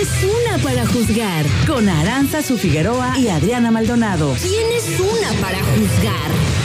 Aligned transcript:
es 0.00 0.24
una 0.24 0.62
para 0.62 0.86
juzgar? 0.86 1.44
Con 1.66 1.86
Aranza 1.88 2.42
Su 2.42 2.56
Figueroa 2.56 3.18
y 3.18 3.28
Adriana 3.28 3.70
Maldonado. 3.70 4.34
¿Quién 4.40 4.72
es 4.72 4.98
una 4.98 5.38
para 5.42 5.58
juzgar? 5.58 6.59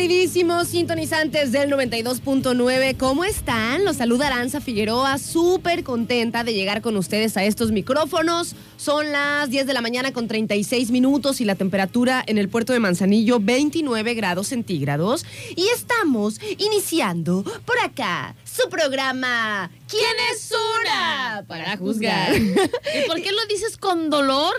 Queridísimos 0.00 0.68
sintonizantes 0.68 1.52
del 1.52 1.70
92.9. 1.70 2.96
¿Cómo 2.96 3.22
están? 3.26 3.84
Los 3.84 3.98
saluda 3.98 4.28
Aranza 4.28 4.62
Figueroa, 4.62 5.18
súper 5.18 5.84
contenta 5.84 6.42
de 6.42 6.54
llegar 6.54 6.80
con 6.80 6.96
ustedes 6.96 7.36
a 7.36 7.44
estos 7.44 7.70
micrófonos. 7.70 8.56
Son 8.78 9.12
las 9.12 9.50
10 9.50 9.66
de 9.66 9.74
la 9.74 9.82
mañana 9.82 10.14
con 10.14 10.26
36 10.26 10.90
minutos 10.90 11.42
y 11.42 11.44
la 11.44 11.54
temperatura 11.54 12.24
en 12.26 12.38
el 12.38 12.48
puerto 12.48 12.72
de 12.72 12.80
Manzanillo 12.80 13.40
29 13.40 14.14
grados 14.14 14.46
centígrados. 14.46 15.26
Y 15.54 15.68
estamos 15.68 16.40
iniciando 16.56 17.44
por 17.66 17.78
acá 17.78 18.34
su 18.44 18.70
programa 18.70 19.70
¿Quién 19.90 20.16
es 20.32 20.52
una? 20.52 21.44
Para 21.48 21.76
juzgar. 21.76 22.32
¿Y 22.36 23.08
por 23.08 23.20
qué 23.20 23.32
lo 23.32 23.44
dices 23.48 23.76
con 23.76 24.08
dolor? 24.08 24.54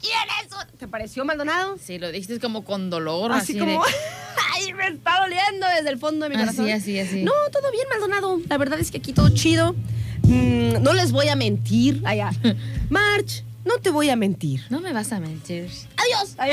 ¿Quién 0.00 0.12
es? 0.42 0.78
¿Te 0.78 0.88
pareció 0.88 1.24
Maldonado? 1.24 1.76
Sí, 1.82 1.98
lo 1.98 2.10
dijiste 2.12 2.38
como 2.40 2.64
con 2.64 2.90
dolor. 2.90 3.32
Así, 3.32 3.52
Así, 3.52 3.58
como, 3.58 3.84
de- 3.84 3.90
ay, 4.54 4.72
me 4.74 4.88
está 4.88 5.20
doliendo 5.20 5.66
desde 5.76 5.90
el 5.90 5.98
fondo 5.98 6.24
de 6.24 6.30
mi 6.30 6.36
corazón. 6.36 6.64
Así, 6.70 6.98
así, 6.98 6.98
así. 7.00 7.22
No, 7.24 7.32
todo 7.52 7.70
bien, 7.72 7.84
Maldonado. 7.90 8.40
La 8.48 8.58
verdad 8.58 8.78
es 8.78 8.90
que 8.90 8.98
aquí 8.98 9.12
todo 9.12 9.28
chido. 9.30 9.74
Mm, 10.22 10.82
no 10.82 10.92
les 10.92 11.12
voy 11.12 11.28
a 11.28 11.36
mentir. 11.36 12.02
Allá. 12.04 12.30
March, 12.90 13.42
no 13.64 13.78
te 13.78 13.90
voy 13.90 14.10
a 14.10 14.16
mentir. 14.16 14.62
No 14.70 14.80
me 14.80 14.92
vas 14.92 15.12
a 15.12 15.20
mentir. 15.20 15.68
Adiós. 15.96 16.34
Ay, 16.38 16.52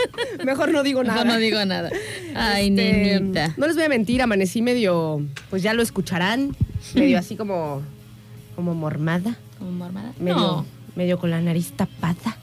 Mejor 0.44 0.70
no 0.72 0.82
digo 0.82 1.02
nada. 1.04 1.24
Mejor 1.24 1.34
no 1.34 1.40
digo 1.40 1.64
nada. 1.64 1.90
Ay, 2.34 2.68
Este, 2.68 2.92
nenita. 2.92 3.54
No 3.56 3.66
les 3.66 3.76
voy 3.76 3.84
a 3.84 3.88
mentir, 3.88 4.22
amanecí 4.22 4.62
medio, 4.62 5.20
pues 5.50 5.62
ya 5.62 5.74
lo 5.74 5.82
escucharán, 5.82 6.56
medio 6.94 7.18
así 7.18 7.36
como, 7.36 7.82
como 8.56 8.74
mormada, 8.74 9.36
¿Como 9.58 9.72
mormada? 9.72 10.12
medio, 10.18 10.36
No. 10.36 10.66
medio 10.96 11.18
con 11.18 11.30
la 11.30 11.40
nariz 11.40 11.72
tapada. 11.76 12.36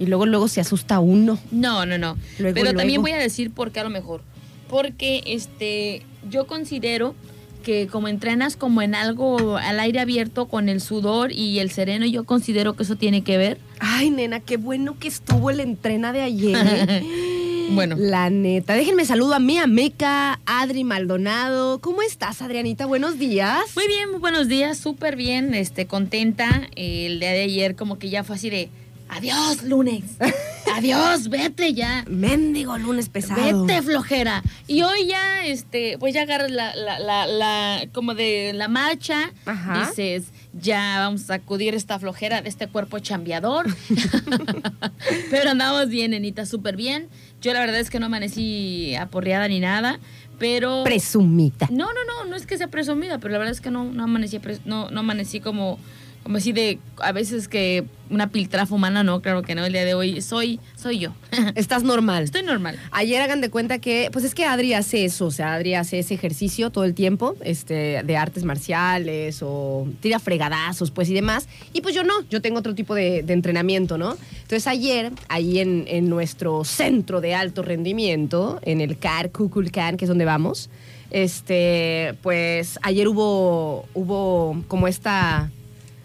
Y 0.00 0.06
luego, 0.06 0.24
luego 0.24 0.48
se 0.48 0.62
asusta 0.62 0.98
uno. 0.98 1.38
No, 1.52 1.84
no, 1.84 1.98
no. 1.98 2.16
Luego, 2.38 2.54
Pero 2.54 2.74
también 2.74 3.02
voy 3.02 3.12
a 3.12 3.18
decir 3.18 3.50
por 3.50 3.70
qué 3.70 3.80
a 3.80 3.84
lo 3.84 3.90
mejor. 3.90 4.22
Porque 4.66 5.22
este, 5.26 6.02
yo 6.30 6.46
considero 6.46 7.14
que 7.62 7.86
como 7.86 8.08
entrenas 8.08 8.56
como 8.56 8.80
en 8.80 8.94
algo 8.94 9.58
al 9.58 9.78
aire 9.78 10.00
abierto 10.00 10.48
con 10.48 10.70
el 10.70 10.80
sudor 10.80 11.32
y 11.32 11.58
el 11.58 11.70
sereno, 11.70 12.06
yo 12.06 12.24
considero 12.24 12.74
que 12.74 12.84
eso 12.84 12.96
tiene 12.96 13.22
que 13.22 13.36
ver. 13.36 13.58
Ay, 13.78 14.08
nena, 14.08 14.40
qué 14.40 14.56
bueno 14.56 14.98
que 14.98 15.08
estuvo 15.08 15.50
el 15.50 15.60
entrena 15.60 16.14
de 16.14 16.22
ayer. 16.22 16.56
¿eh? 16.88 17.36
Bueno. 17.72 17.94
La 17.96 18.30
neta. 18.30 18.74
Déjenme 18.74 19.04
saludo 19.04 19.34
a 19.34 19.38
mi 19.38 19.58
Meca, 19.68 20.40
Adri 20.44 20.82
Maldonado. 20.82 21.80
¿Cómo 21.80 22.02
estás, 22.02 22.42
Adrianita? 22.42 22.84
Buenos 22.86 23.16
días. 23.16 23.60
Muy 23.76 23.86
bien, 23.86 24.10
muy 24.10 24.18
buenos 24.18 24.48
días, 24.48 24.76
súper 24.76 25.14
bien, 25.14 25.54
este, 25.54 25.86
contenta. 25.86 26.68
El 26.74 27.20
día 27.20 27.30
de 27.30 27.42
ayer 27.42 27.76
como 27.76 27.96
que 27.96 28.10
ya 28.10 28.24
fue 28.24 28.34
así 28.34 28.50
de, 28.50 28.70
adiós 29.10 29.62
lunes, 29.64 30.04
adiós, 30.76 31.28
vete 31.28 31.74
ya. 31.74 32.04
Mendigo 32.08 32.78
lunes 32.78 33.08
pesado. 33.08 33.66
Vete 33.66 33.82
flojera. 33.82 34.42
Y 34.66 34.82
hoy 34.82 35.06
ya, 35.06 35.44
este, 35.46 35.98
pues 35.98 36.14
ya 36.14 36.22
agarras 36.22 36.50
la, 36.50 36.74
la, 36.76 36.98
la, 36.98 37.26
la- 37.26 37.82
como 37.92 38.14
de 38.14 38.52
la 38.54 38.68
marcha. 38.68 39.32
Ajá. 39.46 39.86
Dices, 39.88 40.24
ya 40.52 40.96
vamos 41.00 41.22
a 41.24 41.26
sacudir 41.38 41.74
esta 41.74 41.98
flojera 41.98 42.40
de 42.42 42.48
este 42.48 42.66
cuerpo 42.68 42.98
chambeador. 43.00 43.66
Pero 45.30 45.50
andamos 45.50 45.88
bien, 45.88 46.12
nenita, 46.12 46.46
súper 46.46 46.76
bien. 46.76 47.08
Yo 47.40 47.52
la 47.52 47.60
verdad 47.60 47.80
es 47.80 47.90
que 47.90 47.98
no 48.00 48.06
amanecí 48.06 48.94
aporreada 48.96 49.48
ni 49.48 49.60
nada, 49.60 49.98
pero... 50.38 50.84
Presumita. 50.84 51.68
No, 51.70 51.86
no, 51.86 52.04
no, 52.06 52.24
no 52.28 52.36
es 52.36 52.46
que 52.46 52.58
sea 52.58 52.68
presumida, 52.68 53.18
pero 53.18 53.32
la 53.32 53.38
verdad 53.38 53.52
es 53.52 53.60
que 53.60 53.70
no, 53.70 53.84
no 53.84 54.04
amanecí, 54.04 54.40
no 54.66 54.86
amanecí 54.88 55.40
como, 55.40 55.78
como 56.22 56.36
así 56.36 56.52
de, 56.52 56.78
a 56.98 57.12
veces 57.12 57.48
que 57.48 57.84
una 58.10 58.28
piltrafa 58.28 58.74
humana, 58.74 59.04
no, 59.04 59.22
claro 59.22 59.42
que 59.42 59.54
no, 59.54 59.64
el 59.64 59.72
día 59.72 59.84
de 59.84 59.94
hoy 59.94 60.20
soy, 60.20 60.58
soy 60.76 60.98
yo. 60.98 61.12
Estás 61.54 61.82
normal. 61.82 62.24
Estoy 62.24 62.42
normal. 62.42 62.78
Ayer 62.90 63.22
hagan 63.22 63.40
de 63.40 63.50
cuenta 63.50 63.78
que, 63.78 64.10
pues 64.12 64.24
es 64.24 64.34
que 64.34 64.44
Adri 64.44 64.74
hace 64.74 65.04
eso, 65.04 65.26
o 65.26 65.30
sea, 65.30 65.54
Adri 65.54 65.74
hace 65.74 66.00
ese 66.00 66.14
ejercicio 66.14 66.70
todo 66.70 66.84
el 66.84 66.94
tiempo, 66.94 67.36
este, 67.42 68.02
de 68.02 68.16
artes 68.16 68.44
marciales 68.44 69.40
o 69.42 69.88
tira 70.00 70.18
fregadazos, 70.18 70.90
pues 70.90 71.08
y 71.08 71.14
demás. 71.14 71.48
Y 71.72 71.80
pues 71.80 71.94
yo 71.94 72.02
no, 72.02 72.14
yo 72.28 72.42
tengo 72.42 72.58
otro 72.58 72.74
tipo 72.74 72.94
de, 72.94 73.22
de 73.22 73.32
entrenamiento, 73.32 73.96
¿no? 73.96 74.16
Entonces 74.42 74.66
ayer, 74.66 75.12
ahí 75.28 75.60
en, 75.60 75.84
en 75.86 76.08
nuestro 76.08 76.64
centro 76.64 77.20
de 77.20 77.34
alto 77.34 77.62
rendimiento, 77.62 78.60
en 78.62 78.80
el 78.80 78.98
CAR 78.98 79.30
Kukulkan, 79.30 79.96
que 79.96 80.04
es 80.04 80.08
donde 80.08 80.24
vamos, 80.24 80.68
este, 81.10 82.14
pues 82.22 82.78
ayer 82.82 83.08
hubo, 83.08 83.86
hubo 83.94 84.62
como 84.68 84.88
esta. 84.88 85.50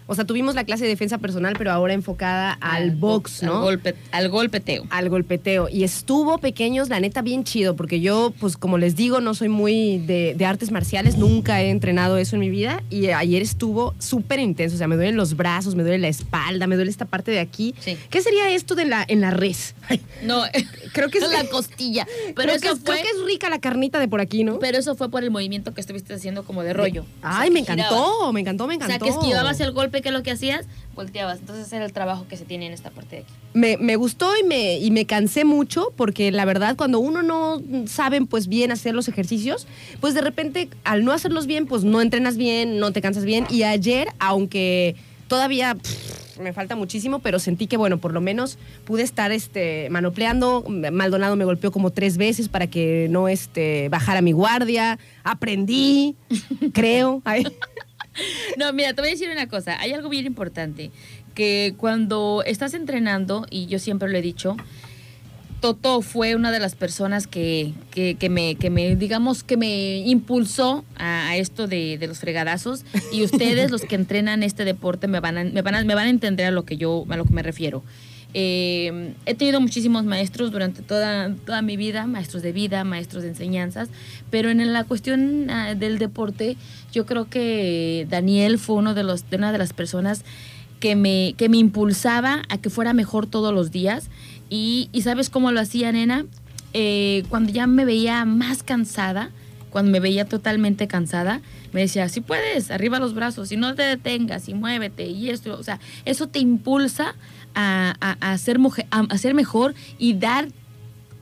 O 0.06 0.14
sea, 0.14 0.24
tuvimos 0.24 0.54
la 0.54 0.64
clase 0.64 0.84
de 0.84 0.90
defensa 0.90 1.18
personal, 1.18 1.54
pero 1.58 1.72
ahora 1.72 1.92
enfocada 1.94 2.52
al 2.60 2.92
box, 2.92 3.42
¿no? 3.42 3.56
Al, 3.58 3.62
golpe, 3.62 3.94
al 4.12 4.28
golpeteo. 4.28 4.84
al 4.90 5.08
golpeteo. 5.08 5.68
Y 5.68 5.84
estuvo 5.84 6.38
pequeños, 6.38 6.88
la 6.88 7.00
neta, 7.00 7.22
bien 7.22 7.44
chido, 7.44 7.74
porque 7.76 8.00
yo, 8.00 8.32
pues 8.38 8.56
como 8.56 8.78
les 8.78 8.94
digo, 8.96 9.20
no 9.20 9.34
soy 9.34 9.48
muy 9.48 9.98
de, 9.98 10.34
de 10.36 10.46
artes 10.46 10.70
marciales, 10.70 11.16
nunca 11.16 11.60
he 11.62 11.70
entrenado 11.70 12.18
eso 12.18 12.36
en 12.36 12.40
mi 12.40 12.50
vida. 12.50 12.82
Y 12.90 13.08
ayer 13.08 13.42
estuvo 13.42 13.94
súper 13.98 14.38
intenso, 14.38 14.76
o 14.76 14.78
sea, 14.78 14.88
me 14.88 14.96
duelen 14.96 15.16
los 15.16 15.36
brazos, 15.36 15.74
me 15.74 15.82
duele 15.82 15.98
la 15.98 16.08
espalda, 16.08 16.66
me 16.66 16.76
duele 16.76 16.90
esta 16.90 17.04
parte 17.04 17.30
de 17.32 17.40
aquí. 17.40 17.74
Sí. 17.80 17.96
¿Qué 18.10 18.22
sería 18.22 18.50
esto 18.50 18.74
de 18.74 18.84
la, 18.84 19.04
en 19.08 19.20
la 19.20 19.30
res? 19.30 19.74
No, 20.22 20.42
Creo 20.92 21.10
que 21.10 21.18
es- 21.18 21.30
la 21.30 21.44
costilla. 21.48 22.06
Pero 22.34 22.34
creo, 22.34 22.60
que 22.60 22.66
eso 22.68 22.76
es, 22.76 22.82
fue. 22.82 22.94
creo 23.00 23.02
que 23.12 23.18
es 23.18 23.24
rica 23.26 23.50
la 23.50 23.58
carnita 23.58 23.98
de 23.98 24.08
por 24.08 24.20
aquí, 24.20 24.44
¿no? 24.44 24.58
Pero 24.60 24.78
eso 24.78 24.94
fue 24.94 25.10
por 25.10 25.24
el 25.24 25.30
movimiento 25.30 25.74
que 25.74 25.80
estuviste 25.80 26.14
haciendo 26.14 26.44
como 26.44 26.62
de 26.62 26.72
rollo. 26.72 27.04
Ay, 27.22 27.30
O 27.32 27.42
sea, 27.42 27.50
me 27.50 27.64
que 27.64 27.72
encantó, 27.72 28.32
me 28.32 28.40
encantó, 28.40 28.66
me 28.66 28.76
O 28.76 28.78
sea, 28.78 28.86
encantó. 28.86 29.04
que 29.04 29.10
esquivabas 29.10 29.60
el 29.60 29.72
golpe, 29.72 29.95
que 30.02 30.10
lo 30.10 30.22
que 30.22 30.30
hacías, 30.30 30.66
volteabas. 30.94 31.40
Entonces 31.40 31.72
era 31.72 31.84
el 31.84 31.92
trabajo 31.92 32.26
que 32.28 32.36
se 32.36 32.44
tiene 32.44 32.66
en 32.66 32.72
esta 32.72 32.90
parte 32.90 33.16
de 33.16 33.22
aquí. 33.22 33.32
me, 33.54 33.76
me 33.76 33.96
gustó 33.96 34.30
y 34.36 34.44
me, 34.44 34.78
y 34.78 34.90
me 34.90 35.06
cansé 35.06 35.44
mucho 35.44 35.92
porque 35.96 36.32
la 36.32 36.44
verdad 36.44 36.76
cuando 36.76 36.98
uno 36.98 37.22
no 37.22 37.62
sabe 37.86 38.20
pues 38.22 38.48
bien 38.48 38.72
hacer 38.72 38.94
los 38.94 39.08
ejercicios, 39.08 39.66
pues 40.00 40.14
de 40.14 40.20
repente 40.20 40.68
al 40.84 41.04
no 41.04 41.12
hacerlos 41.12 41.46
bien 41.46 41.66
pues 41.66 41.84
no 41.84 42.00
entrenas 42.00 42.36
bien, 42.36 42.78
no 42.78 42.92
te 42.92 43.00
cansas 43.02 43.24
bien 43.24 43.46
y 43.50 43.62
ayer 43.62 44.08
aunque 44.18 44.96
todavía 45.28 45.74
pff, 45.74 46.38
me 46.38 46.52
falta 46.52 46.76
muchísimo, 46.76 47.18
pero 47.20 47.38
sentí 47.38 47.66
que 47.66 47.76
bueno, 47.76 47.98
por 47.98 48.12
lo 48.12 48.20
menos 48.20 48.58
pude 48.84 49.02
estar 49.02 49.32
este 49.32 49.88
manopleando, 49.90 50.64
Maldonado 50.92 51.36
me 51.36 51.44
golpeó 51.44 51.72
como 51.72 51.90
tres 51.90 52.16
veces 52.16 52.48
para 52.48 52.66
que 52.66 53.08
no 53.10 53.28
este 53.28 53.88
bajara 53.88 54.20
mi 54.20 54.32
guardia, 54.32 54.98
aprendí, 55.24 56.14
creo. 56.72 57.22
Ay. 57.24 57.46
No, 58.58 58.72
mira, 58.72 58.94
te 58.94 59.00
voy 59.00 59.08
a 59.08 59.12
decir 59.12 59.28
una 59.30 59.48
cosa. 59.48 59.78
Hay 59.80 59.92
algo 59.92 60.08
bien 60.08 60.26
importante. 60.26 60.90
Que 61.34 61.74
cuando 61.76 62.42
estás 62.46 62.74
entrenando, 62.74 63.46
y 63.50 63.66
yo 63.66 63.78
siempre 63.78 64.08
lo 64.08 64.16
he 64.16 64.22
dicho, 64.22 64.56
Toto 65.60 66.02
fue 66.02 66.34
una 66.34 66.50
de 66.50 66.60
las 66.60 66.74
personas 66.74 67.26
que, 67.26 67.72
que, 67.90 68.16
que 68.16 68.28
me, 68.28 68.56
que 68.56 68.70
me, 68.70 68.96
digamos, 68.96 69.42
que 69.42 69.56
me 69.56 69.98
impulsó 69.98 70.84
a, 70.96 71.28
a 71.28 71.36
esto 71.36 71.66
de, 71.66 71.98
de 71.98 72.06
los 72.06 72.18
fregadazos. 72.18 72.84
Y 73.12 73.22
ustedes, 73.24 73.70
los 73.70 73.82
que 73.82 73.94
entrenan 73.96 74.42
este 74.42 74.64
deporte, 74.64 75.08
me 75.08 75.20
van 75.20 75.38
a, 75.38 75.44
me 75.44 75.62
van 75.62 75.74
a, 75.74 75.84
me 75.84 75.94
van 75.94 76.06
a 76.06 76.10
entender 76.10 76.46
a 76.46 76.50
lo 76.50 76.64
que 76.64 76.76
yo, 76.76 77.04
a 77.08 77.16
lo 77.16 77.24
que 77.24 77.34
me 77.34 77.42
refiero. 77.42 77.82
Eh, 78.38 79.14
he 79.24 79.34
tenido 79.34 79.62
muchísimos 79.62 80.04
maestros 80.04 80.52
durante 80.52 80.82
toda, 80.82 81.34
toda 81.46 81.62
mi 81.62 81.78
vida, 81.78 82.06
maestros 82.06 82.42
de 82.42 82.52
vida, 82.52 82.84
maestros 82.84 83.22
de 83.22 83.30
enseñanzas, 83.30 83.88
pero 84.30 84.50
en 84.50 84.72
la 84.74 84.84
cuestión 84.84 85.48
ah, 85.48 85.74
del 85.74 85.98
deporte, 85.98 86.58
yo 86.92 87.06
creo 87.06 87.30
que 87.30 88.06
Daniel 88.10 88.58
fue 88.58 88.76
uno 88.76 88.92
de 88.92 89.04
los, 89.04 89.30
de 89.30 89.38
una 89.38 89.52
de 89.52 89.58
las 89.58 89.72
personas 89.72 90.22
que 90.80 90.96
me, 90.96 91.34
que 91.38 91.48
me 91.48 91.56
impulsaba 91.56 92.42
a 92.50 92.58
que 92.58 92.68
fuera 92.68 92.92
mejor 92.92 93.26
todos 93.26 93.54
los 93.54 93.70
días. 93.70 94.10
Y, 94.50 94.90
y 94.92 95.00
¿sabes 95.00 95.30
cómo 95.30 95.50
lo 95.50 95.60
hacía, 95.60 95.90
nena? 95.92 96.26
eh, 96.78 97.24
cuando 97.30 97.50
ya 97.52 97.66
me 97.66 97.86
veía 97.86 98.22
más 98.26 98.62
cansada, 98.62 99.30
cuando 99.70 99.90
me 99.90 99.98
veía 99.98 100.26
totalmente 100.26 100.86
cansada, 100.86 101.40
me 101.72 101.80
decía, 101.80 102.06
si 102.10 102.20
puedes, 102.20 102.70
arriba 102.70 102.98
los 102.98 103.14
brazos, 103.14 103.50
y 103.50 103.56
no 103.56 103.74
te 103.74 103.82
detengas, 103.82 104.46
y 104.50 104.52
muévete, 104.52 105.06
y 105.06 105.30
esto, 105.30 105.58
o 105.58 105.62
sea, 105.62 105.80
eso 106.04 106.28
te 106.28 106.38
impulsa 106.38 107.14
a, 107.56 107.96
a, 108.00 108.32
a 108.32 108.38
ser, 108.38 109.34
mejor 109.34 109.74
y 109.98 110.14
dar 110.14 110.48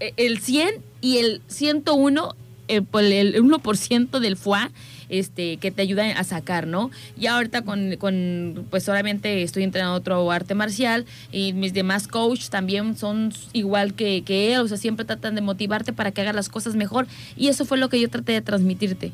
eh, 0.00 0.12
el 0.19 0.40
100 0.40 0.75
y 1.00 1.19
el 1.19 1.40
101, 1.46 2.36
eh, 2.69 2.82
por 2.82 3.04
el 3.04 3.42
1% 3.42 4.19
del 4.19 4.36
FUA 4.36 4.70
este, 5.08 5.58
que 5.58 5.70
te 5.70 5.82
ayuda 5.82 6.10
a 6.19 6.25
sacar, 6.25 6.66
¿no? 6.66 6.90
Y 7.16 7.26
ahorita 7.26 7.62
con, 7.62 7.96
con, 7.96 8.66
pues 8.70 8.84
solamente 8.84 9.42
estoy 9.42 9.62
entrenando 9.62 9.96
otro 9.96 10.31
arte 10.31 10.54
marcial 10.54 11.04
y 11.31 11.52
mis 11.52 11.72
demás 11.72 12.08
coaches 12.08 12.50
también 12.50 12.96
son 12.96 13.32
igual 13.52 13.94
que, 13.94 14.22
que 14.22 14.54
él, 14.54 14.60
o 14.60 14.69
sea, 14.69 14.76
siempre 14.76 15.04
tratan 15.04 15.34
de 15.34 15.40
motivarte 15.40 15.92
para 15.92 16.10
que 16.10 16.22
hagas 16.22 16.34
las 16.34 16.48
cosas 16.48 16.75
mejor 16.75 17.06
y 17.37 17.48
eso 17.48 17.64
fue 17.64 17.78
lo 17.78 17.88
que 17.88 18.00
yo 18.00 18.08
traté 18.08 18.32
de 18.32 18.40
transmitirte. 18.40 19.12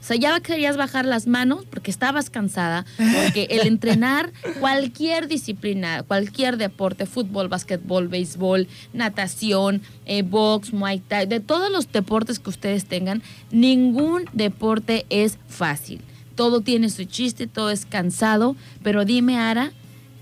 O 0.00 0.04
sea, 0.08 0.16
ya 0.16 0.40
querías 0.40 0.76
bajar 0.76 1.04
las 1.04 1.26
manos 1.26 1.64
porque 1.68 1.90
estabas 1.90 2.30
cansada, 2.30 2.86
porque 2.96 3.48
el 3.50 3.66
entrenar 3.66 4.32
cualquier 4.60 5.28
disciplina, 5.28 6.02
cualquier 6.02 6.56
deporte, 6.56 7.04
fútbol, 7.04 7.48
básquetbol, 7.48 8.08
béisbol, 8.08 8.68
natación, 8.92 9.82
eh, 10.06 10.22
box, 10.22 10.72
muay 10.72 11.00
thai, 11.00 11.26
de 11.26 11.40
todos 11.40 11.70
los 11.70 11.90
deportes 11.90 12.38
que 12.38 12.50
ustedes 12.50 12.86
tengan, 12.86 13.22
ningún 13.50 14.24
deporte 14.32 15.04
es 15.10 15.38
fácil. 15.48 16.00
Todo 16.36 16.60
tiene 16.60 16.88
su 16.90 17.04
chiste, 17.04 17.48
todo 17.48 17.70
es 17.70 17.84
cansado, 17.84 18.54
pero 18.82 19.04
dime, 19.04 19.38
Ara, 19.38 19.72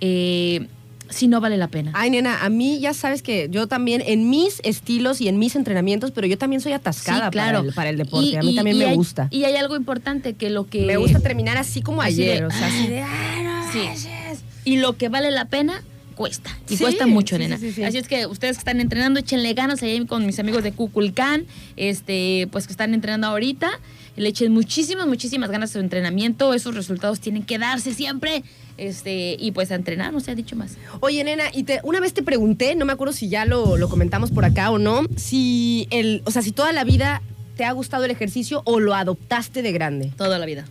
eh, 0.01 0.69
si 1.09 1.29
no 1.29 1.41
vale 1.41 1.57
la 1.57 1.69
pena. 1.69 1.91
Ay, 1.95 2.11
nena, 2.11 2.45
a 2.45 2.49
mí 2.51 2.79
ya 2.81 2.93
sabes 2.95 3.23
que 3.23 3.49
yo 3.51 3.67
también 3.67 4.03
en 4.07 4.29
mis 4.31 4.61
estilos 4.65 5.21
y 5.21 5.29
en 5.29 5.39
mis 5.39 5.55
entrenamientos, 5.57 6.11
pero 6.11 6.27
yo 6.27 6.37
también 6.39 6.61
soy 6.61 6.73
atascada 6.73 7.27
Sí, 7.27 7.31
claro. 7.31 7.59
para, 7.59 7.69
el, 7.69 7.75
para 7.75 7.91
el 7.91 7.97
deporte. 7.99 8.27
Y- 8.31 8.37
a 8.37 8.43
mí 8.43 8.53
y- 8.53 8.57
también 8.57 8.77
y 8.77 8.81
me 8.81 8.87
hay- 8.87 8.97
gusta. 8.97 9.29
Y 9.31 9.45
hay 9.45 9.57
algo 9.57 9.77
importante 9.77 10.35
que 10.35 10.51
lo 10.51 10.67
que... 10.67 10.83
Me 10.87 10.97
gusta 10.97 11.21
terminar 11.21 11.57
así 11.57 11.81
como 11.83 12.03
Así 12.03 12.17
de, 12.17 12.33
ayer, 12.33 12.45
o 12.45 12.51
sea, 12.51 12.67
así 12.67 12.87
de... 12.89 13.03
ah, 13.03 13.09
"Ay, 13.37 13.45
no 13.45 13.73
Sí. 13.73 13.79
manches". 13.87 14.41
Y 14.65 14.79
lo 14.79 14.97
que 14.97 15.09
vale 15.09 15.31
la 15.31 15.45
pena 15.45 15.83
cuesta. 16.17 16.51
Y 16.69 16.77
Sí, 16.77 16.83
cuesta 16.83 17.07
mucho, 17.07 17.37
sí, 17.37 17.43
nena. 17.43 17.59
sí, 17.59 17.69
sí, 17.69 17.73
sí. 17.75 17.85
Así 17.85 17.99
es 17.99 18.09
que 18.09 18.27
ustedes 18.27 18.57
que 18.57 18.61
están 18.61 18.81
entrenando, 18.81 19.21
échenle 19.21 19.53
ganas 19.55 19.83
ahí 19.83 20.05
con 20.07 20.25
mis 20.27 20.39
amigos 20.41 20.63
de 20.65 20.73
Cuculcán, 20.73 21.45
este, 21.77 22.49
pues 22.51 22.67
que 22.67 22.73
están 22.73 22.95
entrenando 22.95 23.27
ahorita. 23.29 23.71
Le 24.17 24.29
echen 24.29 24.53
muchísimas, 24.53 25.07
muchísimas 25.07 25.51
ganas 25.51 25.71
a 25.71 25.73
su 25.75 25.79
entrenamiento. 25.79 26.55
Esos 26.55 26.75
resultados 26.75 27.21
tienen 27.21 27.43
que 27.43 27.59
darse 27.59 27.95
siempre. 27.95 28.43
Este, 28.79 29.37
y 29.39 29.53
pues 29.53 29.71
a 29.71 29.75
entrenar, 29.75 30.13
no 30.13 30.21
se 30.21 30.31
ha 30.31 30.35
dicho 30.35 30.57
más. 30.57 30.77
Oye, 31.01 31.25
nena, 31.25 31.45
y 31.53 31.63
te, 31.63 31.81
una 31.83 32.01
vez 32.01 32.13
te 32.13 32.23
pregunté, 32.23 32.75
no 32.75 32.85
me 32.85 32.93
acuerdo 32.93 33.13
si 33.13 33.29
ya 33.29 33.47
lo, 33.47 33.77
lo 33.77 33.89
comentamos 33.89 34.31
por 34.31 34.45
acá 34.45 34.71
o 34.71 34.79
no, 34.79 35.07
si 35.17 35.87
el, 35.91 36.21
o 36.27 36.31
sea, 36.31 36.43
si 36.43 36.53
toda 36.53 36.73
la 36.73 36.85
vida 36.85 37.23
te 37.57 37.65
ha 37.65 37.73
gustado 37.73 38.05
el 38.05 38.11
ejercicio 38.11 38.63
o 38.65 38.81
lo 38.81 38.95
adoptaste 38.95 39.63
de 39.63 39.73
grande. 39.73 40.13
Toda 40.17 40.39
la 40.39 40.45
vida. 40.45 40.67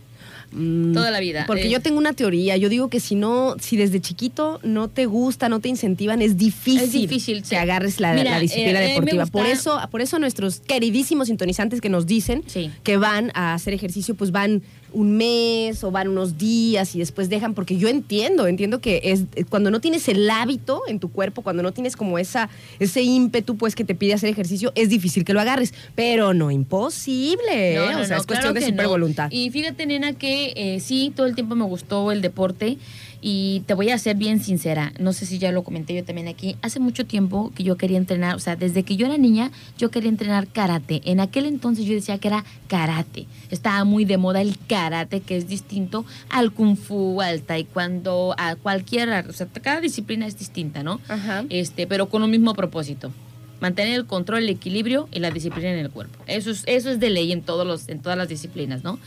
Mm, 0.52 0.92
Toda 0.94 1.10
la 1.10 1.20
vida. 1.20 1.44
Porque 1.46 1.64
Eh, 1.66 1.70
yo 1.70 1.80
tengo 1.80 1.98
una 1.98 2.12
teoría. 2.12 2.56
Yo 2.56 2.68
digo 2.68 2.88
que 2.88 3.00
si 3.00 3.14
no, 3.14 3.56
si 3.60 3.76
desde 3.76 4.00
chiquito 4.00 4.60
no 4.62 4.88
te 4.88 5.06
gusta, 5.06 5.48
no 5.48 5.60
te 5.60 5.68
incentivan, 5.68 6.22
es 6.22 6.36
difícil, 6.36 6.82
Es 6.82 6.92
difícil, 6.92 7.42
sí. 7.44 7.50
que 7.50 7.56
agarres 7.56 8.00
la, 8.00 8.14
Mira, 8.14 8.30
la 8.32 8.40
disciplina 8.40 8.80
eh, 8.82 8.86
eh, 8.86 8.88
deportiva. 8.90 9.26
Por 9.26 9.46
eso, 9.46 9.78
por 9.90 10.00
eso 10.00 10.18
nuestros 10.18 10.60
queridísimos 10.60 11.28
sintonizantes 11.28 11.80
que 11.80 11.88
nos 11.88 12.06
dicen 12.06 12.42
Sí. 12.46 12.70
que 12.84 12.96
van 12.96 13.30
a 13.34 13.54
hacer 13.54 13.74
ejercicio, 13.74 14.14
pues 14.14 14.30
van 14.30 14.62
un 14.92 15.16
mes 15.16 15.82
o 15.84 15.90
van 15.90 16.08
unos 16.08 16.38
días 16.38 16.94
y 16.94 16.98
después 16.98 17.28
dejan, 17.28 17.54
porque 17.54 17.76
yo 17.76 17.88
entiendo, 17.88 18.46
entiendo 18.46 18.80
que 18.80 19.00
es 19.04 19.24
cuando 19.48 19.70
no 19.70 19.80
tienes 19.80 20.08
el 20.08 20.28
hábito 20.30 20.82
en 20.88 21.00
tu 21.00 21.10
cuerpo, 21.10 21.42
cuando 21.42 21.62
no 21.62 21.72
tienes 21.72 21.96
como 21.96 22.18
esa, 22.18 22.48
ese 22.78 23.02
ímpetu 23.02 23.56
pues 23.56 23.74
que 23.74 23.84
te 23.84 23.94
pide 23.94 24.14
hacer 24.14 24.30
ejercicio, 24.30 24.72
es 24.74 24.88
difícil 24.88 25.24
que 25.24 25.32
lo 25.32 25.40
agarres, 25.40 25.74
pero 25.94 26.34
no 26.34 26.50
imposible, 26.50 27.74
¿eh? 27.74 27.76
No, 27.76 27.92
no, 27.92 28.00
o 28.00 28.04
sea, 28.04 28.16
no, 28.16 28.20
es 28.20 28.26
cuestión 28.26 28.52
claro 28.52 28.54
de 28.54 28.66
super 28.66 28.88
voluntad. 28.88 29.30
Y 29.30 29.50
fíjate, 29.50 29.86
nena, 29.86 30.12
que 30.12 30.52
eh, 30.56 30.80
sí, 30.80 31.12
todo 31.14 31.26
el 31.26 31.34
tiempo 31.34 31.54
me 31.54 31.64
gustó 31.64 32.12
el 32.12 32.22
deporte. 32.22 32.78
Y 33.20 33.62
te 33.66 33.74
voy 33.74 33.90
a 33.90 33.98
ser 33.98 34.16
bien 34.16 34.40
sincera, 34.40 34.92
no 34.98 35.12
sé 35.12 35.26
si 35.26 35.38
ya 35.38 35.52
lo 35.52 35.64
comenté 35.64 35.94
yo 35.94 36.04
también 36.04 36.28
aquí, 36.28 36.56
hace 36.62 36.80
mucho 36.80 37.06
tiempo 37.06 37.52
que 37.54 37.62
yo 37.62 37.76
quería 37.76 37.98
entrenar, 37.98 38.36
o 38.36 38.38
sea, 38.38 38.56
desde 38.56 38.82
que 38.82 38.96
yo 38.96 39.06
era 39.06 39.16
niña, 39.18 39.50
yo 39.78 39.90
quería 39.90 40.08
entrenar 40.08 40.46
karate. 40.48 41.02
En 41.04 41.20
aquel 41.20 41.46
entonces 41.46 41.84
yo 41.84 41.94
decía 41.94 42.18
que 42.18 42.28
era 42.28 42.44
karate. 42.68 43.26
Estaba 43.50 43.84
muy 43.84 44.04
de 44.04 44.18
moda 44.18 44.40
el 44.42 44.56
karate, 44.68 45.20
que 45.20 45.36
es 45.36 45.48
distinto 45.48 46.04
al 46.28 46.52
kung 46.52 46.76
fu, 46.76 47.20
al 47.20 47.42
taekwondo, 47.42 48.34
a 48.38 48.56
cualquier, 48.56 49.26
o 49.28 49.32
sea, 49.32 49.46
cada 49.46 49.80
disciplina 49.80 50.26
es 50.26 50.38
distinta, 50.38 50.82
¿no? 50.82 51.00
Ajá. 51.08 51.44
este, 51.48 51.86
pero 51.86 52.08
con 52.08 52.22
un 52.22 52.30
mismo 52.30 52.54
propósito. 52.54 53.12
Mantener 53.60 53.94
el 53.94 54.06
control, 54.06 54.42
el 54.42 54.50
equilibrio 54.50 55.08
y 55.12 55.20
la 55.20 55.30
disciplina 55.30 55.70
en 55.70 55.78
el 55.78 55.90
cuerpo. 55.90 56.22
Eso 56.26 56.50
es, 56.50 56.62
eso 56.66 56.90
es 56.90 57.00
de 57.00 57.08
ley 57.08 57.32
en, 57.32 57.40
todos 57.40 57.66
los, 57.66 57.88
en 57.88 58.00
todas 58.00 58.18
las 58.18 58.28
disciplinas, 58.28 58.84
¿no? 58.84 58.98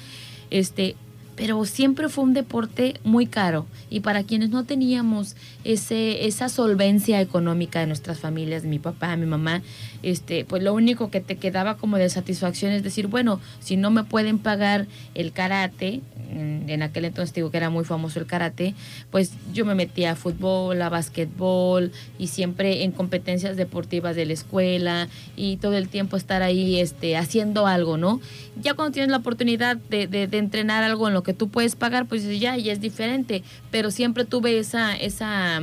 Este, 0.49 0.95
pero 1.39 1.63
siempre 1.63 2.09
fue 2.09 2.25
un 2.25 2.33
deporte 2.33 2.95
muy 3.05 3.25
caro. 3.25 3.65
Y 3.89 4.01
para 4.01 4.23
quienes 4.23 4.49
no 4.49 4.65
teníamos 4.65 5.37
ese, 5.63 6.27
esa 6.27 6.49
solvencia 6.49 7.21
económica 7.21 7.79
de 7.79 7.87
nuestras 7.87 8.19
familias, 8.19 8.65
mi 8.65 8.77
papá, 8.77 9.15
mi 9.15 9.25
mamá, 9.25 9.61
este, 10.03 10.45
pues 10.45 10.63
lo 10.63 10.73
único 10.73 11.09
que 11.11 11.19
te 11.21 11.35
quedaba 11.37 11.75
como 11.77 11.97
de 11.97 12.09
satisfacción 12.09 12.71
es 12.71 12.83
decir, 12.83 13.07
bueno, 13.07 13.39
si 13.59 13.77
no 13.77 13.91
me 13.91 14.03
pueden 14.03 14.39
pagar 14.39 14.87
el 15.15 15.31
karate, 15.31 16.01
en 16.31 16.83
aquel 16.83 17.05
entonces 17.05 17.33
digo 17.33 17.49
que 17.49 17.57
era 17.57 17.71
muy 17.71 17.83
famoso 17.85 18.19
el 18.19 18.27
karate, 18.27 18.75
pues 19.09 19.31
yo 19.51 19.65
me 19.65 19.73
metía 19.73 20.11
a 20.11 20.15
fútbol, 20.15 20.79
a 20.81 20.89
básquetbol 20.89 21.91
y 22.19 22.27
siempre 22.27 22.83
en 22.83 22.91
competencias 22.91 23.57
deportivas 23.57 24.15
de 24.15 24.25
la 24.27 24.33
escuela 24.33 25.07
y 25.35 25.57
todo 25.57 25.73
el 25.75 25.89
tiempo 25.89 26.17
estar 26.17 26.43
ahí 26.43 26.79
este, 26.79 27.17
haciendo 27.17 27.65
algo, 27.65 27.97
¿no? 27.97 28.21
Ya 28.61 28.75
cuando 28.75 28.91
tienes 28.93 29.09
la 29.09 29.17
oportunidad 29.17 29.77
de, 29.77 30.05
de- 30.05 30.27
de 30.27 30.37
entrenar 30.37 30.83
algo 30.83 31.07
en 31.07 31.15
lo 31.15 31.23
que 31.23 31.33
tú 31.33 31.49
puedes 31.49 31.75
pagar, 31.75 32.05
pues 32.05 32.23
ya, 32.39 32.55
ya 32.57 32.73
es 32.73 32.79
diferente, 32.81 33.41
pero 33.71 33.89
siempre 33.89 34.23
tuve 34.25 34.59
esa, 34.59 34.95
esa, 34.95 35.61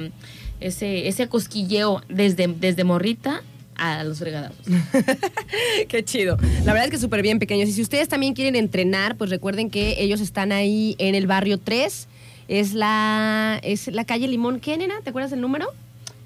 ese, 0.60 1.06
ese 1.06 1.28
cosquilleo 1.28 2.02
desde, 2.08 2.48
desde 2.48 2.82
morrita 2.84 3.42
a 3.76 4.04
los 4.04 4.18
fregadazos. 4.18 4.66
Qué 5.88 6.04
chido. 6.04 6.36
La 6.64 6.72
verdad 6.72 6.84
es 6.84 6.90
que 6.90 6.98
súper 6.98 7.22
bien, 7.22 7.38
pequeños. 7.38 7.68
Y 7.68 7.72
si 7.72 7.82
ustedes 7.82 8.08
también 8.08 8.34
quieren 8.34 8.56
entrenar, 8.56 9.16
pues 9.16 9.30
recuerden 9.30 9.70
que 9.70 9.96
ellos 10.02 10.20
están 10.20 10.52
ahí 10.52 10.96
en 10.98 11.14
el 11.14 11.26
barrio 11.26 11.58
3. 11.58 12.08
Es 12.48 12.74
la, 12.74 13.58
es 13.62 13.88
la 13.88 14.04
calle 14.04 14.28
Limón. 14.28 14.60
¿Qué, 14.60 14.76
nena? 14.76 14.94
¿Te 15.02 15.10
acuerdas 15.10 15.32
el 15.32 15.40
número? 15.40 15.72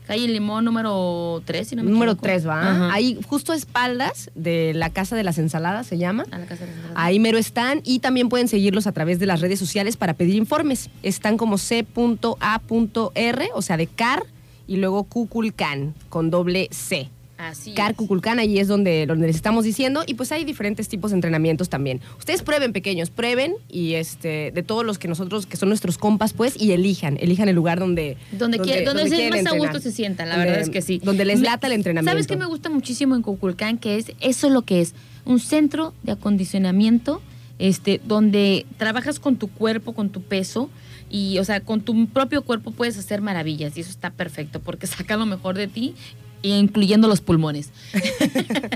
Calle 0.06 0.26
Limón 0.26 0.64
número 0.64 1.41
3, 1.44 1.69
si 1.69 1.76
no 1.76 1.85
me 1.85 1.91
número 1.91 2.12
equivoco. 2.12 2.26
3, 2.26 2.49
¿va? 2.49 2.61
Ajá. 2.61 2.93
Ahí 2.93 3.19
justo 3.29 3.52
a 3.52 3.55
espaldas 3.55 4.29
de 4.35 4.73
la 4.75 4.91
Casa 4.91 5.14
de 5.14 5.23
las 5.23 5.38
Ensaladas, 5.38 5.87
se 5.87 5.99
llama. 5.99 6.25
A 6.32 6.38
la 6.38 6.47
casa 6.47 6.67
de 6.67 6.73
las 6.73 6.85
Ahí 6.97 7.20
mero 7.20 7.38
están 7.38 7.81
y 7.85 8.00
también 8.00 8.28
pueden 8.28 8.49
seguirlos 8.49 8.88
a 8.88 8.92
través 8.92 9.21
de 9.21 9.26
las 9.26 9.40
redes 9.40 9.61
sociales 9.61 9.97
para 9.97 10.14
pedir 10.14 10.35
informes. 10.35 10.90
Están 11.04 11.37
como 11.37 11.59
c.a.r, 11.59 13.49
o 13.54 13.62
sea, 13.62 13.76
de 13.76 13.87
car, 13.87 14.26
y 14.66 14.76
luego 14.76 15.04
Cuculcán, 15.04 15.95
con 16.09 16.30
doble 16.30 16.69
C. 16.73 17.09
Así 17.40 17.73
Car 17.73 17.92
es. 17.92 17.97
Cuculcán, 17.97 18.38
ahí 18.38 18.59
es 18.59 18.68
donde, 18.68 19.06
donde 19.06 19.26
les 19.26 19.37
estamos 19.37 19.64
diciendo. 19.64 20.02
Y 20.06 20.14
pues 20.14 20.30
hay 20.32 20.44
diferentes 20.44 20.88
tipos 20.88 21.11
de 21.11 21.16
entrenamientos 21.16 21.68
también. 21.68 22.00
Ustedes 22.18 22.42
prueben, 22.42 22.73
pequeños, 22.73 23.09
prueben. 23.11 23.54
Y 23.68 23.94
este, 23.94 24.50
de 24.52 24.62
todos 24.62 24.85
los 24.85 24.99
que 24.99 25.09
nosotros, 25.09 25.47
que 25.47 25.56
son 25.56 25.68
nuestros 25.70 25.97
compas, 25.99 26.32
pues, 26.35 26.61
y 26.61 26.73
elijan. 26.73 27.16
Elijan 27.20 27.49
el 27.49 27.56
lugar 27.56 27.78
donde. 27.78 28.16
Donde, 28.32 28.59
donde, 28.59 29.09
se- 29.09 29.16
quieren 29.16 29.44
más 29.44 29.52
a 29.52 29.56
gusto 29.56 29.80
se 29.80 29.92
sientan, 29.92 30.28
la 30.28 30.35
Donde- 30.37 30.50
verdad 30.50 30.62
es 30.64 30.70
que 30.70 30.82
sí. 30.82 31.00
Donde 31.02 31.25
les 31.25 31.40
lata 31.40 31.66
el 31.66 31.73
entrenamiento. 31.73 32.11
¿Sabes 32.12 32.26
qué 32.26 32.37
me 32.37 32.47
gusta 32.47 32.68
muchísimo 32.68 33.14
en 33.16 33.23
Cuculcán? 33.23 33.78
Que 33.78 33.97
es, 33.97 34.12
eso 34.20 34.47
es 34.49 34.52
lo 34.52 34.62
que 34.62 34.80
es, 34.80 34.94
un 35.25 35.40
centro 35.40 35.94
de 36.02 36.12
acondicionamiento, 36.12 37.23
este, 37.59 38.00
donde 38.04 38.66
trabajas 38.78 39.18
con 39.20 39.37
tu 39.37 39.49
cuerpo, 39.49 39.92
con 39.94 40.11
tu 40.11 40.23
peso, 40.23 40.70
y, 41.11 41.38
o 41.38 41.44
sea, 41.44 41.61
con 41.61 41.80
tu 41.82 42.06
propio 42.09 42.42
cuerpo 42.42 42.70
puedes 42.70 42.97
hacer 42.99 43.20
maravillas, 43.20 43.76
y 43.76 43.80
eso 43.80 43.90
está 43.90 44.11
perfecto, 44.11 44.61
porque 44.61 44.87
saca 44.87 45.16
lo 45.16 45.26
mejor 45.26 45.56
de 45.56 45.66
ti, 45.68 45.94
incluyendo 46.42 47.09
los 47.09 47.20
pulmones. 47.20 47.70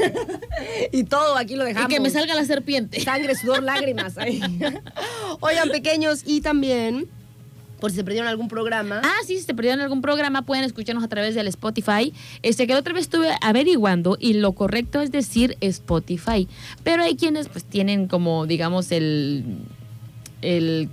y 0.93 1.05
todo 1.05 1.37
aquí 1.37 1.57
lo 1.57 1.65
y 1.65 1.69
dejamos. 1.69 1.89
que 1.89 2.01
me 2.01 2.11
salga 2.11 2.35
la 2.35 2.45
serpiente. 2.45 3.01
Sangre, 3.01 3.35
sudor, 3.35 3.63
lágrimas. 3.63 4.19
ahí. 4.19 4.41
Oigan, 5.41 5.69
pequeños, 5.71 6.23
y 6.25 6.41
también, 6.43 7.09
por 7.83 7.91
si 7.91 7.97
se 7.97 8.05
perdieron 8.05 8.29
algún 8.29 8.47
programa. 8.47 9.01
Ah, 9.03 9.17
sí, 9.27 9.39
si 9.39 9.43
se 9.43 9.55
perdieron 9.55 9.81
algún 9.81 10.03
programa, 10.03 10.43
pueden 10.43 10.63
escucharnos 10.63 11.03
a 11.03 11.09
través 11.09 11.35
del 11.35 11.49
Spotify. 11.49 12.15
Este 12.43 12.69
que 12.69 12.75
la 12.75 12.79
otra 12.79 12.93
vez 12.93 13.03
estuve 13.03 13.31
averiguando 13.41 14.17
y 14.21 14.35
lo 14.35 14.53
correcto 14.53 15.01
es 15.01 15.11
decir 15.11 15.57
Spotify. 15.61 16.47
Pero 16.85 17.03
hay 17.03 17.17
quienes 17.17 17.49
pues 17.49 17.65
tienen 17.65 18.07
como, 18.07 18.47
digamos, 18.47 18.93
el 18.93 19.45
el, 20.43 20.89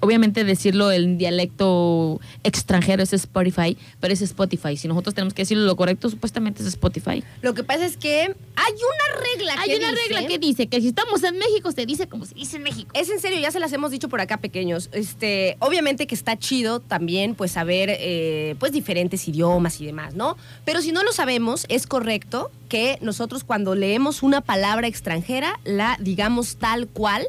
obviamente 0.00 0.44
decirlo 0.44 0.92
en 0.92 1.18
dialecto 1.18 2.20
extranjero 2.44 3.02
es 3.02 3.12
Spotify, 3.12 3.76
pero 4.00 4.12
es 4.12 4.20
Spotify. 4.22 4.76
Si 4.76 4.88
nosotros 4.88 5.14
tenemos 5.14 5.34
que 5.34 5.42
decirlo 5.42 5.64
lo 5.64 5.76
correcto, 5.76 6.10
supuestamente 6.10 6.62
es 6.62 6.68
Spotify. 6.68 7.22
Lo 7.42 7.54
que 7.54 7.64
pasa 7.64 7.84
es 7.86 7.96
que 7.96 8.22
hay 8.22 8.72
una 8.74 9.20
regla 9.34 9.54
Hay 9.60 9.70
que 9.70 9.76
una 9.78 9.90
dice- 9.92 10.02
regla 10.08 10.26
que 10.28 10.38
dice 10.38 10.66
que 10.66 10.80
si 10.80 10.88
estamos 10.88 11.22
en 11.22 11.38
México 11.38 11.72
se 11.72 11.86
dice 11.86 12.06
como 12.08 12.26
se 12.26 12.34
dice 12.34 12.56
en 12.56 12.62
México. 12.64 12.90
Es 12.94 13.08
en 13.10 13.20
serio, 13.20 13.38
ya 13.40 13.50
se 13.50 13.60
las 13.60 13.72
hemos 13.72 13.90
dicho 13.90 14.08
por 14.08 14.20
acá, 14.20 14.38
pequeños. 14.38 14.88
Este, 14.92 15.56
obviamente 15.60 16.06
que 16.06 16.14
está 16.14 16.36
chido 16.38 16.80
también, 16.80 17.34
pues, 17.34 17.52
saber, 17.52 17.88
eh, 17.92 18.54
pues, 18.58 18.72
diferentes 18.72 19.26
idiomas 19.28 19.80
y 19.80 19.86
demás, 19.86 20.14
¿no? 20.14 20.36
Pero 20.64 20.82
si 20.82 20.92
no 20.92 21.02
lo 21.02 21.12
sabemos, 21.12 21.66
es 21.68 21.86
correcto 21.86 22.50
que 22.68 22.98
nosotros 23.00 23.44
cuando 23.44 23.74
leemos 23.74 24.22
una 24.22 24.40
palabra 24.40 24.86
extranjera, 24.88 25.58
la 25.64 25.96
digamos 26.00 26.56
tal 26.56 26.86
cual 26.88 27.26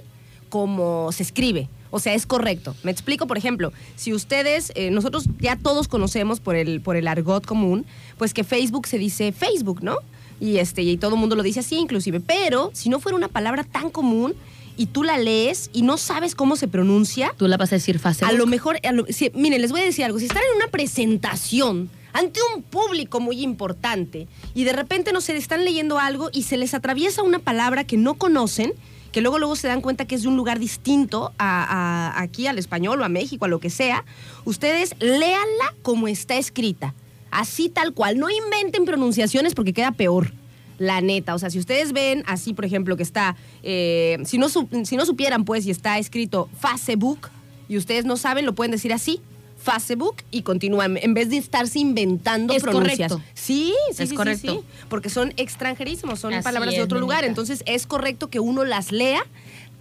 como 0.50 1.12
se 1.12 1.24
escribe. 1.24 1.70
O 1.92 2.00
sea, 2.00 2.14
es 2.14 2.26
correcto. 2.28 2.76
Me 2.84 2.92
explico, 2.92 3.26
por 3.26 3.38
ejemplo, 3.38 3.74
si 3.96 4.14
ustedes, 4.14 4.72
eh, 4.76 4.92
nosotros 4.92 5.26
ya 5.40 5.56
todos 5.56 5.88
conocemos 5.88 6.40
por 6.40 6.56
el, 6.56 6.82
por 6.82 6.96
el 6.96 7.08
argot 7.08 7.46
común, 7.46 7.86
pues 8.18 8.34
que 8.34 8.44
Facebook 8.44 8.86
se 8.88 8.98
dice 9.00 9.32
Facebook, 9.32 9.82
¿no? 9.82 9.98
Y, 10.40 10.58
este, 10.58 10.84
y 10.84 10.98
todo 10.98 11.16
el 11.16 11.20
mundo 11.20 11.36
lo 11.36 11.42
dice 11.44 11.62
así, 11.62 11.76
inclusive. 11.78 12.20
Pero 12.20 12.70
si 12.74 12.90
no 12.90 13.00
fuera 13.00 13.16
una 13.18 13.28
palabra 13.28 13.64
tan 13.64 13.90
común 13.90 14.36
y 14.78 14.86
tú 14.86 15.04
la 15.04 15.18
lees 15.18 15.70
y 15.74 15.82
no 15.82 15.98
sabes 15.98 16.36
cómo 16.36 16.56
se 16.56 16.68
pronuncia, 16.68 17.34
Tú 17.38 17.48
la 17.48 17.58
vas 17.58 17.72
a 17.74 17.76
decir 17.76 17.98
fácil. 18.00 18.28
a 18.28 18.32
lo 18.34 18.46
mejor, 18.46 18.80
a 18.88 18.92
lo- 18.92 19.06
si- 19.10 19.32
miren, 19.34 19.60
les 19.62 19.72
voy 19.72 19.82
a 19.82 19.86
decir 19.86 20.06
algo. 20.06 20.20
Si 20.20 20.26
están 20.26 20.44
en 20.52 20.58
una 20.58 20.68
presentación 21.14 21.90
ante 22.14 22.40
un 22.56 22.64
público 22.64 23.20
muy 23.20 23.42
importante 23.42 24.28
y 24.54 24.64
de 24.64 24.74
repente, 24.74 25.12
no 25.12 25.22
sé, 25.22 25.36
están 25.38 25.66
leyendo 25.66 26.00
algo 26.00 26.30
y 26.32 26.44
se 26.44 26.56
les 26.58 26.74
atraviesa 26.74 27.24
una 27.24 27.40
palabra 27.40 27.84
que 27.84 27.98
no 27.98 28.14
conocen, 28.14 28.74
que 29.12 29.22
luego 29.22 29.40
luego 29.40 29.56
se 29.56 29.68
dan 29.68 29.82
cuenta 29.82 30.06
que 30.06 30.16
es 30.16 30.24
de 30.24 30.28
un 30.28 30.36
lugar 30.36 30.60
distinto 30.60 31.34
a, 31.38 32.14
aquí 32.16 32.48
al 32.48 32.58
español 32.58 33.02
o 33.02 33.06
a 33.06 33.10
México, 33.10 33.46
a 33.46 33.48
lo 33.48 33.60
que 33.60 33.70
sea, 33.70 34.06
ustedes 34.46 34.96
léanla 35.00 35.76
como 35.82 36.08
está 36.08 36.38
escrita, 36.38 36.94
así 37.32 37.70
tal 37.70 37.94
cual. 37.94 38.18
No 38.18 38.30
inventen 38.30 38.86
pronunciaciones 38.86 39.56
porque 39.56 39.74
queda 39.74 39.92
peor. 39.92 40.34
La 40.78 41.02
neta, 41.02 41.36
o 41.36 41.40
sea, 41.40 41.50
si 41.50 41.60
ustedes 41.60 41.92
ven 41.92 42.24
así, 42.26 42.54
por 42.54 42.64
ejemplo, 42.64 42.96
que 42.96 43.04
está, 43.04 43.36
eh, 43.64 44.18
si, 44.24 44.38
no 44.38 44.48
si 44.48 44.96
no 44.96 45.06
supieran, 45.06 45.44
pues, 45.44 45.66
y 45.66 45.72
está 45.72 46.00
escrito 46.00 46.50
Facebook, 46.58 47.28
y 47.68 47.76
ustedes 47.76 48.06
no 48.06 48.16
saben, 48.16 48.46
lo 48.46 48.56
pueden 48.56 48.72
decir 48.72 48.94
así, 48.94 49.22
Facebook, 49.62 50.18
y 50.32 50.42
continúan, 50.44 50.98
en 50.98 51.14
vez 51.14 51.30
de 51.30 51.38
estarse 51.38 51.80
inventando 51.80 52.54
Es 52.54 52.64
pronuncias. 52.64 53.12
correcto. 53.12 53.32
Sí, 53.34 53.74
sí, 53.94 54.04
Es 54.04 54.10
sí, 54.10 54.16
correcto. 54.16 54.52
sí, 54.54 54.60
porque 54.90 55.10
son 55.10 55.34
extranjerísimos, 55.38 56.20
son 56.20 56.34
Así 56.34 56.44
palabras 56.44 56.74
de 56.76 56.82
otro 56.82 57.00
lugar, 57.00 57.26
entonces 57.26 57.64
es 57.66 57.86
correcto 57.86 58.30
que 58.30 58.40
uno 58.40 58.64
las 58.66 58.92
lea 58.92 59.22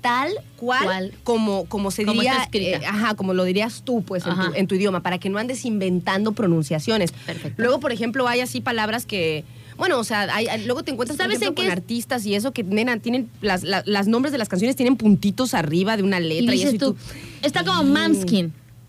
tal 0.01 0.31
cual, 0.57 1.13
como, 1.25 1.65
como 1.67 1.91
se 1.91 2.05
Como 2.05 2.21
diría, 2.23 2.49
eh, 2.53 2.81
ajá, 2.87 3.15
como 3.15 3.35
lo 3.35 3.43
dirías 3.45 3.83
tú, 3.85 4.03
pues, 4.03 4.25
en 4.27 4.35
tu, 4.37 4.55
en 4.55 4.67
tu 4.69 4.75
idioma, 4.77 5.01
para 5.03 5.19
que 5.19 5.29
no 5.29 5.39
andes 5.39 5.65
inventando 5.65 6.33
pronunciaciones. 6.33 7.11
Perfecto. 7.11 7.61
Luego, 7.61 7.81
por 7.81 7.91
ejemplo, 7.91 8.29
hay 8.29 8.41
así 8.41 8.61
palabras 8.61 9.07
que, 9.07 9.43
bueno, 9.77 9.99
o 9.99 10.05
sea, 10.05 10.23
hay- 10.35 10.47
hay- 10.47 10.65
luego 10.67 10.85
te 10.85 10.93
encuentras 10.93 11.17
por 11.17 11.25
¿Sabes 11.25 11.39
ejemplo, 11.39 11.49
en 11.49 11.55
qué 11.57 11.63
con 11.63 11.67
es? 11.73 11.83
artistas 11.83 12.25
y 12.27 12.35
eso 12.37 12.53
que, 12.53 12.63
nena, 12.63 12.97
tienen, 13.01 13.29
las, 13.41 13.65
la- 13.65 13.83
las 13.87 14.07
nombres 14.07 14.31
de 14.31 14.39
las 14.39 14.49
canciones 14.49 14.77
tienen 14.77 14.97
puntitos 14.97 15.53
arriba 15.53 15.97
de 15.97 16.05
una 16.05 16.21
letra 16.21 16.55
y, 16.55 16.63
eso, 16.63 16.75
y 16.77 16.79
tú, 16.79 16.93
tú, 16.93 16.97
está 17.43 17.65
como 17.65 17.83
Mm. 17.83 17.93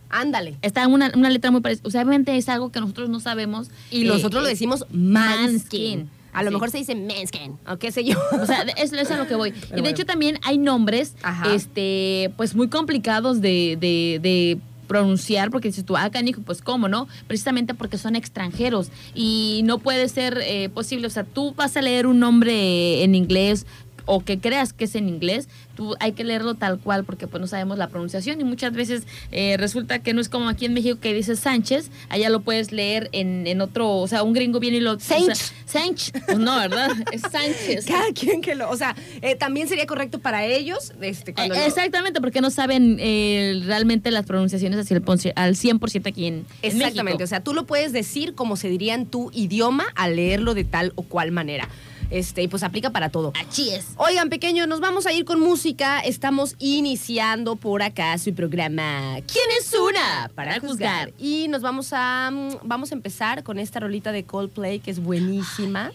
Ándale. 0.10 0.58
Está 0.62 0.88
una, 0.88 1.12
una 1.16 1.30
letra 1.30 1.52
muy 1.52 1.62
parecida. 1.62 1.88
O 1.88 1.92
sea, 1.92 2.02
obviamente 2.02 2.36
es 2.36 2.50
algo 2.50 2.72
que 2.72 2.80
nosotros 2.80 3.10
no 3.10 3.20
sabemos. 3.20 3.70
Y 3.92 4.02
Eh, 4.04 4.06
nosotros 4.08 4.42
lo 4.44 4.50
decimos 4.50 4.86
manskin. 4.92 6.10
A 6.32 6.44
lo 6.44 6.50
Sí. 6.50 6.54
mejor 6.54 6.70
se 6.72 6.78
dice 6.78 6.96
manskin, 6.96 7.58
o 7.68 7.78
qué 7.78 7.92
sé 7.92 8.04
yo. 8.04 8.16
O 8.42 8.46
sea, 8.46 8.62
es, 8.78 8.94
es 8.94 9.12
a 9.12 9.18
lo 9.18 9.28
que 9.28 9.36
voy. 9.36 9.50
y 9.56 9.60
de 9.62 9.68
bueno. 9.72 9.88
hecho 9.88 10.06
también 10.06 10.40
hay 10.44 10.58
nombres, 10.60 11.16
Ajá. 11.24 11.54
este, 11.54 12.32
pues 12.38 12.56
muy 12.56 12.68
complicados 12.70 13.42
de, 13.42 13.78
de- 13.80 14.20
de 14.22 14.60
pronunciar, 14.88 15.52
porque 15.52 15.68
dices 15.68 15.86
tú, 15.86 15.96
ah, 15.98 16.10
canijo, 16.10 16.42
pues 16.42 16.62
cómo, 16.64 16.88
¿no? 16.88 17.08
Precisamente 17.28 17.76
porque 17.76 18.00
son 18.00 18.16
extranjeros 18.16 18.90
y 19.14 19.62
no 19.64 19.78
puede 19.78 20.08
ser 20.10 20.40
eh, 20.44 20.70
posible. 20.70 21.06
O 21.06 21.12
sea, 21.12 21.24
tú 21.24 21.54
vas 21.56 21.78
a 21.78 21.82
leer 21.84 22.08
un 22.08 22.20
nombre 22.20 23.04
en 23.04 23.14
inglés 23.14 23.68
o 24.10 24.24
que 24.24 24.40
creas 24.40 24.74
que 24.74 24.86
es 24.86 24.96
en 24.96 25.08
inglés, 25.08 25.48
tú 25.76 25.96
hay 26.00 26.12
que 26.14 26.24
leerlo 26.24 26.56
tal 26.56 26.80
cual 26.80 27.04
porque 27.06 27.28
pues 27.28 27.40
no 27.40 27.48
sabemos 27.48 27.78
la 27.78 27.88
pronunciación 27.88 28.42
y 28.42 28.44
muchas 28.44 28.74
veces 28.74 29.04
eh, 29.32 29.56
resulta 29.58 30.00
que 30.00 30.14
no 30.14 30.20
es 30.22 30.28
como 30.30 30.50
aquí 30.50 30.66
en 30.66 30.74
México 30.74 31.00
que 31.00 31.14
dice 31.14 31.36
Sánchez, 31.36 31.90
allá 32.10 32.30
lo 32.30 32.42
puedes 32.42 32.72
leer 32.72 33.10
en, 33.14 33.48
en 33.48 33.62
otro, 33.62 33.90
o 33.98 34.08
sea, 34.08 34.24
un 34.24 34.34
gringo 34.34 34.60
viene 34.60 34.78
y 34.78 34.82
lo... 34.82 34.94
o 34.94 35.00
sea, 35.00 35.18
Sánchez. 35.20 35.54
Sánchez, 35.66 36.14
pues 36.26 36.38
no, 36.40 36.58
¿verdad? 36.58 36.90
Es 37.12 37.22
Sánchez. 37.22 37.86
Cada 37.86 38.12
quien 38.14 38.42
que 38.42 38.56
lo. 38.56 38.70
O 38.70 38.76
sea, 38.76 38.96
eh, 39.22 39.36
también 39.36 39.68
sería 39.68 39.86
correcto 39.86 40.20
para 40.20 40.46
ellos. 40.46 40.92
Este, 41.02 41.34
cuando 41.34 41.54
Eh, 41.56 41.60
lo- 41.60 41.66
Exactamente, 41.66 42.20
porque 42.20 42.42
no 42.42 42.50
saben 42.50 42.98
eh, 43.00 43.62
realmente 43.66 44.12
las 44.12 44.26
pronunciaciones 44.26 44.80
hacia 44.80 44.98
el 44.98 45.04
al 45.36 45.56
100% 45.56 46.08
aquí 46.08 46.26
en, 46.26 46.34
en 46.36 46.46
Exactamente. 46.62 47.04
México. 47.04 47.24
O 47.24 47.28
sea, 47.28 47.42
tú 47.44 47.54
lo 47.54 47.66
puedes 47.66 47.92
decir 47.94 48.34
como 48.36 48.56
se 48.58 48.70
diría 48.70 48.94
en 48.96 49.06
tu 49.06 49.32
idioma 49.34 49.86
al 49.96 50.16
leerlo 50.16 50.54
de 50.54 50.64
tal 50.64 50.94
o 50.96 51.04
cual 51.04 51.32
manera. 51.32 51.68
Este, 52.10 52.42
y 52.42 52.48
pues 52.48 52.64
aplica 52.64 52.90
para 52.90 53.10
todo. 53.10 53.34
Así 53.40 53.70
es. 53.70 53.88
Oigan, 53.98 54.30
pequeño, 54.30 54.66
nos 54.68 54.80
vamos 54.80 55.06
a 55.06 55.14
ir 55.14 55.26
con 55.26 55.40
música. 55.40 56.00
Estamos 56.00 56.56
iniciando 56.60 57.56
por 57.56 57.84
acá 57.84 58.18
su 58.18 58.34
programa 58.34 59.18
¿Quién 59.28 59.46
es 59.60 59.74
una? 59.74 60.32
Para 60.34 60.60
juzgar. 60.60 61.12
Y 61.20 61.48
nos 61.50 61.62
vamos 61.62 61.90
a 61.94 62.32
mm, 62.32 62.58
vamos 62.64 62.92
a 62.92 62.96
empezar 62.96 63.44
con 63.44 63.60
esta 63.60 63.80
rolita 63.80 64.12
de 64.12 64.24
Coldplay 64.24 64.80
que 64.80 64.92
es 64.92 65.00
buenísima. 65.00 65.92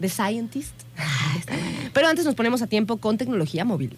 The 0.00 0.08
Scientist. 0.08 0.74
Pero 1.92 2.08
antes 2.08 2.24
nos 2.24 2.34
ponemos 2.34 2.62
a 2.62 2.66
tiempo 2.66 2.96
con 2.96 3.18
tecnología 3.18 3.64
móvil. 3.64 3.96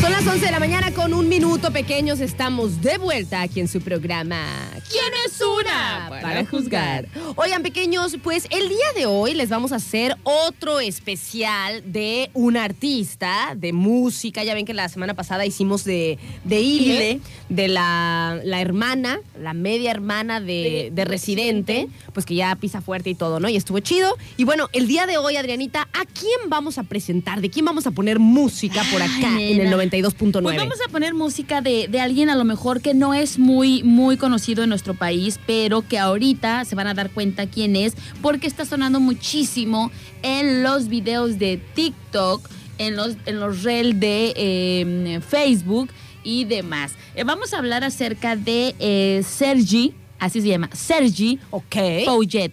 Son 0.00 0.12
las 0.12 0.24
11 0.26 0.46
de 0.46 0.52
la 0.52 0.60
mañana 0.60 0.92
con 0.92 1.12
un 1.12 1.28
minuto 1.28 1.72
pequeños. 1.72 2.20
Estamos 2.20 2.80
de 2.82 2.98
vuelta 2.98 3.42
aquí 3.42 3.58
en 3.60 3.66
su 3.66 3.80
programa 3.80 4.44
¿Quién 4.90 5.12
es 5.26 5.40
una? 5.40 6.08
Para 6.22 6.44
juzgar. 6.46 7.08
Oigan, 7.36 7.62
pequeños, 7.62 8.16
pues 8.22 8.46
el 8.50 8.68
día 8.68 8.86
de 8.96 9.06
hoy 9.06 9.34
les 9.34 9.48
vamos 9.50 9.72
a 9.72 9.76
hacer 9.76 10.16
otro 10.24 10.80
especial 10.80 11.82
de 11.84 12.30
un 12.34 12.56
artista 12.56 13.54
de 13.56 13.72
música. 13.72 14.44
Ya 14.44 14.54
ven 14.54 14.64
que 14.64 14.74
la 14.74 14.88
semana 14.88 15.14
pasada 15.14 15.44
hicimos 15.44 15.84
de, 15.84 16.18
de 16.44 16.60
Ile, 16.60 16.94
Ile. 17.12 17.20
de 17.48 17.68
la, 17.68 18.40
la 18.44 18.60
hermana, 18.60 19.20
la 19.40 19.52
media 19.52 19.90
hermana 19.90 20.40
de, 20.40 20.46
De- 20.46 20.90
de 20.92 21.04
Residente, 21.04 21.88
pues 22.14 22.24
que 22.24 22.34
ya 22.34 22.54
pisa 22.56 22.80
fuerte 22.80 23.10
y 23.10 23.14
todo, 23.14 23.40
¿no? 23.40 23.48
Y 23.48 23.56
estuvo 23.56 23.78
chido. 23.80 24.16
Y 24.36 24.44
bueno, 24.44 24.68
el 24.72 24.86
día 24.88 25.06
de 25.06 25.18
hoy, 25.18 25.36
Adrianita, 25.36 25.82
¿a 25.92 26.04
quién 26.06 26.48
vamos 26.48 26.78
a 26.78 26.82
presentar? 26.84 27.40
¿De 27.40 27.50
quién 27.50 27.64
vamos 27.64 27.86
a 27.86 27.90
poner 27.90 28.18
música 28.18 28.82
por 28.90 29.02
acá 29.02 29.34
Ay, 29.36 29.52
en 29.52 29.60
el 29.60 29.70
nena. 29.70 29.76
92.9? 29.76 30.42
Pues 30.42 30.56
vamos 30.56 30.78
a 30.86 30.90
poner 30.90 31.14
música 31.14 31.60
de, 31.60 31.88
de 31.88 32.00
alguien 32.00 32.30
a 32.30 32.36
lo 32.36 32.44
mejor 32.44 32.80
que 32.80 32.94
no 32.94 33.12
es 33.14 33.38
muy, 33.38 33.82
muy 33.82 34.16
conocido 34.16 34.64
en 34.64 34.70
nuestro 34.78 34.94
país, 34.94 35.40
pero 35.44 35.82
que 35.82 35.98
ahorita 35.98 36.64
se 36.64 36.76
van 36.76 36.86
a 36.86 36.94
dar 36.94 37.10
cuenta 37.10 37.48
quién 37.48 37.74
es, 37.74 37.94
porque 38.22 38.46
está 38.46 38.64
sonando 38.64 39.00
muchísimo 39.00 39.90
en 40.22 40.62
los 40.62 40.86
videos 40.86 41.40
de 41.40 41.56
TikTok, 41.74 42.48
en 42.78 42.94
los, 42.94 43.16
en 43.26 43.40
los 43.40 43.64
reels 43.64 43.98
de 43.98 44.32
eh, 44.36 45.20
Facebook 45.28 45.90
y 46.22 46.44
demás. 46.44 46.92
Eh, 47.16 47.24
vamos 47.24 47.52
a 47.52 47.58
hablar 47.58 47.82
acerca 47.82 48.36
de 48.36 48.76
eh, 48.78 49.24
Sergi, 49.26 49.94
así 50.20 50.40
se 50.40 50.46
llama, 50.46 50.70
Sergi 50.72 51.40
Ok. 51.50 51.76
Pouget, 52.04 52.52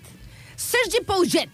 Sergi 0.56 1.06
Pouget. 1.06 1.52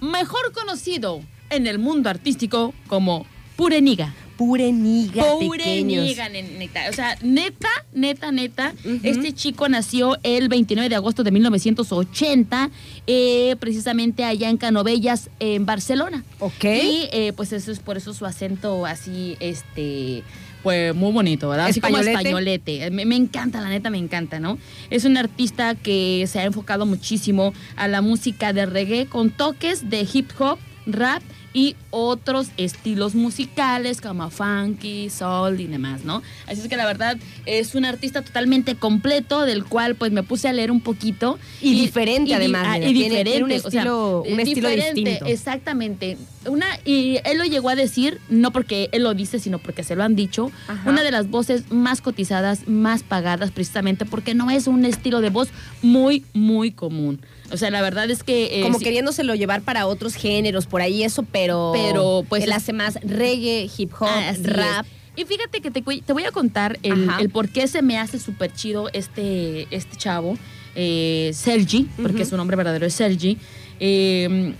mejor 0.00 0.52
conocido 0.52 1.20
en 1.50 1.66
el 1.66 1.80
mundo 1.80 2.08
artístico 2.10 2.74
como 2.86 3.26
Pureniga. 3.56 4.14
Pure 4.36 4.72
niga, 4.72 5.22
Pobre 5.24 5.58
pequeños. 5.58 6.04
niga, 6.04 6.28
ne- 6.28 6.42
neta. 6.42 6.80
O 6.90 6.92
sea, 6.92 7.16
neta, 7.22 7.68
neta, 7.92 8.32
neta. 8.32 8.72
Este 9.02 9.32
chico 9.32 9.68
nació 9.68 10.16
el 10.22 10.48
29 10.48 10.88
de 10.88 10.94
agosto 10.96 11.22
de 11.24 11.30
1980, 11.30 12.70
eh, 13.06 13.56
precisamente 13.60 14.24
allá 14.24 14.48
en 14.50 14.56
Canovellas, 14.56 15.30
en 15.40 15.66
Barcelona. 15.66 16.24
Ok. 16.40 16.64
Y 16.64 17.08
eh, 17.12 17.32
pues 17.36 17.52
eso 17.52 17.70
es 17.72 17.78
por 17.78 17.96
eso 17.96 18.14
su 18.14 18.26
acento 18.26 18.86
así, 18.86 19.36
este. 19.40 20.22
Pues 20.62 20.94
muy 20.94 21.10
bonito, 21.12 21.48
¿verdad? 21.48 21.66
Así 21.66 21.80
como 21.80 21.98
Españolete. 21.98 22.76
españolete. 22.76 22.90
Me, 22.92 23.04
me 23.04 23.16
encanta, 23.16 23.60
la 23.60 23.68
neta 23.68 23.90
me 23.90 23.98
encanta, 23.98 24.38
¿no? 24.38 24.58
Es 24.90 25.04
un 25.04 25.16
artista 25.16 25.74
que 25.74 26.24
se 26.28 26.38
ha 26.38 26.44
enfocado 26.44 26.86
muchísimo 26.86 27.52
a 27.74 27.88
la 27.88 28.00
música 28.00 28.52
de 28.52 28.66
reggae 28.66 29.06
con 29.06 29.30
toques 29.30 29.90
de 29.90 30.06
hip 30.12 30.30
hop, 30.38 30.58
rap 30.86 31.20
y 31.54 31.76
otros 31.90 32.48
estilos 32.56 33.14
musicales 33.14 34.00
como 34.00 34.30
funky, 34.30 35.10
soul 35.10 35.60
y 35.60 35.66
demás, 35.66 36.04
¿no? 36.04 36.22
Así 36.46 36.60
es 36.62 36.68
que 36.68 36.76
la 36.76 36.86
verdad 36.86 37.18
es 37.46 37.74
un 37.74 37.84
artista 37.84 38.22
totalmente 38.22 38.74
completo 38.74 39.42
del 39.42 39.64
cual 39.64 39.94
pues 39.94 40.12
me 40.12 40.22
puse 40.22 40.48
a 40.48 40.52
leer 40.52 40.70
un 40.70 40.80
poquito. 40.80 41.38
Y 41.60 41.74
diferente, 41.74 42.28
di- 42.30 42.32
además, 42.34 42.66
ah, 42.68 42.78
y 42.78 42.80
tiene- 42.92 42.92
diferente. 42.92 43.30
tiene 43.30 43.44
un 43.44 43.52
o 43.52 43.70
sea, 43.70 43.82
estilo- 43.82 44.22
un 44.22 44.40
eh, 44.40 44.42
estilo 44.42 44.68
diferente, 44.70 45.00
distinto. 45.00 45.26
Exactamente. 45.26 46.16
Una, 46.46 46.66
y 46.84 47.18
él 47.24 47.38
lo 47.38 47.44
llegó 47.44 47.68
a 47.68 47.74
decir, 47.76 48.18
no 48.28 48.50
porque 48.50 48.88
él 48.92 49.02
lo 49.04 49.14
dice, 49.14 49.38
sino 49.38 49.58
porque 49.58 49.84
se 49.84 49.94
lo 49.96 50.02
han 50.02 50.16
dicho, 50.16 50.50
Ajá. 50.68 50.90
una 50.90 51.02
de 51.02 51.10
las 51.10 51.28
voces 51.30 51.70
más 51.70 52.00
cotizadas, 52.00 52.66
más 52.68 53.02
pagadas, 53.02 53.50
precisamente 53.52 54.04
porque 54.04 54.34
no 54.34 54.50
es 54.50 54.66
un 54.66 54.84
estilo 54.84 55.20
de 55.20 55.30
voz 55.30 55.48
muy, 55.82 56.24
muy 56.32 56.70
común. 56.72 57.20
O 57.52 57.56
sea, 57.56 57.70
la 57.70 57.82
verdad 57.82 58.10
es 58.10 58.22
que... 58.24 58.60
eh, 58.60 58.62
Como 58.62 58.78
sí- 58.78 58.84
queriéndoselo 58.84 59.34
llevar 59.34 59.62
para 59.62 59.86
otros 59.86 60.14
géneros, 60.14 60.66
por 60.66 60.80
ahí 60.80 61.02
eso, 61.04 61.22
pero. 61.30 61.72
Pero, 61.74 62.24
pues, 62.28 62.44
Él 62.44 62.52
hace 62.52 62.72
más 62.72 62.98
reggae, 63.02 63.68
hip 63.76 63.92
hop, 64.00 64.08
es. 64.30 64.42
rap. 64.42 64.86
Y 65.14 65.24
fíjate 65.26 65.60
que 65.60 65.70
te, 65.70 65.82
te 65.82 66.12
voy 66.14 66.24
a 66.24 66.30
contar 66.30 66.78
el, 66.82 67.06
el 67.20 67.28
por 67.28 67.50
qué 67.50 67.68
se 67.68 67.82
me 67.82 67.98
hace 67.98 68.18
súper 68.18 68.52
chido 68.54 68.88
este, 68.94 69.66
este 69.70 69.96
chavo, 69.96 70.38
eh, 70.74 71.30
Sergi, 71.34 71.86
porque 72.00 72.24
su 72.24 72.36
nombre 72.38 72.56
verdadero 72.56 72.86
es 72.86 72.94
Sergi. 72.94 73.36
Eh, 73.78 74.54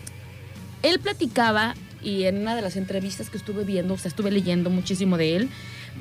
él 0.82 0.98
platicaba, 1.00 1.74
y 2.02 2.24
en 2.24 2.38
una 2.38 2.56
de 2.56 2.62
las 2.62 2.76
entrevistas 2.76 3.30
que 3.30 3.36
estuve 3.36 3.64
viendo, 3.64 3.94
o 3.94 3.98
sea, 3.98 4.08
estuve 4.08 4.30
leyendo 4.30 4.70
muchísimo 4.70 5.16
de 5.16 5.36
él, 5.36 5.48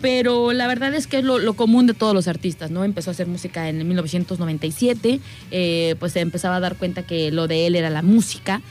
pero 0.01 0.53
la 0.53 0.67
verdad 0.67 0.93
es 0.95 1.07
que 1.07 1.19
es 1.19 1.23
lo, 1.23 1.37
lo 1.37 1.53
común 1.53 1.85
de 1.85 1.93
todos 1.93 2.13
los 2.13 2.27
artistas, 2.27 2.71
¿no? 2.71 2.83
Empezó 2.83 3.11
a 3.11 3.13
hacer 3.13 3.27
música 3.27 3.69
en 3.69 3.87
1997, 3.87 5.19
eh, 5.51 5.95
pues 5.99 6.13
se 6.13 6.21
empezaba 6.21 6.55
a 6.55 6.59
dar 6.59 6.75
cuenta 6.77 7.03
que 7.03 7.31
lo 7.31 7.47
de 7.47 7.67
él 7.67 7.75
era 7.75 7.89
la 7.89 8.01
música, 8.01 8.61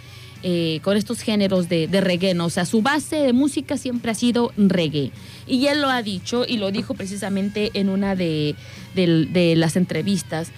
eh, 0.42 0.80
con 0.82 0.96
estos 0.96 1.20
géneros 1.20 1.68
de, 1.68 1.86
reggae, 2.00 2.32
¿no? 2.32 2.46
O 2.46 2.50
sea, 2.50 2.64
su 2.64 2.80
base 2.80 3.16
de 3.16 3.34
música 3.34 3.76
siempre 3.76 4.10
ha 4.10 4.14
sido 4.14 4.52
reggae. 4.56 5.12
Y 5.46 5.66
él 5.66 5.82
lo 5.82 5.90
ha 5.90 6.02
dicho, 6.02 6.46
y 6.48 6.56
lo 6.56 6.70
dijo 6.70 6.94
precisamente 6.94 7.70
en 7.74 7.90
una 7.90 8.16
de, 8.16 8.56
de 8.94 9.54
las 9.56 9.76
entrevistas, 9.76 10.48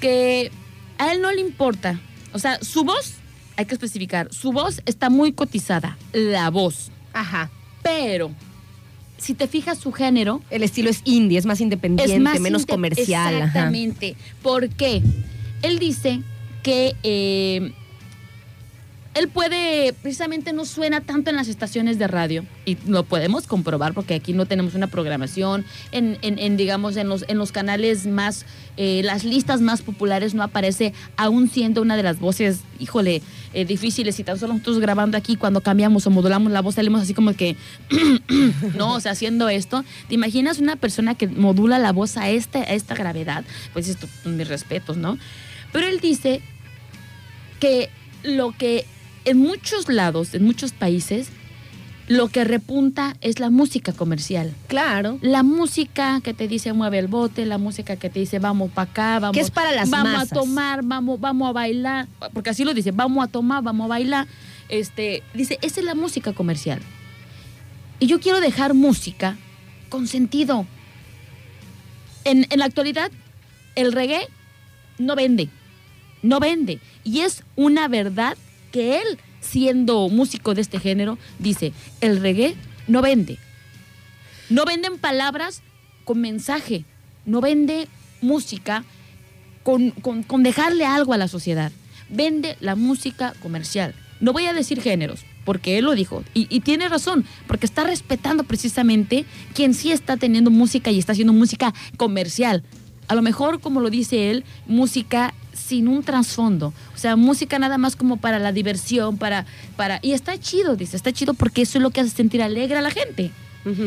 que 0.00 0.50
a 0.98 1.12
él 1.12 1.20
no 1.20 1.30
le 1.32 1.42
importa. 1.42 2.00
O 2.32 2.38
sea, 2.38 2.58
su 2.62 2.84
voz, 2.84 3.16
hay 3.56 3.64
que 3.66 3.74
especificar, 3.74 4.28
su 4.32 4.52
voz 4.52 4.82
está 4.86 5.10
muy 5.10 5.32
cotizada, 5.32 5.96
la 6.12 6.50
voz. 6.50 6.90
Ajá. 7.12 7.50
Pero, 7.82 8.30
si 9.18 9.34
te 9.34 9.46
fijas 9.48 9.78
su 9.78 9.92
género, 9.92 10.42
El 10.50 10.62
estilo 10.62 10.90
es 10.90 11.00
indie, 11.04 11.38
es 11.38 11.46
más 11.46 11.60
independiente, 11.60 12.14
es 12.14 12.20
más 12.20 12.40
menos 12.40 12.66
comercial. 12.66 13.34
ajá. 13.36 13.46
Exactamente. 13.46 14.16
¿Por 14.42 14.68
qué? 14.68 15.02
Él 15.62 15.78
dice 15.78 16.20
que 16.62 16.94
eh, 17.02 17.72
él 19.16 19.28
puede, 19.28 19.92
precisamente 19.94 20.52
no 20.52 20.64
suena 20.64 21.00
tanto 21.00 21.30
en 21.30 21.36
las 21.36 21.48
estaciones 21.48 21.98
de 21.98 22.06
radio. 22.06 22.44
Y 22.64 22.76
lo 22.86 23.02
podemos 23.04 23.46
comprobar 23.46 23.94
porque 23.94 24.14
aquí 24.14 24.32
no 24.32 24.46
tenemos 24.46 24.74
una 24.74 24.86
programación. 24.88 25.64
En, 25.92 26.18
en- 26.22 26.38
en, 26.38 26.56
digamos, 26.56 26.96
en 26.96 27.08
los, 27.08 27.24
en 27.28 27.38
los 27.38 27.50
canales 27.52 28.06
más, 28.06 28.44
eh, 28.76 29.00
las 29.04 29.24
listas 29.24 29.60
más 29.60 29.80
populares 29.82 30.34
no 30.34 30.42
aparece, 30.42 30.92
aún 31.16 31.48
siendo 31.48 31.80
una 31.82 31.96
de 31.96 32.02
las 32.02 32.18
voces, 32.20 32.60
híjole, 32.78 33.22
eh, 33.54 33.64
difíciles. 33.64 34.18
Y 34.20 34.24
tan 34.24 34.38
solo 34.38 34.52
nosotros 34.52 34.78
grabando 34.80 35.16
aquí, 35.16 35.36
cuando 35.36 35.60
cambiamos 35.62 36.06
o 36.06 36.10
modulamos 36.10 36.52
la 36.52 36.60
voz, 36.60 36.74
salimos 36.74 37.00
así 37.02 37.14
como 37.14 37.32
que, 37.32 37.56
no, 38.76 38.94
o 38.94 39.00
sea, 39.00 39.12
haciendo 39.12 39.48
esto. 39.48 39.84
¿Te 40.08 40.14
imaginas 40.14 40.58
una 40.58 40.76
persona 40.76 41.14
que 41.14 41.26
modula 41.26 41.78
la 41.78 41.92
voz 41.92 42.16
a, 42.16 42.28
este, 42.28 42.58
a 42.58 42.74
esta 42.74 42.94
gravedad? 42.94 43.44
Pues 43.72 43.88
esto, 43.88 44.06
mis 44.24 44.46
respetos, 44.48 44.96
¿no? 44.96 45.16
Pero 45.72 45.86
él 45.86 46.00
dice 46.00 46.42
que 47.60 47.88
lo 48.22 48.52
que 48.52 48.84
en 49.26 49.38
muchos 49.38 49.88
lados, 49.88 50.32
en 50.34 50.44
muchos 50.44 50.72
países, 50.72 51.28
lo 52.08 52.28
que 52.28 52.44
repunta 52.44 53.16
es 53.20 53.40
la 53.40 53.50
música 53.50 53.92
comercial. 53.92 54.54
Claro. 54.68 55.18
La 55.20 55.42
música 55.42 56.20
que 56.22 56.32
te 56.32 56.46
dice 56.46 56.72
mueve 56.72 57.00
el 57.00 57.08
bote, 57.08 57.44
la 57.44 57.58
música 57.58 57.96
que 57.96 58.08
te 58.08 58.20
dice 58.20 58.38
vamos 58.38 58.70
para 58.70 58.90
acá, 58.90 59.18
vamos, 59.18 59.34
Que 59.34 59.40
es 59.40 59.50
para 59.50 59.72
las 59.72 59.90
vamos 59.90 60.12
masas. 60.12 60.32
a 60.32 60.34
tomar, 60.34 60.84
vamos, 60.84 61.20
vamos 61.20 61.48
a 61.48 61.52
bailar, 61.52 62.06
porque 62.32 62.50
así 62.50 62.64
lo 62.64 62.72
dice, 62.72 62.92
vamos 62.92 63.24
a 63.24 63.26
tomar, 63.26 63.62
vamos 63.64 63.86
a 63.86 63.88
bailar. 63.88 64.28
Este, 64.68 65.24
dice, 65.34 65.58
esa 65.62 65.80
es 65.80 65.86
la 65.86 65.96
música 65.96 66.32
comercial. 66.32 66.80
Y 67.98 68.06
yo 68.06 68.20
quiero 68.20 68.40
dejar 68.40 68.74
música 68.74 69.36
con 69.88 70.06
sentido. 70.06 70.66
En, 72.24 72.46
en 72.50 72.58
la 72.60 72.66
actualidad, 72.66 73.10
el 73.74 73.92
reggae 73.92 74.28
no 74.98 75.16
vende. 75.16 75.48
No 76.22 76.38
vende. 76.38 76.78
Y 77.02 77.20
es 77.20 77.42
una 77.56 77.88
verdad 77.88 78.36
que 78.76 79.00
él, 79.00 79.18
siendo 79.40 80.08
músico 80.10 80.54
de 80.54 80.60
este 80.60 80.78
género, 80.78 81.18
dice, 81.38 81.72
el 82.00 82.20
reggae 82.20 82.54
no 82.88 83.00
vende. 83.00 83.38
No 84.50 84.64
venden 84.64 84.98
palabras 84.98 85.62
con 86.04 86.20
mensaje. 86.20 86.84
No 87.24 87.40
vende 87.40 87.88
música 88.20 88.84
con, 89.62 89.90
con- 89.92 90.22
con 90.22 90.42
dejarle 90.42 90.84
algo 90.84 91.12
a 91.14 91.16
la 91.16 91.26
sociedad. 91.28 91.72
Vende 92.10 92.56
la 92.60 92.76
música 92.76 93.32
comercial. 93.42 93.94
No 94.20 94.32
voy 94.32 94.44
a 94.46 94.52
decir 94.52 94.80
géneros, 94.82 95.20
porque 95.44 95.78
él 95.78 95.86
lo 95.86 95.94
dijo. 95.94 96.22
Y, 96.34 96.46
y 96.54 96.60
tiene 96.60 96.88
razón, 96.88 97.24
porque 97.46 97.66
está 97.66 97.84
respetando 97.84 98.44
precisamente 98.44 99.24
quien 99.54 99.72
sí 99.74 99.90
está 99.90 100.16
teniendo 100.16 100.50
música 100.50 100.90
y 100.90 100.98
está 100.98 101.12
haciendo 101.12 101.32
música 101.32 101.72
comercial. 101.96 102.62
A 103.08 103.14
lo 103.14 103.22
mejor, 103.22 103.60
como 103.60 103.80
lo 103.80 103.88
dice 103.90 104.30
él, 104.30 104.44
música 104.66 105.32
sin 105.66 105.88
un 105.88 106.02
trasfondo. 106.02 106.72
O 106.94 106.98
sea, 106.98 107.16
música 107.16 107.58
nada 107.58 107.78
más 107.78 107.96
como 107.96 108.18
para 108.18 108.38
la 108.38 108.52
diversión, 108.52 109.18
para, 109.18 109.46
para. 109.76 109.98
Y 110.02 110.12
está 110.12 110.38
chido, 110.38 110.76
dice, 110.76 110.96
está 110.96 111.12
chido 111.12 111.34
porque 111.34 111.62
eso 111.62 111.78
es 111.78 111.82
lo 111.82 111.90
que 111.90 112.00
hace 112.00 112.10
sentir 112.10 112.42
alegre 112.42 112.78
a 112.78 112.82
la 112.82 112.90
gente. 112.90 113.32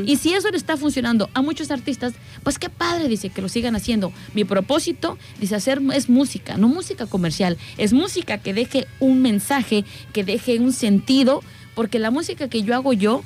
Y 0.05 0.17
si 0.17 0.33
eso 0.33 0.51
le 0.51 0.57
está 0.57 0.75
funcionando 0.75 1.29
a 1.33 1.41
muchos 1.41 1.71
artistas, 1.71 2.11
pues 2.43 2.59
qué 2.59 2.69
padre, 2.69 3.07
dice, 3.07 3.29
que 3.29 3.41
lo 3.41 3.47
sigan 3.47 3.77
haciendo. 3.77 4.11
Mi 4.33 4.43
propósito, 4.43 5.17
dice, 5.39 5.55
hacer 5.55 5.81
es 5.93 6.09
música, 6.09 6.57
no 6.57 6.67
música 6.67 7.05
comercial. 7.05 7.57
Es 7.77 7.93
música 7.93 8.39
que 8.39 8.53
deje 8.53 8.87
un 8.99 9.21
mensaje, 9.21 9.85
que 10.11 10.25
deje 10.25 10.59
un 10.59 10.73
sentido, 10.73 11.41
porque 11.75 11.97
la 11.97 12.11
música 12.11 12.49
que 12.49 12.61
yo 12.61 12.75
hago 12.75 12.91
yo 12.91 13.23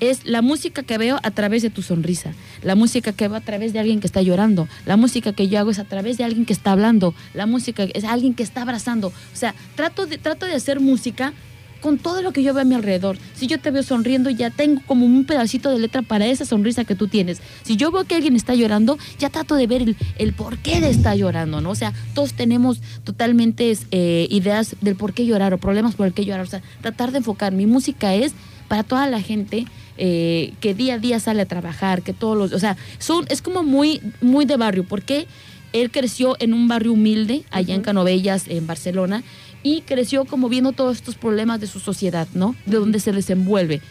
es 0.00 0.26
la 0.26 0.42
música 0.42 0.82
que 0.82 0.98
veo 0.98 1.18
a 1.22 1.30
través 1.30 1.62
de 1.62 1.70
tu 1.70 1.82
sonrisa, 1.82 2.32
la 2.62 2.74
música 2.74 3.12
que 3.12 3.28
veo 3.28 3.36
a 3.36 3.40
través 3.40 3.72
de 3.72 3.78
alguien 3.78 4.00
que 4.00 4.06
está 4.06 4.22
llorando, 4.22 4.68
la 4.86 4.96
música 4.96 5.32
que 5.32 5.48
yo 5.48 5.58
hago 5.58 5.70
es 5.70 5.78
a 5.78 5.84
través 5.84 6.18
de 6.18 6.24
alguien 6.24 6.46
que 6.46 6.52
está 6.52 6.72
hablando, 6.72 7.14
la 7.34 7.46
música 7.46 7.84
es 7.84 8.04
alguien 8.04 8.34
que 8.34 8.42
está 8.42 8.62
abrazando. 8.62 9.08
O 9.08 9.36
sea, 9.36 9.54
trato 9.76 10.06
de, 10.06 10.18
trato 10.18 10.46
de 10.46 10.54
hacer 10.54 10.80
música 10.80 11.32
con 11.80 11.98
todo 11.98 12.22
lo 12.22 12.32
que 12.32 12.42
yo 12.42 12.52
veo 12.54 12.62
a 12.62 12.64
mi 12.64 12.74
alrededor. 12.74 13.16
Si 13.34 13.46
yo 13.46 13.58
te 13.58 13.70
veo 13.70 13.82
sonriendo, 13.82 14.30
ya 14.30 14.50
tengo 14.50 14.82
como 14.86 15.06
un 15.06 15.24
pedacito 15.24 15.70
de 15.70 15.78
letra 15.78 16.02
para 16.02 16.26
esa 16.26 16.44
sonrisa 16.44 16.84
que 16.84 16.94
tú 16.94 17.08
tienes. 17.08 17.40
Si 17.62 17.76
yo 17.76 17.90
veo 17.90 18.04
que 18.04 18.14
alguien 18.14 18.36
está 18.36 18.54
llorando, 18.54 18.98
ya 19.18 19.30
trato 19.30 19.54
de 19.54 19.66
ver 19.66 19.82
el, 19.82 19.96
el 20.18 20.32
por 20.32 20.58
qué 20.58 20.80
de 20.80 20.90
estar 20.90 21.16
llorando, 21.16 21.60
¿no? 21.60 21.70
O 21.70 21.74
sea, 21.74 21.92
todos 22.14 22.34
tenemos 22.34 22.80
totalmente 23.04 23.76
eh, 23.90 24.26
ideas 24.30 24.76
del 24.80 24.96
por 24.96 25.14
qué 25.14 25.26
llorar 25.26 25.54
o 25.54 25.58
problemas 25.58 25.94
por 25.94 26.06
el 26.06 26.12
qué 26.12 26.24
llorar. 26.24 26.44
O 26.44 26.50
sea, 26.50 26.62
tratar 26.82 27.12
de 27.12 27.18
enfocar. 27.18 27.52
Mi 27.52 27.66
música 27.66 28.14
es 28.14 28.34
para 28.68 28.82
toda 28.82 29.06
la 29.06 29.20
gente 29.20 29.66
eh, 30.02 30.54
que 30.60 30.74
día 30.74 30.94
a 30.94 30.98
día 30.98 31.20
sale 31.20 31.42
a 31.42 31.46
trabajar, 31.46 32.00
que 32.00 32.14
todos 32.14 32.36
los, 32.36 32.52
o 32.52 32.58
sea, 32.58 32.76
son, 32.98 33.26
es 33.28 33.42
como 33.42 33.62
muy, 33.62 34.00
muy 34.22 34.46
de 34.46 34.56
barrio, 34.56 34.84
porque 34.84 35.26
él 35.74 35.90
creció 35.90 36.36
en 36.40 36.54
un 36.54 36.68
barrio 36.68 36.94
humilde, 36.94 37.44
allá 37.50 37.74
en 37.74 37.82
Canovellas, 37.82 38.48
en 38.48 38.66
Barcelona, 38.66 39.22
y 39.62 39.82
creció 39.82 40.24
como 40.24 40.48
viendo 40.48 40.72
todos 40.72 40.96
estos 40.96 41.16
problemas 41.16 41.60
de 41.60 41.66
su 41.66 41.80
sociedad, 41.80 42.26
¿no? 42.32 42.56
De 42.64 42.78
donde 42.78 42.98
se 42.98 43.12
desenvuelve 43.12 43.82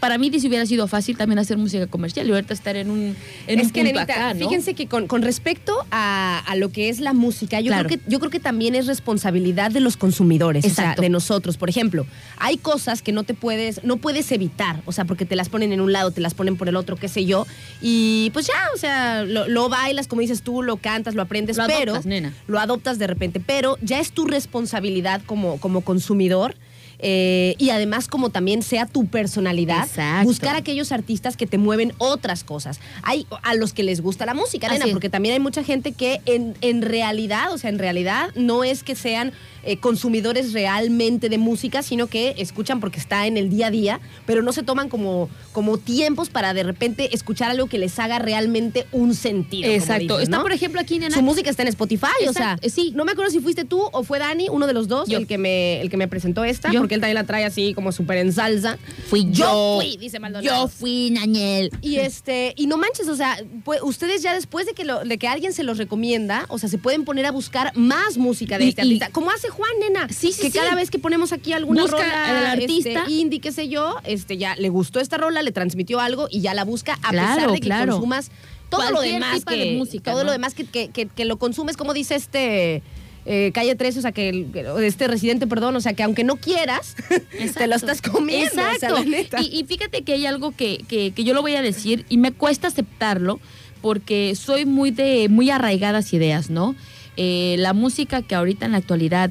para 0.00 0.18
mí 0.18 0.30
si 0.38 0.48
hubiera 0.48 0.66
sido 0.66 0.86
fácil 0.88 1.16
también 1.16 1.38
hacer 1.38 1.56
música 1.56 1.86
comercial 1.86 2.26
y 2.28 2.32
ahorita 2.32 2.52
estar 2.54 2.76
en 2.76 2.90
un 2.90 3.16
en 3.46 3.60
es 3.60 3.66
un 3.66 3.72
que 3.72 3.80
punto 3.82 3.94
Nenita, 3.98 4.02
acá, 4.02 4.34
¿no? 4.34 4.40
fíjense 4.40 4.74
que 4.74 4.86
con, 4.86 5.06
con 5.06 5.22
respecto 5.22 5.72
a, 5.90 6.38
a 6.46 6.56
lo 6.56 6.70
que 6.70 6.88
es 6.88 7.00
la 7.00 7.12
música, 7.12 7.60
yo, 7.60 7.68
Claro. 7.70 7.88
creo 7.88 7.98
que, 8.00 8.10
yo 8.10 8.18
creo 8.18 8.30
que 8.30 8.40
también 8.40 8.74
es 8.74 8.86
responsabilidad 8.86 9.70
de 9.70 9.80
los 9.80 9.96
consumidores, 9.96 10.64
o 10.64 10.68
sea, 10.68 10.84
Exacto. 10.84 11.02
de 11.02 11.08
nosotros. 11.08 11.56
Por 11.56 11.68
ejemplo, 11.70 12.06
hay 12.38 12.56
cosas 12.58 13.02
que 13.02 13.12
no 13.12 13.24
te 13.24 13.34
puedes, 13.34 13.82
no 13.84 13.96
puedes 13.96 14.30
evitar, 14.32 14.82
o 14.86 14.92
sea, 14.92 15.04
porque 15.04 15.24
te 15.24 15.36
las 15.36 15.48
ponen 15.48 15.72
en 15.72 15.80
un 15.80 15.92
lado, 15.92 16.10
te 16.10 16.20
las 16.20 16.34
ponen 16.34 16.56
por 16.56 16.68
el 16.68 16.76
otro, 16.76 16.96
qué 16.96 17.08
sé 17.08 17.24
yo, 17.24 17.46
y 17.80 18.30
pues 18.32 18.46
ya, 18.46 18.54
o 18.74 18.78
sea, 18.78 19.22
lo, 19.24 19.48
lo 19.48 19.68
bailas, 19.68 20.06
como 20.08 20.20
dices 20.20 20.42
tú, 20.42 20.62
lo 20.62 20.76
cantas, 20.76 21.14
lo 21.14 21.22
aprendes, 21.22 21.56
Lo 21.56 21.66
pero 21.66 21.92
adoptas, 21.92 22.06
nena. 22.06 22.32
lo 22.46 22.58
adoptas 22.58 22.98
de 22.98 23.06
repente, 23.06 23.40
pero 23.40 23.78
ya 23.82 24.00
es 24.00 24.12
tu 24.12 24.26
responsabilidad 24.26 25.22
como, 25.26 25.58
como 25.58 25.80
consumidor. 25.82 26.54
Eh, 26.98 27.54
y 27.58 27.70
además 27.70 28.08
como 28.08 28.30
también 28.30 28.62
sea 28.62 28.86
tu 28.86 29.06
personalidad, 29.06 29.84
Exacto. 29.84 30.26
buscar 30.26 30.56
aquellos 30.56 30.92
artistas 30.92 31.36
que 31.36 31.46
te 31.46 31.58
mueven 31.58 31.92
otras 31.98 32.44
cosas. 32.44 32.80
Hay 33.02 33.26
a 33.42 33.54
los 33.54 33.72
que 33.72 33.82
les 33.82 34.00
gusta 34.00 34.26
la 34.26 34.34
música, 34.34 34.68
nena, 34.68 34.86
porque 34.90 35.10
también 35.10 35.34
hay 35.34 35.40
mucha 35.40 35.62
gente 35.62 35.92
que 35.92 36.20
en, 36.26 36.54
en 36.60 36.82
realidad, 36.82 37.52
o 37.52 37.58
sea, 37.58 37.70
en 37.70 37.78
realidad 37.78 38.30
no 38.34 38.64
es 38.64 38.82
que 38.82 38.94
sean 38.94 39.32
eh, 39.66 39.76
consumidores 39.78 40.52
realmente 40.52 41.28
de 41.28 41.38
música, 41.38 41.82
sino 41.82 42.06
que 42.06 42.34
escuchan 42.38 42.80
porque 42.80 42.98
está 42.98 43.26
en 43.26 43.36
el 43.36 43.50
día 43.50 43.66
a 43.66 43.70
día, 43.70 44.00
pero 44.24 44.42
no 44.42 44.52
se 44.52 44.62
toman 44.62 44.88
como, 44.88 45.28
como 45.52 45.78
tiempos 45.78 46.30
para 46.30 46.54
de 46.54 46.62
repente 46.62 47.14
escuchar 47.14 47.50
algo 47.50 47.66
que 47.66 47.78
les 47.78 47.98
haga 47.98 48.18
realmente 48.18 48.86
un 48.92 49.14
sentido. 49.14 49.70
Exacto. 49.70 50.02
dices, 50.18 50.22
Está, 50.24 50.36
¿no? 50.38 50.42
por 50.42 50.52
ejemplo, 50.52 50.80
aquí 50.80 50.96
en 50.96 51.10
Su 51.12 51.22
música 51.22 51.50
está 51.50 51.62
en 51.62 51.68
Spotify, 51.68 52.06
o 52.28 52.32
sea, 52.32 52.58
sí. 52.68 52.92
no 52.94 53.04
me 53.04 53.12
acuerdo 53.12 53.30
si 53.30 53.40
fuiste 53.40 53.64
tú 53.64 53.80
o 53.92 54.02
fue 54.04 54.18
Dani, 54.18 54.48
uno 54.48 54.66
de 54.66 54.72
los 54.72 54.88
dos, 54.88 55.08
Yo. 55.08 55.18
el 55.18 55.26
que 55.26 55.38
me 55.38 55.80
el 55.80 55.90
que 55.90 55.96
me 55.96 56.08
presentó 56.08 56.44
esta, 56.44 56.70
Yo. 56.72 56.80
porque 56.80 56.94
él 56.94 57.00
también 57.00 57.14
la 57.16 57.24
trae 57.24 57.44
así 57.44 57.74
como 57.74 57.92
súper 57.92 58.18
en 58.18 58.32
salsa. 58.32 58.78
Fui 59.08 59.26
yo. 59.30 59.78
fui, 59.80 59.96
dice 59.96 60.18
Maldonado. 60.20 60.62
Yo 60.64 60.68
fui, 60.68 61.10
Nañel. 61.10 61.70
Y 61.82 61.96
este, 61.96 62.54
y 62.56 62.66
no 62.66 62.76
manches, 62.76 63.08
o 63.08 63.16
sea, 63.16 63.36
pues, 63.64 63.80
ustedes 63.82 64.22
ya 64.22 64.34
después 64.34 64.66
de 64.66 64.72
que 64.74 64.84
lo, 64.84 65.04
de 65.04 65.18
que 65.18 65.28
alguien 65.28 65.52
se 65.52 65.62
los 65.62 65.78
recomienda, 65.78 66.46
o 66.48 66.58
sea, 66.58 66.68
se 66.68 66.78
pueden 66.78 67.04
poner 67.04 67.26
a 67.26 67.30
buscar 67.32 67.72
más 67.76 68.16
música 68.16 68.58
de 68.58 68.66
Y- 68.66 68.68
este 68.68 68.82
artista. 68.82 69.08
Como 69.10 69.30
hace 69.30 69.48
Juan, 69.56 69.70
nena. 69.80 70.08
Sí, 70.08 70.32
sí, 70.32 70.42
Que 70.42 70.50
sí. 70.50 70.58
cada 70.58 70.74
vez 70.74 70.90
que 70.90 70.98
ponemos 70.98 71.32
aquí 71.32 71.52
alguna 71.52 71.82
Busca 71.82 71.96
rola 71.98 72.26
al 72.40 72.46
artista. 72.60 72.90
este, 72.90 73.10
indie, 73.12 73.40
qué 73.40 73.52
sé 73.52 73.68
yo, 73.68 73.96
este 74.04 74.36
ya 74.36 74.54
le 74.56 74.68
gustó 74.68 75.00
esta 75.00 75.16
rola, 75.16 75.42
le 75.42 75.52
transmitió 75.52 75.98
algo 76.00 76.28
y 76.30 76.40
ya 76.42 76.52
la 76.54 76.64
busca 76.64 76.98
a 77.02 77.10
Claro, 77.10 77.34
pesar 77.36 77.50
de 77.52 77.60
que 77.60 77.66
claro. 77.66 77.92
consumas 77.94 78.30
todo 78.68 78.90
lo 78.90 79.00
demás 79.00 79.44
que 79.44 79.56
de 79.56 79.76
música, 79.78 80.10
todo 80.10 80.20
¿no? 80.22 80.26
lo 80.26 80.32
demás 80.32 80.54
que, 80.54 80.64
que- 80.64 80.88
que- 80.90 81.06
que 81.06 81.24
lo 81.24 81.38
consumes, 81.38 81.76
como 81.76 81.94
dice 81.94 82.14
este 82.16 82.82
eh, 83.28 83.50
Calle 83.54 83.74
13, 83.74 83.98
o 83.98 84.02
sea, 84.02 84.12
que 84.12 84.28
el- 84.28 84.52
este 84.84 85.08
residente, 85.08 85.46
perdón, 85.48 85.74
o 85.74 85.80
sea, 85.80 85.94
que 85.94 86.02
aunque 86.04 86.22
no 86.22 86.36
quieras, 86.36 86.94
te 87.08 87.18
lo 87.38 87.42
Exacto. 87.44 87.74
estás 87.74 88.02
comiendo. 88.02 88.52
o 88.52 88.54
sea, 88.54 88.72
Exacto. 88.74 88.98
la 88.98 89.04
neta. 89.04 89.40
y, 89.40 89.46
y 89.58 89.64
fíjate 89.64 90.02
que 90.02 90.12
hay 90.12 90.26
algo 90.26 90.52
que, 90.52 90.84
que- 90.88 91.12
que 91.12 91.24
yo 91.24 91.34
lo 91.34 91.42
voy 91.42 91.54
a 91.56 91.62
decir 91.62 92.04
y 92.08 92.18
me 92.18 92.30
cuesta 92.32 92.68
aceptarlo 92.68 93.40
porque 93.82 94.34
soy 94.36 94.64
muy 94.64 94.90
de 94.92 95.28
muy 95.28 95.50
arraigadas 95.50 96.12
ideas, 96.12 96.50
¿no? 96.50 96.74
Eh, 97.16 97.56
la 97.58 97.72
música 97.72 98.20
que 98.22 98.34
ahorita 98.34 98.66
en 98.66 98.72
la 98.72 98.78
actualidad 98.78 99.30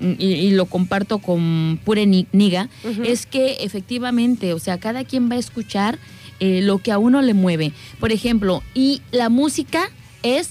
y, 0.00 0.24
y 0.24 0.50
lo 0.50 0.66
comparto 0.66 1.18
con 1.18 1.78
Pure 1.84 2.06
Ni- 2.06 2.26
Niga, 2.32 2.68
es 3.04 3.26
que 3.26 3.58
efectivamente, 3.60 4.52
o 4.52 4.58
sea, 4.58 4.78
cada 4.78 5.04
quien 5.04 5.30
va 5.30 5.36
a 5.36 5.38
escuchar 5.38 5.98
eh, 6.40 6.60
lo 6.62 6.78
que 6.78 6.92
a 6.92 6.98
uno 6.98 7.22
le 7.22 7.34
mueve. 7.34 7.72
Por 8.00 8.12
ejemplo, 8.12 8.62
y 8.74 9.00
la 9.10 9.28
música 9.28 9.90
es 10.22 10.50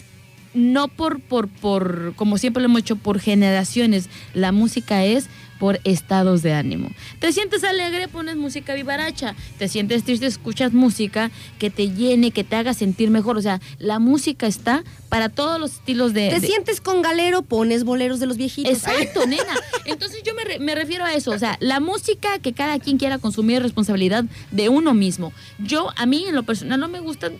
no 0.53 0.87
por, 0.87 1.19
por, 1.19 1.47
por, 1.49 2.13
como 2.15 2.37
siempre 2.37 2.61
lo 2.63 2.67
hemos 2.69 2.79
hecho, 2.79 2.95
por 2.95 3.19
generaciones. 3.19 4.09
La 4.33 4.51
música 4.51 5.03
es 5.03 5.27
por 5.59 5.79
estados 5.83 6.41
de 6.43 6.53
ánimo. 6.53 6.89
Te 7.19 7.31
sientes 7.31 7.63
alegre, 7.63 8.07
pones 8.07 8.35
música 8.35 8.73
vivaracha. 8.73 9.35
Te 9.57 9.67
sientes 9.67 10.03
triste, 10.03 10.25
escuchas 10.25 10.73
música 10.73 11.31
que 11.59 11.69
te 11.69 11.89
llene, 11.91 12.31
que 12.31 12.43
te 12.43 12.55
haga 12.55 12.73
sentir 12.73 13.09
mejor. 13.09 13.37
O 13.37 13.41
sea, 13.41 13.61
la 13.79 13.99
música 13.99 14.47
está 14.47 14.83
para 15.09 15.29
todos 15.29 15.59
los 15.59 15.73
estilos 15.73 16.13
de... 16.13 16.29
Te 16.29 16.39
de- 16.41 16.47
sientes 16.47 16.81
con 16.81 17.01
galero, 17.01 17.41
pones 17.41 17.83
boleros 17.83 18.19
de 18.19 18.25
los 18.25 18.37
viejitos. 18.37 18.71
Exacto, 18.73 19.25
nena. 19.27 19.43
Entonces 19.85 20.21
yo 20.23 20.33
me, 20.35 20.43
re- 20.43 20.59
me 20.59 20.75
refiero 20.75 21.05
a 21.05 21.13
eso. 21.13 21.31
O 21.31 21.39
sea, 21.39 21.57
la 21.61 21.79
música 21.79 22.39
que 22.39 22.53
cada 22.53 22.79
quien 22.79 22.97
quiera 22.97 23.17
consumir 23.17 23.57
es 23.57 23.63
responsabilidad 23.63 24.25
de 24.51 24.69
uno 24.69 24.93
mismo. 24.93 25.31
Yo, 25.59 25.89
a 25.95 26.05
mí 26.05 26.25
en 26.27 26.35
lo 26.35 26.43
personal 26.43 26.79
no 26.79 26.87
me 26.89 26.99
gustan 26.99 27.33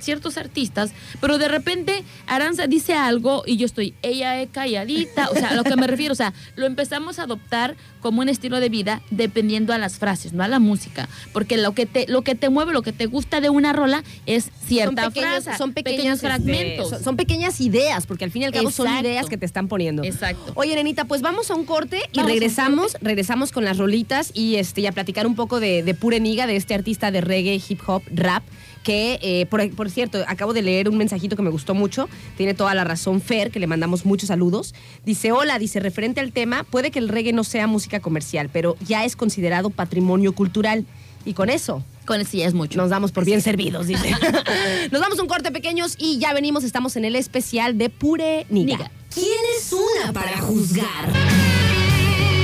ciertos 0.00 0.36
artistas, 0.36 0.92
pero 1.20 1.38
de 1.38 1.48
repente 1.48 2.04
Aranza 2.26 2.66
dice 2.66 2.94
algo 2.94 3.42
y 3.46 3.56
yo 3.56 3.66
estoy, 3.66 3.94
ella 4.02 4.40
es 4.40 4.48
calladita. 4.50 5.28
O 5.30 5.34
sea, 5.34 5.50
a 5.50 5.54
lo 5.54 5.64
que 5.64 5.76
me 5.76 5.86
refiero, 5.88 6.12
o 6.12 6.16
sea, 6.16 6.32
lo 6.56 6.66
empezamos 6.66 7.18
a 7.18 7.24
adoptar 7.24 7.76
como 8.00 8.20
un 8.20 8.28
estilo 8.28 8.60
de 8.60 8.68
vida 8.68 9.02
dependiendo 9.10 9.72
a 9.72 9.78
las 9.78 9.98
frases, 9.98 10.32
no 10.32 10.42
a 10.44 10.48
la 10.48 10.58
música. 10.58 11.08
Porque 11.32 11.56
lo 11.56 11.72
que 11.72 11.86
te, 11.86 12.06
lo 12.08 12.22
que 12.22 12.34
te 12.34 12.48
mueve, 12.48 12.72
lo 12.72 12.82
que 12.82 12.92
te 12.92 13.06
gusta 13.06 13.40
de 13.40 13.50
una 13.50 13.72
rola 13.72 14.04
es 14.26 14.50
cierta 14.66 15.04
son 15.04 15.12
pequeños, 15.12 15.44
frase, 15.44 15.58
son 15.58 15.72
pequeños 15.72 16.14
este, 16.16 16.26
fragmentos. 16.26 16.90
son, 16.90 17.04
son 17.04 17.16
pequeñas 17.16 17.60
ideas, 17.60 18.06
porque 18.06 18.24
al 18.24 18.30
fin 18.30 18.42
y 18.42 18.44
al 18.46 18.52
cabo 18.52 18.70
son 18.70 18.88
ideas 18.98 19.26
que 19.26 19.36
te 19.36 19.46
están 19.46 19.68
poniendo. 19.68 20.04
Exacto. 20.04 20.52
Oye, 20.54 20.74
Nenita, 20.74 21.04
pues 21.04 21.22
vamos 21.22 21.50
a 21.50 21.54
un 21.54 21.64
corte 21.64 22.00
y 22.12 22.18
Vamos 22.18 22.32
regresamos, 22.32 22.96
regresamos 23.00 23.52
con 23.52 23.64
las 23.64 23.78
rolitas 23.78 24.30
y 24.34 24.56
este 24.56 24.80
y 24.80 24.86
a 24.86 24.92
platicar 24.92 25.26
un 25.26 25.34
poco 25.34 25.60
de, 25.60 25.82
de 25.82 25.94
Pure 25.94 26.20
Niga, 26.20 26.46
de 26.46 26.56
este 26.56 26.74
artista 26.74 27.10
de 27.10 27.20
reggae, 27.20 27.60
hip 27.68 27.80
hop, 27.86 28.02
rap, 28.12 28.42
que 28.82 29.18
eh, 29.22 29.46
por, 29.46 29.68
por 29.74 29.90
cierto, 29.90 30.24
acabo 30.26 30.52
de 30.52 30.62
leer 30.62 30.88
un 30.88 30.96
mensajito 30.96 31.36
que 31.36 31.42
me 31.42 31.50
gustó 31.50 31.74
mucho. 31.74 32.08
Tiene 32.36 32.54
toda 32.54 32.74
la 32.74 32.84
razón 32.84 33.20
Fer, 33.20 33.50
que 33.50 33.60
le 33.60 33.66
mandamos 33.66 34.04
muchos 34.04 34.28
saludos. 34.28 34.74
Dice, 35.04 35.32
hola, 35.32 35.58
dice, 35.58 35.80
referente 35.80 36.20
al 36.20 36.32
tema, 36.32 36.64
puede 36.64 36.90
que 36.90 36.98
el 36.98 37.08
reggae 37.08 37.32
no 37.32 37.44
sea 37.44 37.66
música 37.66 38.00
comercial, 38.00 38.50
pero 38.52 38.76
ya 38.86 39.04
es 39.04 39.16
considerado 39.16 39.70
patrimonio 39.70 40.32
cultural. 40.34 40.84
Y 41.24 41.34
con 41.34 41.50
eso, 41.50 41.84
Con 42.06 42.20
eso 42.20 42.36
ya 42.38 42.46
es 42.46 42.54
mucho. 42.54 42.78
nos 42.78 42.88
damos 42.90 43.12
por 43.12 43.24
bien 43.24 43.42
servidos, 43.42 43.86
dice. 43.86 44.10
Nos 44.90 45.00
damos 45.00 45.18
un 45.18 45.26
corte 45.26 45.50
pequeños 45.52 45.94
y 45.98 46.18
ya 46.18 46.32
venimos, 46.32 46.64
estamos 46.64 46.96
en 46.96 47.04
el 47.04 47.16
especial 47.16 47.76
de 47.76 47.90
Pure 47.90 48.46
Niga. 48.48 48.76
Niga. 48.78 48.90
¿Quién 49.12 49.26
es 49.58 49.72
una 49.72 50.12
para 50.12 50.38
juzgar? 50.38 51.77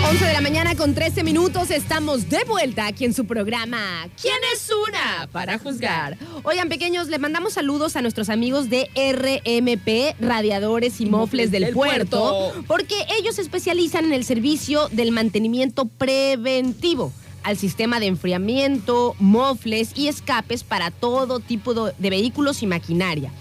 11 0.06 0.22
de 0.22 0.32
la 0.34 0.42
mañana 0.42 0.74
con 0.74 0.94
13 0.94 1.24
minutos, 1.24 1.70
estamos 1.70 2.28
de 2.28 2.44
vuelta 2.44 2.86
aquí 2.86 3.06
en 3.06 3.14
su 3.14 3.24
programa. 3.24 4.06
¿Quién 4.20 4.36
es 4.52 4.70
una 4.70 5.26
para 5.32 5.58
juzgar? 5.58 6.18
Oigan, 6.42 6.68
pequeños, 6.68 7.08
le 7.08 7.18
mandamos 7.18 7.54
saludos 7.54 7.96
a 7.96 8.02
nuestros 8.02 8.28
amigos 8.28 8.68
de 8.68 8.90
RMP, 8.94 10.20
Radiadores 10.22 11.00
y 11.00 11.06
Mofles 11.06 11.50
del, 11.50 11.72
puerto, 11.72 12.52
porque 12.66 12.94
ellos 13.18 13.36
se 13.36 13.42
especializan 13.42 14.04
en 14.04 14.12
el 14.12 14.24
servicio 14.24 14.88
del 14.92 15.10
mantenimiento 15.10 15.86
preventivo 15.86 17.10
al 17.42 17.56
sistema 17.56 17.98
de 17.98 18.06
enfriamiento, 18.06 19.16
mofles 19.18 19.92
y 19.94 20.08
escapes 20.08 20.64
para 20.64 20.90
todo 20.90 21.40
tipo 21.40 21.72
de 21.74 22.10
vehículos 22.10 22.62
y 22.62 22.66
maquinaria. 22.66 23.32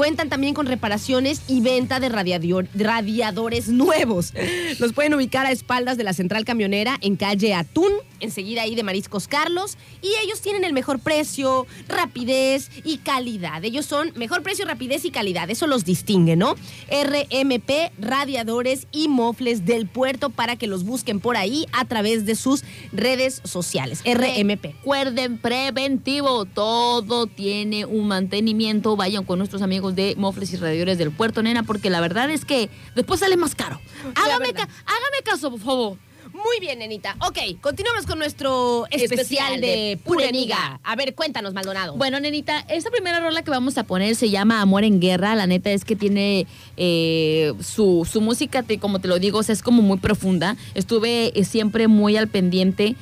Cuentan 0.00 0.30
también 0.30 0.54
con 0.54 0.64
reparaciones 0.64 1.42
y 1.46 1.60
venta 1.60 2.00
de 2.00 2.08
radiador- 2.08 2.68
radiadores 2.74 3.68
nuevos. 3.68 4.32
Los 4.78 4.94
pueden 4.94 5.12
ubicar 5.12 5.44
a 5.44 5.50
espaldas 5.52 5.98
de 5.98 6.04
la 6.04 6.14
central 6.14 6.46
camionera 6.46 6.96
en 7.02 7.16
calle 7.16 7.52
Atún, 7.52 7.92
enseguida 8.20 8.62
ahí 8.62 8.74
de 8.74 8.82
Mariscos 8.82 9.26
Carlos. 9.28 9.76
Y 10.02 10.08
ellos 10.24 10.40
tienen 10.40 10.64
el 10.64 10.72
mejor 10.72 11.00
precio, 11.00 11.66
rapidez 11.88 12.70
y 12.84 12.98
calidad. 12.98 13.64
Ellos 13.64 13.86
son 13.86 14.12
mejor 14.16 14.42
precio, 14.42 14.64
rapidez 14.64 15.04
y 15.04 15.10
calidad. 15.10 15.50
Eso 15.50 15.66
los 15.66 15.84
distingue, 15.84 16.36
¿no? 16.36 16.54
RMP, 16.90 17.92
radiadores 17.98 18.86
y 18.92 19.08
mofles 19.08 19.64
del 19.66 19.86
puerto 19.86 20.30
para 20.30 20.56
que 20.56 20.66
los 20.66 20.84
busquen 20.84 21.20
por 21.20 21.36
ahí 21.36 21.66
a 21.72 21.84
través 21.84 22.24
de 22.26 22.34
sus 22.34 22.62
redes 22.92 23.40
sociales. 23.44 24.02
RMP. 24.04 24.64
Recuerden, 24.80 25.38
preventivo, 25.38 26.44
todo 26.44 27.26
tiene 27.26 27.84
un 27.84 28.08
mantenimiento. 28.08 28.96
Vayan 28.96 29.24
con 29.24 29.38
nuestros 29.38 29.62
amigos 29.62 29.94
de 29.94 30.14
Mofles 30.16 30.52
y 30.52 30.56
Radiadores 30.56 30.98
del 30.98 31.10
Puerto, 31.10 31.42
nena, 31.42 31.62
porque 31.62 31.90
la 31.90 32.00
verdad 32.00 32.30
es 32.30 32.44
que 32.44 32.70
después 32.94 33.20
sale 33.20 33.36
más 33.36 33.54
caro. 33.54 33.80
Hágame, 34.14 34.52
ca- 34.52 34.68
hágame 34.86 35.22
caso, 35.24 35.50
por 35.50 35.60
favor. 35.60 35.98
Muy 36.44 36.60
bien, 36.60 36.78
nenita. 36.78 37.16
Ok, 37.26 37.38
continuamos 37.60 38.06
con 38.06 38.18
nuestro 38.18 38.86
especial, 38.90 39.20
Especial 39.20 39.60
de 39.60 39.66
de 39.66 39.96
Pureniga. 40.04 40.56
Pureniga. 40.56 40.80
A 40.84 40.96
ver, 40.96 41.14
cuéntanos, 41.14 41.52
Maldonado. 41.54 41.96
Bueno, 41.96 42.18
nenita, 42.20 42.60
esta 42.68 42.90
primera 42.90 43.20
rola 43.20 43.42
que 43.42 43.50
vamos 43.50 43.76
a 43.78 43.84
poner 43.84 44.14
se 44.16 44.30
llama 44.30 44.60
Amor 44.60 44.84
en 44.84 45.00
Guerra. 45.00 45.34
La 45.36 45.46
neta 45.46 45.70
es 45.70 45.84
que 45.84 45.96
tiene 45.96 46.46
eh, 46.76 47.52
su, 47.60 48.08
su 48.10 48.20
música, 48.20 48.62
te- 48.62 48.78
como 48.78 48.98
te 49.00 49.08
lo 49.08 49.18
digo, 49.18 49.38
o 49.38 49.42
sea, 49.42 49.52
es 49.52 49.62
como 49.62 49.82
muy 49.82 49.98
profunda. 49.98 50.56
Estuve 50.74 51.38
eh, 51.38 51.44
siempre 51.44 51.88
muy 51.88 52.16
al 52.16 52.28
pendiente. 52.28 52.96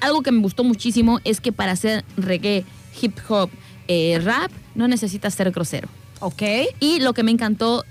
Algo 0.00 0.22
que 0.22 0.30
me 0.30 0.40
gustó 0.40 0.62
muchísimo 0.64 1.20
es 1.24 1.40
que 1.40 1.52
para 1.52 1.72
hacer 1.72 2.04
reggae, 2.16 2.64
hip 3.00 3.16
hop, 3.28 3.50
eh, 3.88 4.20
rap, 4.22 4.50
no 4.74 4.86
necesitas 4.88 5.34
ser 5.34 5.50
grosero. 5.50 5.88
ok. 6.20 6.42
Y 6.80 7.00
lo 7.00 7.12
que 7.12 7.22
me 7.24 7.32
encantó 7.32 7.84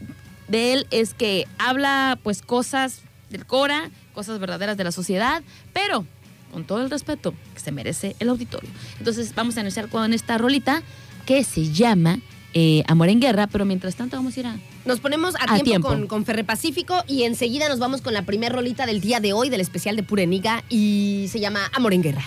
de 0.47 0.73
él 0.73 0.87
es 0.91 1.13
que 1.13 1.45
habla 1.57 2.17
pues 2.23 2.41
cosas 2.41 3.01
del 3.29 3.45
Cora, 3.45 3.89
cosas 4.17 4.39
verdaderas 4.39 4.75
de 4.77 4.83
la 4.83 4.91
sociedad, 4.91 5.43
pero 5.73 6.03
con 6.51 6.63
todo 6.63 6.81
el 6.81 6.89
respeto 6.89 7.35
que 7.53 7.59
se 7.59 7.71
merece 7.71 8.15
el 8.19 8.29
auditorio. 8.29 8.67
Entonces 8.97 9.35
vamos 9.35 9.55
a 9.57 9.61
iniciar 9.61 9.89
con 9.89 10.11
esta 10.11 10.39
rolita 10.39 10.81
que 11.27 11.43
se 11.43 11.71
llama 11.71 12.19
eh, 12.55 12.83
Amor 12.87 13.09
en 13.09 13.19
Guerra, 13.19 13.45
pero 13.45 13.63
mientras 13.63 13.95
tanto 13.95 14.17
vamos 14.17 14.35
a 14.35 14.39
ir 14.39 14.47
a... 14.47 14.55
Nos 14.85 14.99
ponemos 15.01 15.35
a, 15.35 15.43
A 15.43 15.45
tiempo, 15.45 15.63
tiempo. 15.63 15.87
Con, 15.89 16.07
con 16.07 16.25
Ferre 16.25 16.43
Pacífico 16.43 17.03
y 17.07 17.25
enseguida 17.25 17.69
nos 17.69 17.77
vamos 17.77 18.01
con 18.01 18.15
la 18.15 18.23
primer 18.23 18.53
rolita 18.53 18.87
del 18.87 19.01
día 19.01 19.19
de 19.19 19.33
hoy 19.33 19.49
del 19.49 19.61
especial 19.61 19.95
de 19.95 20.01
Pureniga 20.01 20.63
y 20.67 21.27
se 21.29 21.39
llama 21.39 21.69
Amor 21.73 21.93
en 21.93 22.01
Guerra. 22.01 22.23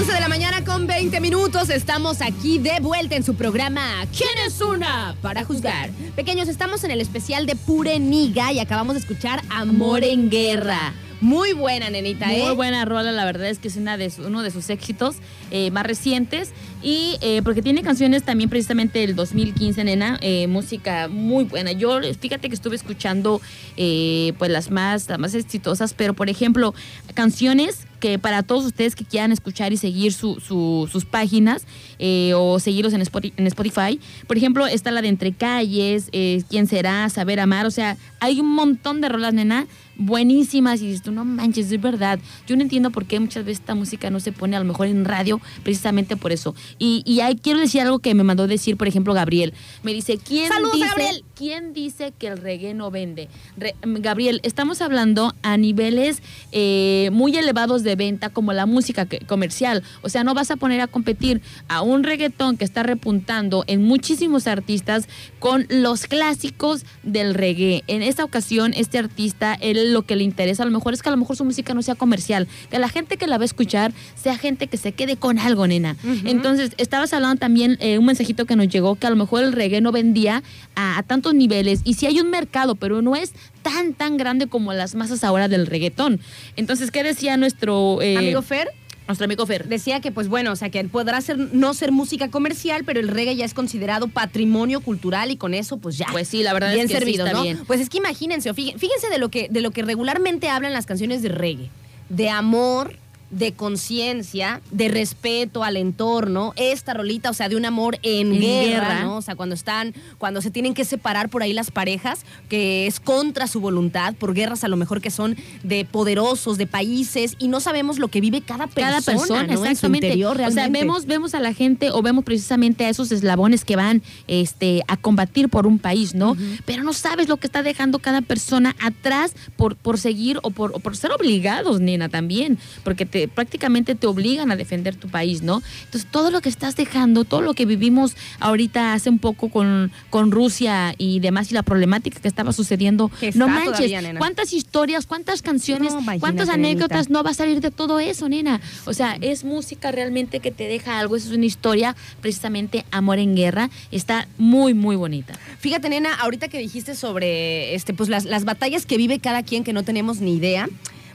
Once 0.00 0.12
de 0.14 0.20
la 0.20 0.28
mañana 0.28 0.64
con 0.64 0.86
20 0.86 1.20
minutos. 1.20 1.68
Estamos 1.68 2.22
aquí 2.22 2.58
de 2.58 2.80
vuelta 2.80 3.16
en 3.16 3.22
su 3.24 3.34
programa 3.34 4.06
¿Quién 4.16 4.30
es 4.46 4.58
una? 4.62 5.14
Para 5.20 5.44
juzgar. 5.44 5.90
Pequeños, 6.16 6.48
estamos 6.48 6.84
en 6.84 6.90
el 6.90 7.02
especial 7.02 7.44
de 7.44 7.54
Pureniga 7.54 8.50
y 8.50 8.60
acabamos 8.60 8.94
de 8.94 9.00
escuchar 9.00 9.42
Amor 9.50 10.02
en 10.04 10.30
Guerra. 10.30 10.94
Muy 11.20 11.52
buena, 11.52 11.90
nenita, 11.90 12.32
¿eh? 12.34 12.42
Muy 12.44 12.54
buena 12.54 12.86
rola, 12.86 13.12
la 13.12 13.26
verdad 13.26 13.48
es 13.48 13.58
que 13.58 13.68
es 13.68 13.76
una 13.76 13.98
de 13.98 14.08
su- 14.08 14.22
uno 14.22 14.42
de 14.42 14.50
sus 14.50 14.70
éxitos 14.70 15.16
eh, 15.50 15.70
más 15.70 15.84
recientes 15.84 16.52
y 16.82 17.18
eh, 17.20 17.42
porque 17.44 17.60
tiene 17.60 17.82
canciones 17.82 18.22
también 18.22 18.48
precisamente 18.48 19.00
del 19.00 19.14
2015, 19.14 19.84
nena, 19.84 20.18
eh, 20.22 20.46
música 20.46 21.08
muy 21.08 21.44
buena. 21.44 21.72
Yo, 21.72 22.00
fíjate 22.18 22.48
que 22.48 22.54
estuve 22.54 22.74
escuchando 22.76 23.42
eh, 23.76 24.32
pues 24.38 24.50
las 24.50 24.70
más, 24.70 25.10
las 25.10 25.18
más 25.18 25.34
exitosas, 25.34 25.92
pero 25.92 26.14
por 26.14 26.30
ejemplo, 26.30 26.72
canciones 27.12 27.80
que 28.00 28.18
para 28.18 28.42
todos 28.42 28.64
ustedes 28.64 28.96
que 28.96 29.04
quieran 29.04 29.30
escuchar 29.30 29.72
y 29.72 29.76
seguir 29.76 30.12
su- 30.12 30.40
su- 30.40 30.88
sus 30.90 31.04
páginas 31.04 31.64
eh, 31.98 32.32
o 32.34 32.58
seguirlos 32.58 32.92
en 32.94 33.02
Spotify, 33.46 34.00
por 34.26 34.36
ejemplo, 34.36 34.66
está 34.66 34.90
la 34.90 35.02
de 35.02 35.08
Entre 35.08 35.32
Calles, 35.32 36.08
eh, 36.12 36.42
¿Quién 36.48 36.66
será? 36.66 37.08
Saber 37.10 37.38
Amar, 37.40 37.66
o 37.66 37.70
sea, 37.70 37.96
hay 38.18 38.40
un 38.40 38.48
montón 38.54 39.00
de 39.00 39.08
rolas, 39.08 39.34
nena, 39.34 39.66
buenísimas 40.00 40.80
y 40.82 40.86
dices 40.86 41.02
tú, 41.02 41.12
no 41.12 41.24
manches, 41.24 41.70
es 41.70 41.80
verdad. 41.80 42.18
Yo 42.46 42.56
no 42.56 42.62
entiendo 42.62 42.90
por 42.90 43.04
qué 43.06 43.20
muchas 43.20 43.44
veces 43.44 43.60
esta 43.60 43.74
música 43.74 44.10
no 44.10 44.18
se 44.18 44.32
pone 44.32 44.56
a 44.56 44.58
lo 44.58 44.64
mejor 44.64 44.86
en 44.88 45.04
radio 45.04 45.40
precisamente 45.62 46.16
por 46.16 46.32
eso. 46.32 46.54
Y, 46.78 47.02
y 47.06 47.20
ahí 47.20 47.36
quiero 47.36 47.60
decir 47.60 47.82
algo 47.82 47.98
que 48.00 48.14
me 48.14 48.24
mandó 48.24 48.46
decir, 48.46 48.76
por 48.76 48.88
ejemplo, 48.88 49.14
Gabriel. 49.14 49.52
Me 49.82 49.92
dice, 49.92 50.18
¿quién 50.18 50.48
Saludos, 50.48 50.74
dice, 50.74 50.86
Gabriel. 50.88 51.24
¿quién 51.34 51.72
dice 51.72 52.12
que 52.18 52.26
el 52.28 52.38
reggae 52.38 52.74
no 52.74 52.90
vende? 52.90 53.28
Re- 53.56 53.74
Gabriel, 53.82 54.40
estamos 54.42 54.80
hablando 54.80 55.34
a 55.42 55.56
niveles 55.56 56.22
eh, 56.52 57.10
muy 57.12 57.36
elevados 57.36 57.82
de 57.82 57.94
venta 57.96 58.30
como 58.30 58.52
la 58.52 58.66
música 58.66 59.06
que- 59.06 59.20
comercial. 59.20 59.82
O 60.02 60.08
sea, 60.08 60.24
no 60.24 60.34
vas 60.34 60.50
a 60.50 60.56
poner 60.56 60.80
a 60.80 60.86
competir 60.86 61.42
a 61.68 61.82
un 61.82 62.02
reggaetón 62.04 62.56
que 62.56 62.64
está 62.64 62.82
repuntando 62.82 63.64
en 63.66 63.82
muchísimos 63.84 64.46
artistas 64.46 65.08
con 65.38 65.66
los 65.68 66.06
clásicos 66.06 66.84
del 67.02 67.34
reggae. 67.34 67.84
En 67.86 68.02
esta 68.02 68.24
ocasión, 68.24 68.72
este 68.74 68.98
artista, 68.98 69.54
él 69.60 69.89
lo 69.92 70.02
que 70.02 70.16
le 70.16 70.24
interesa 70.24 70.62
a 70.62 70.66
lo 70.66 70.72
mejor 70.72 70.94
es 70.94 71.02
que 71.02 71.08
a 71.08 71.12
lo 71.12 71.18
mejor 71.18 71.36
su 71.36 71.44
música 71.44 71.74
no 71.74 71.82
sea 71.82 71.94
comercial, 71.94 72.48
que 72.70 72.78
la 72.78 72.88
gente 72.88 73.16
que 73.16 73.26
la 73.26 73.38
va 73.38 73.42
a 73.42 73.46
escuchar 73.46 73.92
sea 74.14 74.38
gente 74.38 74.66
que 74.66 74.76
se 74.76 74.92
quede 74.92 75.16
con 75.16 75.38
algo, 75.38 75.66
nena. 75.66 75.96
Entonces, 76.24 76.72
estabas 76.78 77.12
hablando 77.12 77.38
también 77.38 77.76
eh, 77.80 77.98
un 77.98 78.06
mensajito 78.06 78.46
que 78.46 78.56
nos 78.56 78.68
llegó 78.68 78.96
que 78.96 79.06
a 79.06 79.10
lo 79.10 79.16
mejor 79.16 79.44
el 79.44 79.52
reggae 79.52 79.80
no 79.80 79.92
vendía 79.92 80.42
a, 80.74 80.98
a 80.98 81.02
tantos 81.02 81.34
niveles 81.34 81.80
y 81.84 81.94
sí 81.94 82.06
hay 82.06 82.20
un 82.20 82.30
mercado, 82.30 82.74
pero 82.74 83.02
no 83.02 83.16
es 83.16 83.32
tan, 83.62 83.94
tan 83.94 84.16
grande 84.16 84.46
como 84.46 84.72
las 84.72 84.94
masas 84.94 85.24
ahora 85.24 85.48
del 85.48 85.66
reggaetón. 85.66 86.20
Entonces, 86.56 86.90
¿qué 86.90 87.02
decía 87.02 87.36
nuestro 87.36 88.00
eh, 88.02 88.16
Amigo 88.16 88.42
Fer, 88.42 88.68
nuestro 89.10 89.24
amigo 89.26 89.46
Fer? 89.46 89.68
decía 89.68 90.00
que 90.00 90.12
pues 90.12 90.28
bueno, 90.28 90.52
o 90.52 90.56
sea, 90.56 90.70
que 90.70 90.82
podrá 90.84 91.20
ser 91.20 91.38
no 91.38 91.74
ser 91.74 91.92
música 91.92 92.30
comercial, 92.30 92.84
pero 92.84 93.00
el 93.00 93.08
reggae 93.08 93.36
ya 93.36 93.44
es 93.44 93.54
considerado 93.54 94.08
patrimonio 94.08 94.80
cultural 94.80 95.30
y 95.30 95.36
con 95.36 95.54
eso 95.54 95.78
pues 95.78 95.98
ya. 95.98 96.06
Pues 96.10 96.28
sí, 96.28 96.42
la 96.42 96.52
verdad 96.52 96.72
bien 96.72 96.86
es 96.86 96.90
que 96.92 96.98
sí 96.98 97.00
servido, 97.00 97.26
está 97.26 97.36
¿no? 97.36 97.42
bien. 97.42 97.60
Pues 97.66 97.80
es 97.80 97.88
que 97.88 97.98
imagínense, 97.98 98.52
fíjense 98.54 99.08
de 99.10 99.18
lo 99.18 99.28
que 99.28 99.48
de 99.50 99.60
lo 99.60 99.70
que 99.70 99.82
regularmente 99.82 100.48
hablan 100.48 100.72
las 100.72 100.86
canciones 100.86 101.22
de 101.22 101.28
reggae, 101.28 101.70
de 102.08 102.30
amor, 102.30 102.96
de 103.30 103.52
conciencia, 103.52 104.60
de 104.70 104.88
respeto 104.88 105.62
al 105.64 105.76
entorno, 105.76 106.52
esta 106.56 106.94
rolita, 106.94 107.30
o 107.30 107.34
sea, 107.34 107.48
de 107.48 107.56
un 107.56 107.64
amor 107.64 107.98
en, 108.02 108.32
En 108.34 108.40
guerra, 108.40 108.88
guerra. 108.88 109.02
¿no? 109.02 109.16
O 109.16 109.22
sea, 109.22 109.36
cuando 109.36 109.54
están, 109.54 109.94
cuando 110.18 110.42
se 110.42 110.50
tienen 110.50 110.74
que 110.74 110.84
separar 110.84 111.28
por 111.28 111.42
ahí 111.42 111.52
las 111.52 111.70
parejas, 111.70 112.20
que 112.48 112.86
es 112.86 113.00
contra 113.00 113.46
su 113.46 113.60
voluntad, 113.60 114.14
por 114.14 114.34
guerras 114.34 114.64
a 114.64 114.68
lo 114.68 114.76
mejor 114.76 115.00
que 115.00 115.10
son 115.10 115.36
de 115.62 115.84
poderosos, 115.84 116.58
de 116.58 116.66
países, 116.66 117.36
y 117.38 117.48
no 117.48 117.60
sabemos 117.60 117.98
lo 117.98 118.08
que 118.08 118.20
vive 118.20 118.40
cada 118.40 118.66
persona, 118.66 119.00
cada 119.00 119.02
persona, 119.02 119.42
¿no? 119.44 119.52
En 119.52 119.58
su 119.58 119.64
exactamente. 119.64 120.08
interior, 120.08 120.40
o 120.40 120.50
sea, 120.50 120.68
vemos, 120.68 121.06
vemos 121.06 121.34
a 121.34 121.40
la 121.40 121.54
gente 121.54 121.90
o 121.90 122.02
vemos 122.02 122.24
precisamente 122.24 122.84
a 122.84 122.88
esos 122.88 123.12
eslabones 123.12 123.64
que 123.64 123.76
van 123.76 124.02
este, 124.26 124.82
a 124.88 124.96
combatir 124.96 125.48
por 125.48 125.66
un 125.66 125.78
país, 125.78 126.14
¿no? 126.14 126.36
Pero 126.64 126.82
no 126.82 126.92
sabes 126.92 127.28
lo 127.28 127.36
que 127.36 127.46
está 127.46 127.62
dejando 127.62 127.98
cada 127.98 128.22
persona 128.22 128.74
atrás 128.80 129.34
por, 129.56 129.76
por 129.76 129.98
seguir 129.98 130.38
o 130.42 130.50
por, 130.50 130.72
o 130.74 130.80
por 130.80 130.96
ser 130.96 131.12
obligados, 131.12 131.80
nena, 131.80 132.08
también, 132.08 132.58
porque 132.82 133.06
te, 133.06 133.19
prácticamente 133.28 133.94
te 133.94 134.06
obligan 134.06 134.50
a 134.50 134.56
defender 134.56 134.94
tu 134.96 135.08
país, 135.08 135.42
¿no? 135.42 135.62
Entonces, 135.84 136.10
todo 136.10 136.30
lo 136.30 136.40
que 136.40 136.48
estás 136.48 136.76
dejando, 136.76 137.24
todo 137.24 137.40
lo 137.42 137.54
que 137.54 137.66
vivimos 137.66 138.16
ahorita 138.40 138.92
hace 138.92 139.10
un 139.10 139.18
poco 139.18 139.48
con, 139.48 139.92
con 140.10 140.30
Rusia 140.30 140.94
y 140.98 141.20
demás 141.20 141.50
y 141.50 141.54
la 141.54 141.62
problemática 141.62 142.20
que 142.20 142.28
estaba 142.28 142.52
sucediendo, 142.52 143.10
Que 143.20 143.32
no 143.34 143.48
manches, 143.48 143.90
todavía, 143.90 144.18
cuántas 144.18 144.52
historias, 144.52 145.06
cuántas 145.06 145.42
canciones, 145.42 145.92
No, 145.94 146.02
cuántas 146.20 146.48
nenita. 146.48 146.52
anécdotas 146.54 147.10
no 147.10 147.22
va 147.22 147.30
a 147.30 147.34
salir 147.34 147.60
de 147.60 147.70
todo 147.70 148.00
eso, 148.00 148.28
nena. 148.28 148.60
O 148.86 148.92
sea, 148.92 149.16
es 149.20 149.44
música 149.44 149.90
realmente 149.92 150.40
que 150.40 150.50
te 150.50 150.68
deja 150.68 150.98
algo. 150.98 151.16
Es 151.16 151.26
una 151.28 151.46
historia, 151.46 151.96
precisamente 152.20 152.84
Amor 152.90 153.18
en 153.18 153.34
Guerra. 153.36 153.70
Está 153.90 154.26
muy, 154.38 154.74
muy 154.74 154.96
bonita. 154.96 155.34
Fíjate, 155.58 155.88
nena, 155.88 156.14
ahorita 156.14 156.48
que 156.48 156.58
dijiste 156.58 156.94
sobre 156.94 157.74
este, 157.74 157.94
pues 157.94 158.08
las, 158.08 158.24
las 158.24 158.44
batallas 158.44 158.86
que 158.86 158.96
vive 158.96 159.18
cada 159.18 159.42
quien 159.42 159.64
que 159.64 159.72
no 159.72 159.82
tenemos 159.82 160.20
ni 160.20 160.34
idea. 160.36 160.68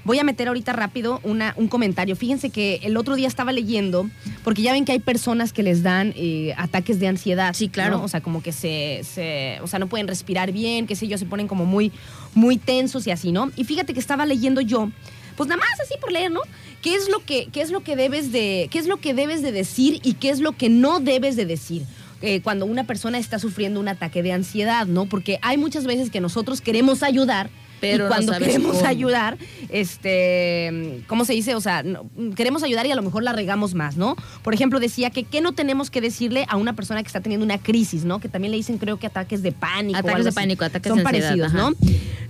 Voy 0.06 0.20
a 0.20 0.24
meter 0.24 0.48
ahorita 0.48 0.72
rápido 0.72 1.20
una, 1.24 1.54
un 1.58 1.68
comentario. 1.68 2.16
Fíjense 2.16 2.50
que 2.52 2.80
el 2.84 2.96
otro 2.96 3.16
día 3.16 3.28
estaba 3.28 3.52
leyendo, 3.52 4.10
porque 4.44 4.62
ya 4.62 4.72
ven 4.72 4.86
que 4.86 4.92
hay 4.94 5.00
personas 5.00 5.52
que 5.52 5.64
les 5.64 5.84
dan 5.84 6.14
eh, 6.16 6.54
ataques 6.58 7.00
de 7.00 7.08
ansiedad. 7.08 7.54
Sí, 7.54 7.68
claro. 7.68 7.98
¿no? 7.98 8.04
O 8.04 8.08
sea, 8.08 8.22
como 8.22 8.42
que 8.44 8.52
se, 8.54 9.02
se- 9.04 9.58
o 9.62 9.68
sea, 9.68 9.80
no 9.80 9.88
pueden 9.88 10.08
respirar 10.08 10.52
bien, 10.52 10.86
qué 10.88 10.96
sé 10.96 11.08
yo, 11.08 11.18
se 11.18 11.26
ponen 11.26 11.48
como 11.48 11.66
muy, 11.66 11.92
muy 12.36 12.58
tensos 12.58 13.06
y 13.08 13.12
así, 13.12 13.32
¿no? 13.32 13.52
Y 13.58 13.64
fíjate 13.66 13.94
que 13.94 14.00
estaba 14.00 14.26
leyendo 14.26 14.62
yo, 14.62 14.92
pues 15.36 15.50
nada 15.50 15.60
más 15.60 15.80
así 15.82 15.96
por 16.00 16.12
leer, 16.12 16.32
¿no? 16.32 16.42
¿Qué 16.82 16.94
es 16.96 17.10
lo 17.10 17.20
que, 17.26 17.48
qué 17.52 17.62
es 17.62 17.72
lo 17.72 17.82
que 17.82 17.96
debes 17.96 18.32
de, 18.32 18.68
qué 18.72 18.78
es 18.80 18.86
lo 18.88 18.98
que 18.98 19.14
debes 19.16 19.42
de 19.42 19.52
decir 19.52 20.00
y 20.04 20.14
qué 20.14 20.30
es 20.30 20.40
lo 20.40 20.52
que 20.52 20.70
no 20.70 21.00
debes 21.00 21.36
de 21.36 21.46
decir? 21.46 21.84
eh, 22.22 22.42
cuando 22.42 22.66
una 22.66 22.86
persona 22.86 23.18
está 23.20 23.38
sufriendo 23.40 23.80
un 23.80 23.88
ataque 23.88 24.24
de 24.24 24.32
ansiedad, 24.32 24.88
¿no? 24.88 25.06
Porque 25.06 25.38
hay 25.42 25.58
muchas 25.58 25.86
veces 25.86 26.10
que 26.10 26.22
nosotros 26.22 26.62
queremos 26.62 27.04
ayudar, 27.04 27.50
Pero 27.82 28.06
y 28.06 28.08
cuando 28.08 28.34
queremos 28.38 28.78
cómo. 28.78 28.88
ayudar, 28.88 29.38
este, 29.70 31.02
¿cómo 31.08 31.26
se 31.26 31.34
dice? 31.34 31.56
O 31.56 31.62
sea, 31.62 31.84
no- 31.84 32.06
queremos 32.36 32.64
ayudar 32.64 32.86
y 32.86 32.92
a 32.92 32.96
lo 32.96 33.02
mejor 33.02 33.24
la 33.24 33.34
regamos 33.34 33.74
más, 33.74 33.98
¿no? 33.98 34.16
Por 34.44 34.54
ejemplo, 34.54 34.80
decía 34.80 35.10
que 35.10 35.24
qué 35.24 35.42
no 35.42 35.54
tenemos 35.54 35.90
que 35.90 36.02
decirle 36.02 36.46
a 36.50 36.58
una 36.58 36.74
persona 36.74 37.02
que 37.04 37.08
está 37.08 37.22
teniendo 37.22 37.46
una 37.46 37.58
crisis, 37.58 38.04
¿no? 38.06 38.20
Que 38.20 38.30
también 38.30 38.52
le 38.52 38.58
dicen, 38.58 38.78
creo 38.78 38.98
que 38.98 39.08
ataques 39.08 39.42
de 39.44 39.52
pánico. 39.52 39.98
o 39.98 40.00
Ataques 40.00 40.16
algo 40.16 40.24
de 40.24 40.30
así. 40.30 40.36
pánico, 40.36 40.66
ataques 40.66 40.90
Son 40.90 40.98
de 41.00 41.04
parecidos. 41.04 41.54
¿no? 41.54 41.72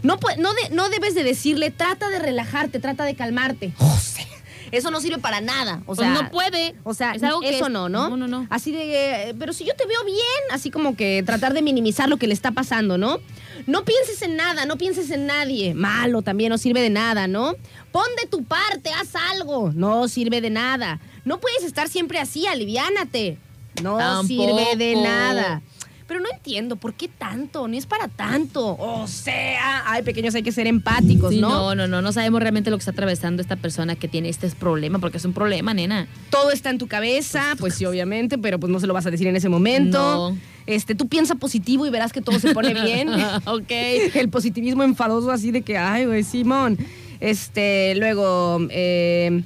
No, 0.04 0.18
no, 0.38 0.54
de- 0.54 0.70
no 0.76 0.90
debes 0.90 1.16
de 1.16 1.24
decirle, 1.24 1.72
trata 1.72 2.10
de 2.10 2.20
relajarte, 2.20 2.80
trata 2.80 3.06
de 3.06 3.16
calmarte. 3.16 3.72
José, 3.78 4.26
eso 4.72 4.92
no 4.92 5.00
sirve 5.02 5.18
para 5.20 5.42
nada. 5.42 5.82
O 5.86 5.96
Pues 5.96 6.00
sea, 6.00 6.10
no 6.10 6.32
puede. 6.32 6.76
o 6.84 6.94
sea, 6.94 7.14
Es 7.14 7.24
algo 7.24 7.42
que 7.42 7.50
eso 7.56 7.66
es- 7.68 7.72
no, 7.72 7.90
¿no? 7.90 8.10
no, 8.10 8.18
no, 8.18 8.28
no. 8.28 8.48
Así 8.50 8.72
de, 8.72 9.30
eh, 9.30 9.36
pero 9.38 9.54
si 9.54 9.66
yo 9.66 9.76
te 9.76 9.86
veo 9.86 10.04
bien, 10.06 10.20
así 10.52 10.72
como 10.72 10.96
que 10.96 11.24
tratar 11.26 11.54
de 11.54 11.62
minimizar 11.62 12.10
lo 12.10 12.18
que 12.18 12.28
le 12.28 12.34
está 12.34 12.52
pasando, 12.52 12.98
¿no? 12.98 13.20
No 13.68 13.84
pienses 13.86 14.22
en 14.22 14.36
nada, 14.36 14.66
no 14.66 14.78
pienses 14.78 15.10
en 15.12 15.26
nadie. 15.28 15.74
Malo 15.74 16.22
también, 16.22 16.50
no 16.50 16.58
sirve 16.58 16.82
de 16.82 16.90
nada, 16.90 17.28
¿no? 17.28 17.56
Pon 17.92 18.06
de 18.22 18.28
tu 18.28 18.44
parte, 18.44 18.92
haz 18.92 19.16
algo. 19.32 19.72
No 19.74 20.08
sirve 20.08 20.42
de 20.42 20.50
nada. 20.50 21.00
No 21.24 21.40
puedes 21.40 21.64
estar 21.64 21.88
siempre 21.90 22.20
así, 22.20 22.46
aliviánate. 22.48 23.38
No 23.82 23.98
Tampoco. 23.98 24.28
sirve 24.28 24.76
de 24.78 24.96
nada. 24.96 25.62
Pero 26.08 26.20
no 26.20 26.28
entiendo, 26.32 26.76
¿por 26.76 26.94
qué 26.94 27.08
tanto? 27.08 27.68
Ni 27.68 27.78
es 27.78 27.86
para 27.86 28.08
tanto. 28.08 28.76
O 28.80 29.08
sea, 29.08 29.84
ay, 29.88 30.04
pequeños, 30.04 30.36
hay 30.36 30.44
que 30.44 30.52
ser 30.52 30.68
empáticos, 30.68 31.34
Sí, 31.34 31.42
¿no? 31.42 31.50
no, 31.50 31.76
no, 31.76 31.88
no, 31.88 32.02
no 32.02 32.12
sabemos 32.12 32.42
realmente 32.42 32.70
lo 32.70 32.78
que 32.78 32.82
está 32.82 32.92
atravesando 32.92 33.42
esta 33.42 33.56
persona 33.56 33.96
que 33.96 34.08
tiene 34.08 34.30
este 34.30 34.48
problema, 34.50 35.00
porque 35.00 35.18
es 35.18 35.26
un 35.26 35.34
problema, 35.34 35.74
nena. 35.74 36.08
Todo 36.30 36.52
está 36.52 36.70
en 36.70 36.78
tu 36.78 36.88
cabeza, 36.88 37.56
pues 37.60 37.76
sí, 37.76 37.86
obviamente, 37.86 38.38
pero 38.38 38.60
pues 38.60 38.72
no 38.72 38.80
se 38.80 38.88
lo 38.88 38.94
vas 38.94 39.06
a 39.06 39.12
decir 39.12 39.28
en 39.28 39.36
ese 39.36 39.50
momento. 39.50 39.98
No. 40.32 40.38
Este, 40.68 40.96
tú 40.96 41.08
piensa 41.08 41.36
positivo 41.36 41.86
y 41.86 41.90
verás 41.90 42.12
que 42.14 42.22
todo 42.22 42.40
se 42.40 42.54
pone 42.54 42.74
bien. 42.74 43.10
ok. 43.46 43.70
El 44.16 44.30
positivismo 44.30 44.84
enfadoso 44.84 45.32
así 45.32 45.52
de 45.52 45.62
que, 45.62 45.78
ay, 45.78 46.06
güey, 46.06 46.24
Simón. 46.24 46.78
Este, 47.20 47.96
luego, 47.96 48.60
eh, 48.70 49.42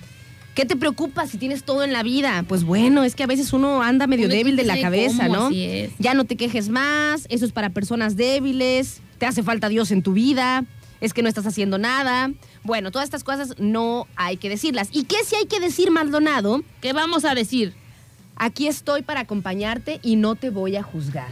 ¿qué 0.60 0.66
te 0.66 0.76
preocupa 0.76 1.26
si 1.26 1.38
tienes 1.38 1.64
todo 1.64 1.84
en 1.84 1.94
la 1.94 2.04
vida? 2.04 2.44
Pues 2.48 2.64
bueno, 2.66 3.04
es 3.06 3.16
que 3.16 3.24
a 3.24 3.28
veces 3.28 3.54
uno 3.54 3.82
anda 3.82 4.08
medio 4.08 4.26
Uno 4.26 4.36
débil 4.36 4.56
de 4.58 4.64
la 4.66 4.80
cabeza, 4.82 5.28
cómo, 5.28 5.40
¿no? 5.40 5.46
así 5.48 5.64
es. 5.64 5.92
Ya 6.00 6.14
no 6.14 6.26
te 6.26 6.36
quejes 6.36 6.68
más, 6.70 7.26
eso 7.30 7.46
es 7.46 7.52
para 7.54 7.70
personas 7.70 8.18
débiles, 8.18 9.02
te 9.20 9.26
hace 9.26 9.42
falta 9.42 9.70
Dios 9.70 9.92
en 9.92 10.04
tu 10.04 10.12
vida, 10.14 10.66
es 11.00 11.14
que 11.14 11.22
no 11.22 11.30
estás 11.30 11.46
haciendo 11.48 11.78
nada. 11.78 12.32
Bueno, 12.64 12.92
todas 12.92 13.06
estas 13.06 13.24
cosas 13.24 13.56
no 13.58 14.06
hay 14.18 14.36
que 14.36 14.50
decirlas. 14.50 14.90
¿Y 14.92 15.04
qué 15.06 15.16
sí 15.26 15.36
hay 15.36 15.46
que 15.46 15.62
decir, 15.62 15.92
Maldonado? 15.92 16.62
¿Qué 16.82 16.92
vamos 16.92 17.24
a 17.24 17.34
decir? 17.36 17.74
Aquí 18.36 18.68
estoy 18.68 19.02
para 19.02 19.22
acompañarte 19.22 20.00
y 20.04 20.18
no 20.18 20.36
te 20.36 20.50
voy 20.50 20.76
a 20.76 20.84
juzgar. 20.84 21.30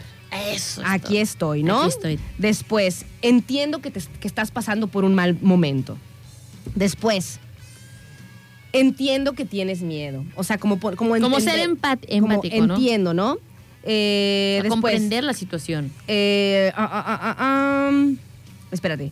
Eso. 0.54 0.82
es 0.82 0.88
Aquí 0.90 1.14
todo. 1.16 1.22
estoy, 1.22 1.64
¿no? 1.64 1.80
Aquí 1.82 1.90
estoy. 1.90 2.20
Después, 2.38 3.06
entiendo 3.22 3.80
que, 3.80 3.92
te- 3.92 4.02
que 4.22 4.28
estás 4.28 4.52
pasando 4.52 4.88
por 4.88 5.04
un 5.04 5.16
mal 5.16 5.38
momento. 5.42 5.98
Después, 6.76 7.40
entiendo 8.80 9.34
que 9.34 9.46
tienes 9.46 9.82
miedo. 9.82 10.24
O 10.36 10.44
sea, 10.44 10.58
como, 10.58 10.78
por- 10.80 10.96
como 10.96 11.12
Como 11.20 11.38
entender- 11.38 11.56
ser 11.60 11.70
empat- 11.70 12.20
como 12.20 12.34
empático, 12.34 12.66
¿no? 12.68 12.76
Entiendo, 12.76 13.14
¿no? 13.14 13.38
Eh, 13.84 14.60
después, 14.64 14.72
comprender 14.72 15.24
la 15.24 15.34
situación. 15.34 15.92
eh, 16.08 16.72
ah, 16.76 16.90
ah, 16.92 17.20
ah, 17.22 17.36
ah, 17.40 17.90
um, 17.92 18.18
espérate. 18.72 19.12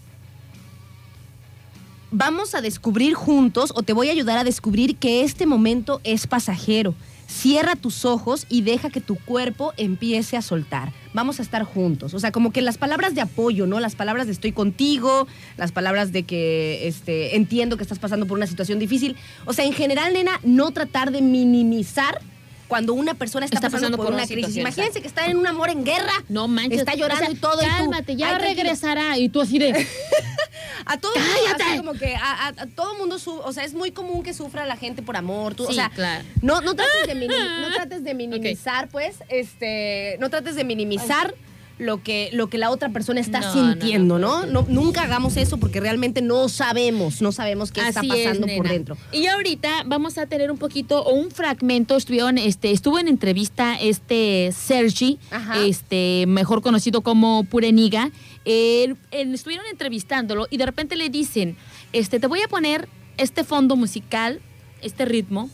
Vamos 2.11 2.55
a 2.55 2.61
descubrir 2.61 3.13
juntos, 3.13 3.71
o 3.75 3.83
te 3.83 3.93
voy 3.93 4.07
a 4.09 4.11
ayudar 4.11 4.37
a 4.37 4.43
descubrir 4.43 4.95
que 4.95 5.23
este 5.23 5.45
momento 5.45 5.99
es 6.03 6.27
pasajero. 6.27 6.93
Cierra 7.27 7.75
tus 7.75 8.05
ojos 8.05 8.45
y 8.49 8.61
deja 8.61 8.89
que 8.89 9.01
tu 9.01 9.15
cuerpo 9.15 9.73
empiece 9.77 10.37
a 10.37 10.41
soltar. 10.41 10.91
Vamos 11.13 11.39
a 11.39 11.41
estar 11.41 11.63
juntos. 11.63 12.13
O 12.13 12.19
sea, 12.19 12.31
como 12.31 12.51
que 12.51 12.61
las 12.61 12.77
palabras 12.77 13.15
de 13.15 13.21
apoyo, 13.21 13.65
¿no? 13.65 13.79
Las 13.79 13.95
palabras 13.95 14.27
de 14.27 14.33
estoy 14.33 14.51
contigo, 14.51 15.27
las 15.57 15.71
palabras 15.71 16.11
de 16.11 16.23
que 16.23 16.87
este, 16.87 17.35
entiendo 17.35 17.77
que 17.77 17.83
estás 17.83 17.99
pasando 17.99 18.27
por 18.27 18.37
una 18.37 18.47
situación 18.47 18.77
difícil. 18.77 19.15
O 19.45 19.53
sea, 19.53 19.65
en 19.65 19.73
general, 19.73 20.13
nena, 20.13 20.39
no 20.43 20.71
tratar 20.71 21.11
de 21.11 21.21
minimizar 21.21 22.21
cuando 22.67 22.93
una 22.93 23.13
persona 23.13 23.45
está, 23.45 23.57
Está 23.57 23.69
pasando, 23.69 23.97
pasando 23.97 23.97
por, 23.97 24.05
por 24.07 24.13
una 24.13 24.23
una 24.23 24.27
crisis. 24.27 24.57
Imagínense 24.57 25.01
que 25.01 25.07
está 25.07 25.27
en 25.27 25.37
un 25.37 25.47
amor 25.47 25.69
en 25.69 25.83
guerra. 25.83 26.13
No 26.29 26.47
manches. 26.47 26.79
Está 26.79 26.95
llorando 26.95 27.23
O 27.23 27.27
sea, 27.27 27.35
y 27.35 27.39
todo. 27.39 27.61
y 27.61 27.65
tú, 27.65 27.71
Cálmate, 27.71 28.15
ya 28.15 28.37
regresará. 28.37 29.17
Y 29.17 29.29
tú 29.29 29.41
así 29.41 29.59
de. 29.59 29.71
A 30.85 30.97
todo 30.97 31.11
así 31.15 31.77
como 31.77 31.93
que 31.93 32.15
a, 32.15 32.47
a- 32.47 32.47
a 32.49 32.65
todo 32.67 32.95
mundo, 32.97 33.17
su- 33.19 33.39
o 33.39 33.51
sea, 33.53 33.63
es 33.63 33.73
muy 33.73 33.91
común 33.91 34.21
que 34.23 34.33
sufra 34.33 34.65
la 34.65 34.77
gente 34.77 35.01
por 35.01 35.17
amor. 35.17 35.55
tú- 35.55 35.63
o 35.63 35.67
Sí, 35.67 35.73
sea, 35.75 35.89
claro. 35.89 36.23
no, 36.41 36.61
no 36.61 36.75
trates 36.75 37.07
de, 37.07 37.15
mini- 37.15 37.27
no 37.61 37.73
trates 37.73 38.03
de 38.03 38.13
minimizar, 38.13 38.87
pues, 38.89 39.15
este, 39.29 40.17
no 40.19 40.29
trates 40.29 40.55
de 40.55 40.63
minimizar 40.63 41.33
lo 41.77 42.01
que, 42.01 42.29
lo 42.31 42.47
que 42.47 42.57
la 42.57 42.69
otra 42.71 42.87
persona 42.87 43.19
está 43.19 43.41
No, 43.41 43.51
sintiendo, 43.53 44.17
no, 44.17 44.45
¿no? 44.45 44.61
No, 44.61 44.65
Nunca 44.69 45.01
hagamos 45.01 45.35
eso 45.35 45.57
porque 45.57 45.81
realmente 45.81 46.21
no 46.21 46.47
sabemos, 46.47 47.21
no 47.21 47.33
sabemos 47.33 47.73
qué 47.73 47.81
está 47.85 47.99
es, 47.99 48.07
pasando 48.07 48.47
por 48.55 48.69
dentro. 48.69 48.97
Y 49.11 49.27
ahorita 49.27 49.83
vamos 49.85 50.17
a 50.17 50.25
tener 50.25 50.51
un 50.51 50.57
poquito 50.57 51.01
o 51.03 51.13
un 51.13 51.31
fragmento. 51.31 51.97
Estuvieron, 51.97 52.37
este, 52.37 52.71
estuvo 52.71 52.97
en 52.97 53.09
entrevista 53.09 53.75
este 53.75 54.51
Sergi, 54.57 55.19
Ajá. 55.31 55.65
este, 55.65 56.23
mejor 56.27 56.61
conocido 56.61 57.01
como 57.01 57.43
Pureniga. 57.43 58.09
Estuvieron 58.45 59.65
entrevistándolo 59.71 60.47
y 60.49 60.57
de 60.57 60.65
repente 60.65 60.95
le 60.95 61.09
dicen, 61.09 61.57
este, 61.93 62.19
te 62.19 62.27
voy 62.27 62.41
a 62.41 62.47
poner 62.47 62.87
este 63.17 63.43
fondo 63.43 63.75
musical, 63.75 64.41
este 64.81 65.05
ritmo. 65.05 65.49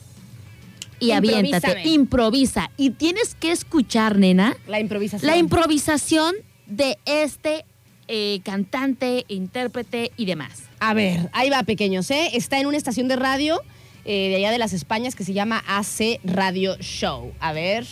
Y 1.00 1.12
aviéntate, 1.12 1.88
improvisa. 1.88 2.70
Y 2.78 2.92
tienes 2.92 3.34
que 3.34 3.52
escuchar, 3.52 4.20
nena, 4.20 4.56
La 4.68 4.80
improvisación. 4.80 5.32
la 5.32 5.38
improvisación 5.38 6.36
de 6.68 7.00
este 7.06 7.66
eh, 8.08 8.42
cantante, 8.44 9.26
intérprete 9.28 10.12
y 10.16 10.26
demás. 10.26 10.64
A 10.80 10.94
ver, 10.94 11.30
ahí 11.34 11.50
va, 11.50 11.64
pequeños, 11.64 12.12
¿eh? 12.12 12.30
Está 12.34 12.60
en 12.60 12.68
una 12.68 12.78
estación 12.78 13.08
de 13.08 13.16
radio 13.16 13.62
eh, 14.06 14.30
de 14.30 14.36
allá 14.36 14.52
de 14.52 14.58
las 14.58 14.74
Españas 14.74 15.16
que 15.16 15.24
se 15.24 15.34
llama 15.34 15.64
AC 15.68 16.20
Radio 16.24 16.76
Show. 16.80 17.32
A 17.40 17.54
ver. 17.54 17.88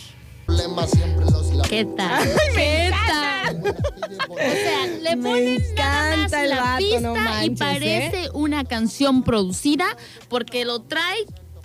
¿Qué 1.68 1.84
tal? 1.96 2.28
¿Qué 2.54 2.90
tal? 2.90 3.74
O 4.28 4.36
sea, 4.36 4.86
le 5.02 5.16
Me 5.16 5.28
ponen 5.30 5.62
nada 5.76 6.16
más 6.16 6.32
el 6.32 6.50
la 6.50 6.60
vato, 6.60 6.78
pista 6.78 7.00
no 7.00 7.14
y 7.14 7.18
manches, 7.18 7.58
parece 7.58 8.24
¿eh? 8.24 8.28
una 8.32 8.64
canción 8.64 9.22
producida 9.22 9.84
porque 10.28 10.64
lo 10.64 10.82
trae 10.82 11.24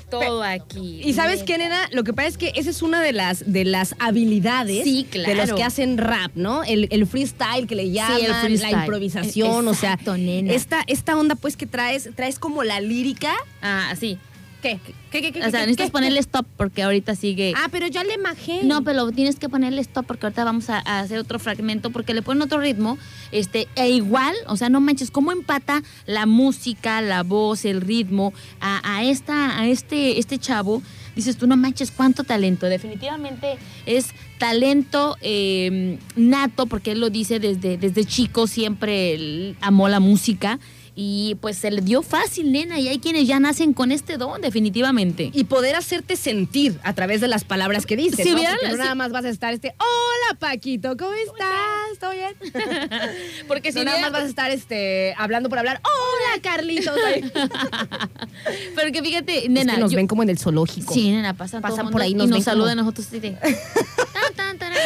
todo 0.10 0.44
aquí. 0.44 1.02
Y 1.04 1.14
sabes 1.14 1.44
qué, 1.44 1.58
nena, 1.58 1.88
lo 1.92 2.04
que 2.04 2.14
pasa 2.14 2.28
es 2.30 2.38
que 2.38 2.54
esa 2.56 2.70
es 2.70 2.82
una 2.82 3.02
de 3.02 3.14
las, 3.14 3.52
de 3.52 3.66
las 3.66 3.96
habilidades 4.00 4.84
Sí, 4.84 5.08
de 5.12 5.36
los 5.36 5.54
que 5.54 5.64
hacen 5.64 5.98
rap, 5.98 6.32
¿no? 6.36 6.64
El, 6.64 6.88
el 6.92 7.06
freestyle 7.08 7.68
que 7.68 7.76
le 7.76 7.92
llaman, 7.92 8.58
la 8.60 8.72
improvisación, 8.72 9.68
Exacto, 9.68 10.12
o 10.12 10.16
sea, 10.16 10.24
nena. 10.24 10.54
esta, 10.54 10.84
esta 10.88 11.18
onda 11.18 11.36
pues 11.36 11.56
que 11.56 11.66
traes, 11.66 12.10
traes 12.16 12.40
como 12.40 12.64
la 12.64 12.80
lírica. 12.82 13.34
Ah, 13.62 13.94
sí. 14.00 14.18
¿Qué? 14.66 14.80
¿Qué, 15.12 15.22
qué, 15.22 15.32
qué? 15.32 15.40
O 15.40 15.52
sea, 15.52 15.52
qué, 15.52 15.58
necesitas 15.68 15.92
ponerle 15.92 16.20
stop 16.22 16.48
porque 16.58 16.82
ahorita 16.82 17.14
sigue. 17.14 17.54
Ah, 17.56 17.68
pero 17.72 17.86
ya 17.86 18.04
le 18.04 18.18
majé. 18.18 18.64
No, 18.64 18.84
pero 18.84 19.12
tienes 19.12 19.36
que 19.36 19.48
ponerle 19.48 19.80
stop 19.82 20.08
porque 20.08 20.26
ahorita 20.26 20.44
vamos 20.44 20.72
a, 20.72 20.82
a 20.84 21.02
hacer 21.02 21.20
otro 21.20 21.38
fragmento 21.38 21.92
porque 21.92 22.16
le 22.16 22.24
ponen 22.24 22.42
otro 22.42 22.60
ritmo, 22.60 22.98
este, 23.32 23.68
e 23.76 23.90
igual, 23.90 24.34
o 24.48 24.58
sea, 24.58 24.70
no 24.70 24.82
manches, 24.82 25.12
cómo 25.12 25.32
empata 25.32 25.84
la 26.08 26.26
música, 26.26 27.00
la 27.02 27.22
voz, 27.22 27.64
el 27.64 27.82
ritmo 27.82 28.34
a, 28.60 28.82
a 28.98 29.04
esta, 29.04 29.60
a 29.60 29.68
este, 29.68 30.18
este 30.18 30.40
chavo. 30.40 30.82
Dices 31.16 31.38
tú, 31.38 31.46
no 31.46 31.56
manches, 31.56 31.92
cuánto 31.92 32.24
talento. 32.24 32.66
Definitivamente 32.66 33.58
es 33.86 34.08
talento 34.40 35.16
eh, 35.22 36.00
nato, 36.16 36.66
porque 36.66 36.92
él 36.92 37.00
lo 37.00 37.12
dice 37.12 37.40
desde, 37.40 37.78
desde 37.78 38.04
chico, 38.04 38.48
siempre 38.48 39.56
amó 39.62 39.88
la 39.90 40.00
música. 40.00 40.60
Y 40.98 41.36
pues 41.42 41.58
se 41.58 41.72
le 41.72 41.82
dio 41.82 42.02
fácil, 42.02 42.54
nena, 42.54 42.80
y 42.80 42.88
hay 42.88 43.00
quienes 43.00 43.28
ya 43.28 43.38
nacen 43.42 43.74
con 43.74 43.92
este 43.92 44.16
don, 44.18 44.40
definitivamente. 44.42 45.30
Y 45.34 45.44
poder 45.44 45.76
hacerte 45.76 46.16
sentir 46.16 46.80
a 46.84 46.94
través 46.94 47.20
de 47.20 47.28
las 47.28 47.44
palabras 47.44 47.86
que 47.86 47.98
dices, 47.98 48.26
Si 48.26 48.32
¿no? 48.32 48.38
Porque 48.42 48.70
no 48.70 48.78
nada 48.78 48.96
más 48.96 49.12
vas 49.12 49.26
a 49.26 49.30
estar 49.30 49.54
este, 49.54 49.76
hola 49.78 50.40
Paquito, 50.40 50.96
¿cómo 50.96 51.12
estás? 51.12 52.00
¿Todo 52.00 52.12
bien? 52.12 52.34
Porque 53.50 53.74
si 53.74 53.80
no 53.80 53.86
nada 53.86 54.00
más 54.00 54.12
vas 54.14 54.24
a 54.24 54.28
estar 54.28 54.52
este, 54.52 55.14
hablando 55.18 55.50
por 55.50 55.60
hablar, 55.60 55.82
hola 55.84 56.42
Carlitos. 56.42 56.96
Pero 58.76 58.92
que 58.94 59.02
fíjate, 59.04 59.44
Es 59.46 59.50
nena. 59.50 59.74
que 59.76 59.80
nos 59.82 59.92
yo- 59.92 59.98
ven 59.98 60.08
como 60.08 60.24
en 60.24 60.30
el 60.30 60.38
zoológico. 60.40 60.94
Sí, 60.94 61.12
nena, 61.12 61.34
pasan, 61.36 61.62
todo 61.62 61.72
Pasan 61.72 61.86
mundo 61.88 61.92
por 61.96 62.02
ahí, 62.04 62.12
y 62.12 62.14
nos 62.16 62.28
nos, 62.30 62.38
ven 62.38 62.44
como- 62.44 62.52
saludan 62.52 62.80
a 62.80 62.84
nosotros 62.84 63.08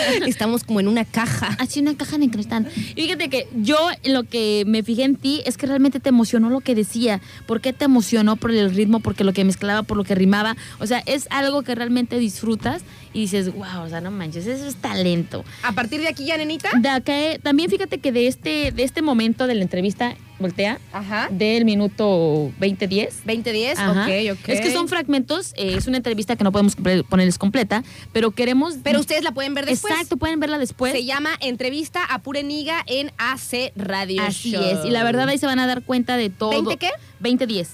Estamos 0.27 0.63
como 0.63 0.79
en 0.79 0.87
una 0.87 1.05
caja. 1.05 1.55
Así 1.59 1.79
una 1.79 1.95
caja 1.95 2.17
de 2.17 2.29
cristal. 2.29 2.67
Y 2.95 3.01
fíjate 3.01 3.29
que 3.29 3.47
yo 3.55 3.77
lo 4.05 4.23
que 4.23 4.63
me 4.67 4.83
fijé 4.83 5.03
en 5.03 5.15
ti 5.15 5.41
es 5.45 5.57
que 5.57 5.67
realmente 5.67 5.99
te 5.99 6.09
emocionó 6.09 6.49
lo 6.49 6.61
que 6.61 6.75
decía. 6.75 7.21
¿Por 7.45 7.61
qué 7.61 7.73
te 7.73 7.85
emocionó? 7.85 8.35
Por 8.35 8.51
el 8.51 8.73
ritmo, 8.73 8.99
porque 8.99 9.23
lo 9.23 9.33
que 9.33 9.43
mezclaba, 9.45 9.83
por 9.83 9.97
lo 9.97 10.03
que 10.03 10.15
rimaba. 10.15 10.55
O 10.79 10.87
sea, 10.87 11.03
es 11.05 11.27
algo 11.29 11.63
que 11.63 11.75
realmente 11.75 12.17
disfrutas 12.17 12.83
y 13.13 13.21
dices, 13.21 13.51
wow, 13.53 13.83
o 13.85 13.89
sea, 13.89 14.01
no 14.01 14.11
manches, 14.11 14.45
eso 14.45 14.67
es 14.67 14.75
talento. 14.75 15.43
A 15.63 15.71
partir 15.71 15.99
de 16.01 16.07
aquí 16.07 16.25
ya, 16.25 16.37
nenita. 16.37 16.69
De 16.79 16.89
acá, 16.89 17.13
también 17.41 17.69
fíjate 17.69 17.97
que 17.97 18.11
de 18.11 18.27
este, 18.27 18.71
de 18.71 18.83
este 18.83 19.01
momento 19.01 19.47
de 19.47 19.55
la 19.55 19.63
entrevista, 19.63 20.15
voltea, 20.37 20.79
Ajá. 20.93 21.27
del 21.31 21.65
minuto 21.65 22.51
2010. 22.59 23.25
2010, 23.25 23.79
Ajá. 23.79 24.03
ok, 24.03 24.39
ok. 24.39 24.49
Es 24.49 24.61
que 24.61 24.71
son 24.71 24.87
fragmentos, 24.87 25.53
eh, 25.57 25.73
es 25.75 25.87
una 25.87 25.97
entrevista 25.97 26.35
que 26.35 26.43
no 26.43 26.51
podemos 26.51 26.75
ponerles 27.09 27.37
completa, 27.39 27.83
pero 28.13 28.31
queremos... 28.31 28.75
Pero 28.83 28.99
ustedes 28.99 29.23
la 29.23 29.31
pueden 29.31 29.53
ver 29.55 29.65
después. 29.65 29.91
Exacto, 29.91 30.17
pueden 30.17 30.39
verla 30.39 30.59
después. 30.59 30.91
Se 30.93 31.03
llama 31.03 31.31
Entrevista 31.41 32.03
a 32.05 32.19
Pure 32.19 32.43
Niga 32.43 32.83
en 32.85 33.11
AC 33.17 33.73
Radio 33.75 34.21
Así 34.21 34.51
Show. 34.51 34.63
es, 34.63 34.85
y 34.85 34.91
la 34.91 35.03
verdad 35.03 35.27
ahí 35.27 35.37
se 35.39 35.45
van 35.47 35.59
a 35.59 35.65
dar 35.67 35.81
cuenta 35.81 36.15
de 36.15 36.29
todo. 36.29 36.51
¿20 36.51 36.77
qué? 36.77 36.89
20-10. 37.21 37.67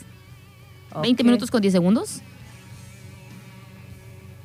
20 1.02 1.22
Ok. 1.24 1.26
minutos 1.26 1.52
con 1.52 1.62
10 1.62 1.74
segundos. 1.74 2.22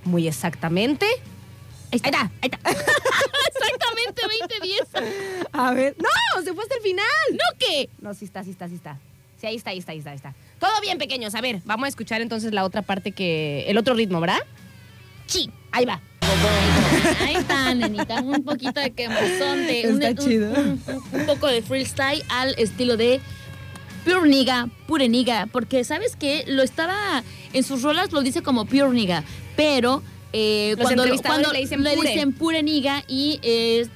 Muy 0.04 0.26
exactamente. 0.28 1.06
Ahí 1.92 2.00
está. 2.02 2.30
Ahí 2.42 2.50
está. 2.52 2.58
Exactamente, 3.50 4.22
20-10. 4.92 5.46
A 5.52 5.72
ver. 5.74 5.96
¡No! 5.98 6.42
Se 6.42 6.52
fue 6.54 6.62
hasta 6.62 6.76
el 6.76 6.82
final. 6.82 7.04
¿No 7.32 7.58
qué? 7.58 7.88
No, 8.00 8.14
sí 8.14 8.24
está, 8.24 8.44
sí 8.44 8.50
está, 8.50 8.68
sí 8.68 8.74
está. 8.76 8.98
Sí, 9.40 9.46
ahí 9.46 9.56
está, 9.56 9.70
ahí 9.70 9.78
está, 9.78 9.92
ahí 9.92 9.98
está, 9.98 10.10
ahí 10.10 10.16
está. 10.16 10.34
Todo 10.58 10.70
bien, 10.82 10.98
pequeños. 10.98 11.34
A 11.34 11.40
ver, 11.40 11.60
vamos 11.64 11.86
a 11.86 11.88
escuchar 11.88 12.20
entonces 12.20 12.52
la 12.52 12.64
otra 12.64 12.82
parte 12.82 13.12
que. 13.12 13.64
El 13.68 13.78
otro 13.78 13.94
ritmo, 13.94 14.20
¿verdad? 14.20 14.40
Sí. 15.26 15.50
Ahí 15.72 15.84
va. 15.84 16.00
Ahí 17.20 17.36
está, 17.36 17.74
nenita. 17.74 18.20
Un 18.20 18.44
poquito 18.44 18.80
de 18.80 18.92
quemazón, 18.92 19.66
de 19.66 19.84
un, 19.88 20.02
Está 20.02 20.22
un- 20.22 20.28
chido. 20.28 20.50
un- 20.52 20.82
un 21.12 21.26
poco 21.26 21.46
de 21.48 21.62
freestyle 21.62 22.22
al 22.28 22.54
estilo 22.58 22.96
de 22.96 23.20
Pure 24.04 24.28
Niga, 24.28 24.68
Pure 24.86 25.08
Niga. 25.08 25.46
Porque, 25.50 25.84
¿sabes 25.84 26.16
qué? 26.16 26.44
Lo 26.46 26.62
estaba. 26.62 27.22
En 27.52 27.64
sus 27.64 27.82
rolas 27.82 28.12
lo 28.12 28.22
dice 28.22 28.42
como 28.42 28.64
Pure 28.66 28.90
Niga, 28.90 29.24
pero 29.56 30.02
eh, 30.32 30.76
cuando, 30.80 31.04
le 31.04 31.12
dicen 31.60 31.82
pure. 31.82 32.10
dicen 32.10 32.32
pure 32.32 32.62
niga 32.62 33.02
y 33.08 33.40
eh, 33.42 33.88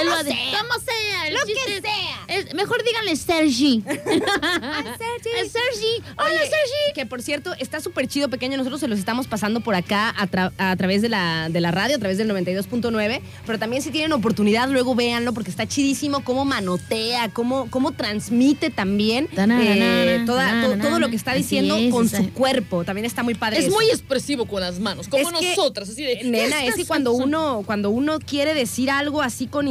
él 0.00 0.06
lo 0.06 0.12
ha 0.14 0.18
como 0.18 0.80
sea, 0.84 1.28
el 1.28 1.34
Lo 1.34 1.40
que 1.46 1.54
sea. 1.80 2.24
es- 2.28 2.54
mejor 2.54 2.82
díganle 2.84 3.16
Sergi. 3.16 3.82
Sergi. 3.86 5.48
Sergi. 5.50 6.02
Hola, 6.16 6.28
Oye, 6.28 6.38
Sergi. 6.38 6.94
Que 6.94 7.06
por 7.06 7.22
cierto, 7.22 7.52
está 7.58 7.80
súper 7.80 8.06
chido, 8.08 8.28
pequeño. 8.28 8.56
Nosotros 8.56 8.80
se 8.80 8.88
los 8.88 8.98
estamos 8.98 9.26
pasando 9.26 9.60
por 9.60 9.74
acá 9.74 10.14
a, 10.16 10.26
tra- 10.28 10.52
a 10.58 10.76
través 10.76 11.02
de 11.02 11.08
la, 11.08 11.48
de 11.50 11.60
la 11.60 11.70
radio, 11.70 11.96
a 11.96 11.98
través 11.98 12.18
del 12.18 12.28
92.9. 12.30 13.20
Pero 13.46 13.58
también 13.58 13.82
si 13.82 13.90
tienen 13.90 14.12
oportunidad, 14.12 14.68
luego 14.68 14.94
véanlo 14.94 15.32
porque 15.32 15.50
está 15.50 15.66
chidísimo 15.66 16.24
cómo 16.24 16.44
manotea, 16.44 17.30
cómo, 17.30 17.68
cómo 17.70 17.92
transmite 17.92 18.70
también 18.70 19.28
eh, 19.36 20.22
toda- 20.26 20.62
to- 20.62 20.78
todo 20.78 20.98
lo 20.98 21.08
que 21.08 21.16
está 21.16 21.34
diciendo 21.34 21.76
es, 21.76 21.90
con 21.92 22.08
su 22.08 22.32
cuerpo. 22.32 22.84
También 22.84 23.04
está 23.04 23.22
muy 23.22 23.34
padre. 23.34 23.58
Es 23.58 23.66
eso. 23.66 23.74
muy 23.74 23.86
expresivo 23.86 24.46
con 24.46 24.60
las 24.60 24.78
manos, 24.78 25.08
como 25.08 25.22
Es 25.30 25.38
que, 25.38 25.48
nosotras, 25.50 25.88
así 25.88 26.02
de. 26.02 26.24
Nena, 26.24 26.64
es 26.64 26.74
que 26.74 26.84
cuando 26.86 27.12
uno, 27.12 27.62
cuando 27.66 27.90
uno 27.90 28.18
quiere 28.18 28.54
decir 28.54 28.90
algo 28.90 29.22
así 29.22 29.46
con 29.46 29.68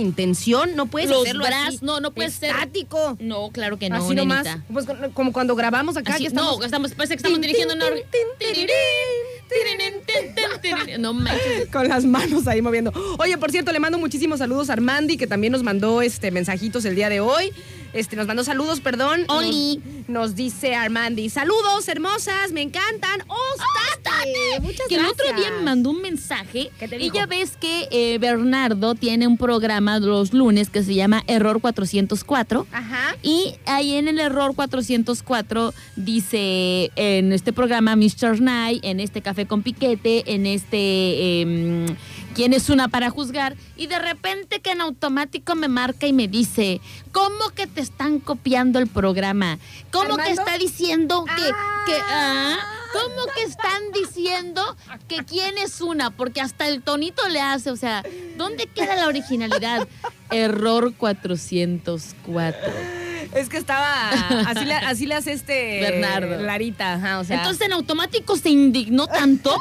no 0.76 0.86
puedes 0.88 1.10
Los 1.10 1.22
hacerlo 1.24 1.46
así. 1.46 1.80
no, 1.82 2.00
no 2.00 2.12
puede 2.12 2.30
ser- 2.30 2.52
estático. 2.52 3.18
No, 3.20 3.50
claro 3.52 3.78
que 3.78 3.90
no, 3.90 3.98
así 3.98 4.16
nomás. 4.16 4.44
nenita. 4.46 4.64
Pues 4.72 4.86
como 5.14 5.34
cuando 5.34 5.56
grabamos 5.56 5.98
acá, 5.98 6.14
Así- 6.14 6.24
que 6.24 6.28
estamos. 6.30 6.60
No, 6.60 6.66
estamos, 6.66 6.92
parece 6.94 7.16
que 7.16 7.18
estamos 7.18 7.40
dirigiendo 7.42 7.74
una. 7.76 7.86
No 11.00 11.14
manches. 11.14 11.68
con 11.72 11.88
las 11.88 12.06
manos 12.06 12.48
ahí 12.48 12.62
moviendo. 12.62 12.92
Oye, 13.20 13.38
por 13.38 13.52
cierto, 13.52 13.72
le 13.72 13.80
mando 13.80 13.98
muchísimos 13.98 14.40
saludos 14.40 14.70
a 14.70 14.74
Armandi, 14.74 15.18
que 15.18 15.28
también 15.28 15.52
nos 15.54 15.64
mandó 15.64 16.02
este 16.02 16.32
mensajitos 16.32 16.86
el 16.86 16.96
día 16.96 17.10
de 17.10 17.20
hoy. 17.20 17.52
Este, 17.94 18.16
nos 18.16 18.28
mandó 18.28 18.44
saludos, 18.44 18.82
perdón. 18.82 19.26
Oli. 19.28 19.82
Nos, 20.08 20.36
dice 20.36 20.76
Armandi. 20.76 21.30
Saludos, 21.30 21.88
hermosas, 21.88 22.52
me 22.52 22.62
encantan. 22.62 23.22
¡Ostate! 23.28 24.60
Muchas 24.62 24.88
Que 24.88 24.96
el 24.96 25.06
otro 25.06 25.26
día 25.36 25.52
me 25.52 25.64
mandó 25.64 25.92
un 25.92 26.02
mensaje 26.02 26.72
¿Qué 26.80 26.88
te 26.88 27.02
y 27.02 27.12
ya 27.12 27.26
ves 27.26 27.58
que 27.58 27.88
eh, 27.92 28.18
Bernardo 28.20 28.96
tiene 28.96 29.28
un 29.28 29.38
programa 29.38 30.00
los 30.00 30.34
lunes 30.34 30.70
que 30.70 30.84
se 30.84 30.96
llama 30.96 31.24
Error 31.28 31.62
404. 31.62 32.68
Ajá. 32.72 33.16
Y 33.22 33.56
ahí 33.66 33.96
en 33.96 34.08
el 34.08 34.20
error 34.20 34.56
404 34.56 35.74
dice 35.96 36.92
en 36.96 37.32
este 37.32 37.54
programa 37.54 37.96
Mr. 37.96 38.42
Night, 38.42 38.84
en 38.84 39.00
este 39.00 39.22
café 39.22 39.46
con 39.46 39.64
piquete, 39.64 40.34
en 40.34 40.46
este 40.46 41.42
em, 41.42 41.86
quién 42.34 42.54
es 42.54 42.70
una 42.70 42.88
para 42.88 43.10
juzgar 43.10 43.56
y 43.78 43.88
de 43.88 44.00
repente 44.00 44.60
que 44.60 44.72
en 44.72 44.82
automático 44.82 45.56
me 45.56 45.68
marca 45.68 46.08
y 46.08 46.14
me 46.14 46.28
dice, 46.28 46.82
¿cómo 47.12 47.50
que 47.56 47.68
te 47.68 47.82
están 47.82 48.20
copiando 48.20 48.80
el 48.80 48.88
programa? 48.88 49.60
¿Cómo 49.92 50.18
que 50.18 50.32
está 50.32 50.58
diciendo 50.58 51.26
que, 51.26 51.52
Ah. 51.54 51.84
que 51.86 51.96
ah? 52.10 52.58
¿Cómo 52.94 53.26
que 53.36 53.44
están 53.44 53.92
diciendo 53.92 54.62
que 55.08 55.26
quién 55.26 55.58
es 55.58 55.82
una? 55.82 56.12
Porque 56.12 56.42
hasta 56.42 56.68
el 56.68 56.84
tonito 56.84 57.28
le 57.28 57.42
hace, 57.42 57.72
o 57.72 57.76
sea, 57.76 58.04
¿dónde 58.38 58.68
queda 58.68 58.96
la 58.96 59.08
originalidad? 59.08 59.88
Error 60.30 60.94
404. 60.96 63.03
Es 63.36 63.50
que 63.50 63.58
estaba. 63.58 64.10
Así 64.48 64.66
le, 64.66 64.74
así 64.74 65.06
le 65.06 65.16
hace 65.16 65.34
este. 65.34 65.82
Bernardo. 65.82 66.42
Larita, 66.42 66.94
ajá, 66.94 67.20
o 67.20 67.24
sea. 67.24 67.38
Entonces 67.38 67.66
en 67.66 67.74
automático 67.74 68.38
se 68.38 68.50
indignó 68.50 69.08
tanto 69.08 69.58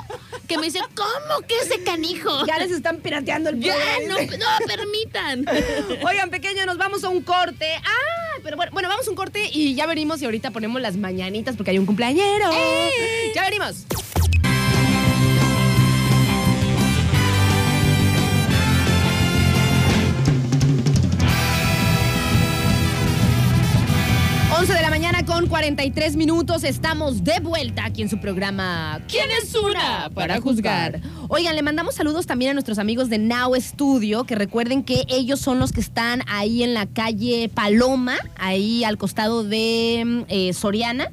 que 0.46 0.58
me 0.58 0.66
dice, 0.66 0.80
¿cómo 0.94 1.46
que 1.46 1.54
ese 1.58 1.82
canijo? 1.82 2.46
ya 2.46 2.58
les 2.58 2.70
están 2.70 2.98
pirateando 2.98 3.50
el 3.50 3.60
Ya, 3.60 3.74
no, 4.08 4.14
no 4.14 4.66
permitan. 4.66 5.44
Oigan, 6.04 6.30
pequeño, 6.30 6.66
nos 6.66 6.78
vamos 6.78 7.04
a 7.04 7.08
un 7.08 7.22
corte. 7.22 7.66
Ah, 7.76 8.40
pero 8.42 8.56
bueno, 8.56 8.72
bueno, 8.72 8.88
vamos 8.88 9.06
a 9.06 9.10
un 9.10 9.16
corte 9.16 9.48
y 9.52 9.74
ya 9.74 9.86
venimos 9.86 10.20
y 10.22 10.24
ahorita 10.24 10.50
ponemos 10.50 10.80
las 10.80 10.96
mañanitas 10.96 11.56
porque 11.56 11.70
hay 11.70 11.78
un 11.78 11.86
cumpleañero. 11.86 12.50
Ya 13.34 13.42
venimos. 13.44 13.86
Once 24.62 24.74
de 24.74 24.80
la 24.80 24.90
mañana 24.90 25.26
con 25.26 25.48
43 25.48 26.14
minutos. 26.14 26.62
Estamos 26.62 27.24
de 27.24 27.40
vuelta 27.40 27.84
aquí 27.84 28.00
en 28.00 28.08
su 28.08 28.20
programa 28.20 29.00
¿Quién 29.08 29.28
es 29.42 29.52
una 29.56 30.08
para 30.14 30.40
juzgar? 30.40 31.00
Oigan, 31.26 31.56
le 31.56 31.62
mandamos 31.62 31.96
saludos 31.96 32.26
también 32.28 32.52
a 32.52 32.54
nuestros 32.54 32.78
amigos 32.78 33.10
de 33.10 33.18
Now 33.18 33.56
Studio, 33.56 34.22
que 34.22 34.36
recuerden 34.36 34.84
que 34.84 35.02
ellos 35.08 35.40
son 35.40 35.58
los 35.58 35.72
que 35.72 35.80
están 35.80 36.22
ahí 36.28 36.62
en 36.62 36.74
la 36.74 36.86
calle 36.86 37.50
Paloma, 37.52 38.14
ahí 38.36 38.84
al 38.84 38.98
costado 38.98 39.42
de 39.42 40.04
mm, 40.06 40.20
eh, 40.28 40.52
Soriana. 40.52 41.10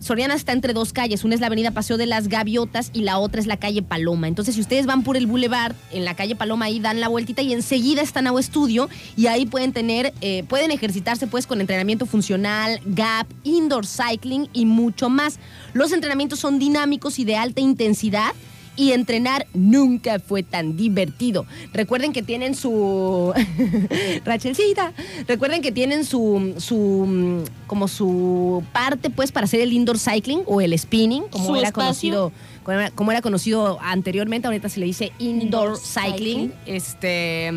Soriana 0.00 0.34
está 0.34 0.52
entre 0.52 0.72
dos 0.72 0.92
calles, 0.92 1.24
una 1.24 1.34
es 1.34 1.40
la 1.40 1.48
avenida 1.48 1.72
Paseo 1.72 1.96
de 1.96 2.06
las 2.06 2.28
Gaviotas 2.28 2.90
y 2.92 3.02
la 3.02 3.18
otra 3.18 3.40
es 3.40 3.46
la 3.46 3.58
calle 3.58 3.82
Paloma. 3.82 4.28
Entonces, 4.28 4.54
si 4.54 4.60
ustedes 4.60 4.86
van 4.86 5.02
por 5.02 5.16
el 5.16 5.26
boulevard, 5.26 5.74
en 5.92 6.04
la 6.04 6.14
calle 6.14 6.34
Paloma, 6.34 6.66
ahí 6.66 6.80
dan 6.80 7.00
la 7.00 7.08
vueltita 7.08 7.42
y 7.42 7.52
enseguida 7.52 8.02
está 8.02 8.22
Now 8.22 8.40
Studio 8.42 8.88
y 9.16 9.26
ahí 9.26 9.46
pueden 9.46 9.72
tener, 9.72 10.14
eh, 10.20 10.44
pueden 10.48 10.70
ejercitarse 10.70 11.26
pues 11.26 11.46
con 11.46 11.60
entrenamiento 11.60 12.06
funcional, 12.06 12.80
gap, 12.86 13.26
indoor 13.44 13.86
cycling 13.86 14.48
y 14.52 14.64
mucho 14.64 15.10
más. 15.10 15.38
Los 15.74 15.92
entrenamientos 15.92 16.38
son 16.38 16.58
dinámicos 16.58 17.18
y 17.18 17.24
de 17.24 17.36
alta 17.36 17.60
intensidad 17.60 18.32
y 18.76 18.92
entrenar 18.92 19.46
nunca 19.52 20.18
fue 20.18 20.42
tan 20.42 20.76
divertido. 20.76 21.46
Recuerden 21.72 22.12
que 22.12 22.22
tienen 22.22 22.54
su 22.54 23.32
Rachelcita, 24.24 24.92
recuerden 25.26 25.62
que 25.62 25.72
tienen 25.72 26.04
su 26.04 26.54
su 26.58 27.06
mm, 27.06 27.66
como 27.66 27.88
su 27.88 28.64
parte 28.72 29.10
pues 29.10 29.32
para 29.32 29.44
hacer 29.44 29.60
el 29.60 29.72
indoor 29.72 29.98
cycling 29.98 30.42
o 30.46 30.60
el 30.60 30.78
spinning, 30.78 31.24
como 31.30 31.56
era 31.56 31.68
espacio. 31.68 31.84
conocido 31.84 32.32
como 32.62 32.78
era, 32.78 32.90
como 32.90 33.10
era 33.10 33.22
conocido 33.22 33.78
anteriormente, 33.80 34.46
ahorita 34.46 34.68
se 34.68 34.80
le 34.80 34.86
dice 34.86 35.12
indoor, 35.18 35.42
Indoor 35.42 35.78
cycling. 35.78 36.50
cycling. 36.50 36.52
Este, 36.66 37.50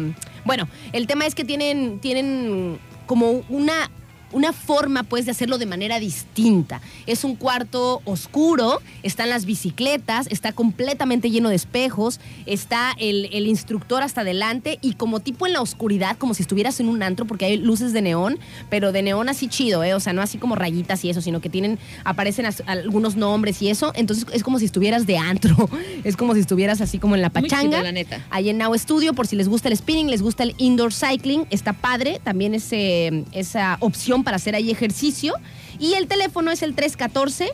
bueno, 0.45 0.67
el 0.91 1.07
tema 1.07 1.25
es 1.25 1.35
que 1.35 1.43
tienen 1.43 1.99
tienen 1.99 2.79
como 3.05 3.43
una 3.49 3.89
una 4.33 4.51
forma 4.53 5.03
pues 5.03 5.25
de 5.25 5.31
hacerlo 5.31 5.57
de 5.57 5.65
manera 5.65 5.99
distinta. 5.99 6.81
Es 7.07 7.23
un 7.23 7.35
cuarto 7.35 8.01
oscuro, 8.05 8.81
están 9.03 9.29
las 9.29 9.45
bicicletas, 9.45 10.27
está 10.29 10.51
completamente 10.51 11.29
lleno 11.31 11.49
de 11.49 11.55
espejos, 11.55 12.19
está 12.45 12.93
el, 12.99 13.29
el 13.31 13.47
instructor 13.47 14.03
hasta 14.03 14.21
adelante 14.21 14.79
y 14.81 14.93
como 14.95 15.19
tipo 15.19 15.47
en 15.47 15.53
la 15.53 15.61
oscuridad, 15.61 16.17
como 16.17 16.33
si 16.33 16.41
estuvieras 16.43 16.79
en 16.79 16.89
un 16.89 17.03
antro, 17.03 17.25
porque 17.25 17.45
hay 17.45 17.57
luces 17.57 17.93
de 17.93 18.01
neón, 18.01 18.39
pero 18.69 18.91
de 18.91 19.01
neón 19.01 19.29
así 19.29 19.47
chido, 19.47 19.83
¿eh? 19.83 19.93
o 19.93 19.99
sea, 19.99 20.13
no 20.13 20.21
así 20.21 20.37
como 20.37 20.55
rayitas 20.55 21.03
y 21.05 21.09
eso, 21.09 21.21
sino 21.21 21.39
que 21.41 21.49
tienen, 21.49 21.79
aparecen 22.03 22.45
as- 22.45 22.63
algunos 22.65 23.15
nombres 23.15 23.61
y 23.61 23.69
eso, 23.69 23.91
entonces 23.95 24.25
es 24.33 24.43
como 24.43 24.59
si 24.59 24.65
estuvieras 24.65 25.05
de 25.05 25.17
antro, 25.17 25.69
es 26.03 26.17
como 26.17 26.33
si 26.33 26.39
estuvieras 26.41 26.81
así 26.81 26.99
como 26.99 27.15
en 27.15 27.21
la 27.21 27.29
Muy 27.29 27.43
chido, 27.43 27.55
pachanga. 27.55 27.83
la 27.83 27.91
neta. 27.91 28.25
Ahí 28.29 28.49
en 28.49 28.57
Now 28.57 28.73
Studio, 28.77 29.13
por 29.13 29.27
si 29.27 29.35
les 29.35 29.47
gusta 29.47 29.69
el 29.69 29.77
spinning, 29.77 30.09
les 30.09 30.21
gusta 30.21 30.43
el 30.43 30.55
indoor 30.57 30.91
cycling, 30.93 31.45
está 31.49 31.73
padre, 31.73 32.19
también 32.23 32.53
ese, 32.55 33.23
esa 33.31 33.77
opción 33.79 34.22
para 34.23 34.37
hacer 34.37 34.55
ahí 34.55 34.71
ejercicio. 34.71 35.33
Y 35.79 35.93
el 35.93 36.07
teléfono 36.07 36.51
es 36.51 36.61
el 36.63 36.75
314 36.75 37.51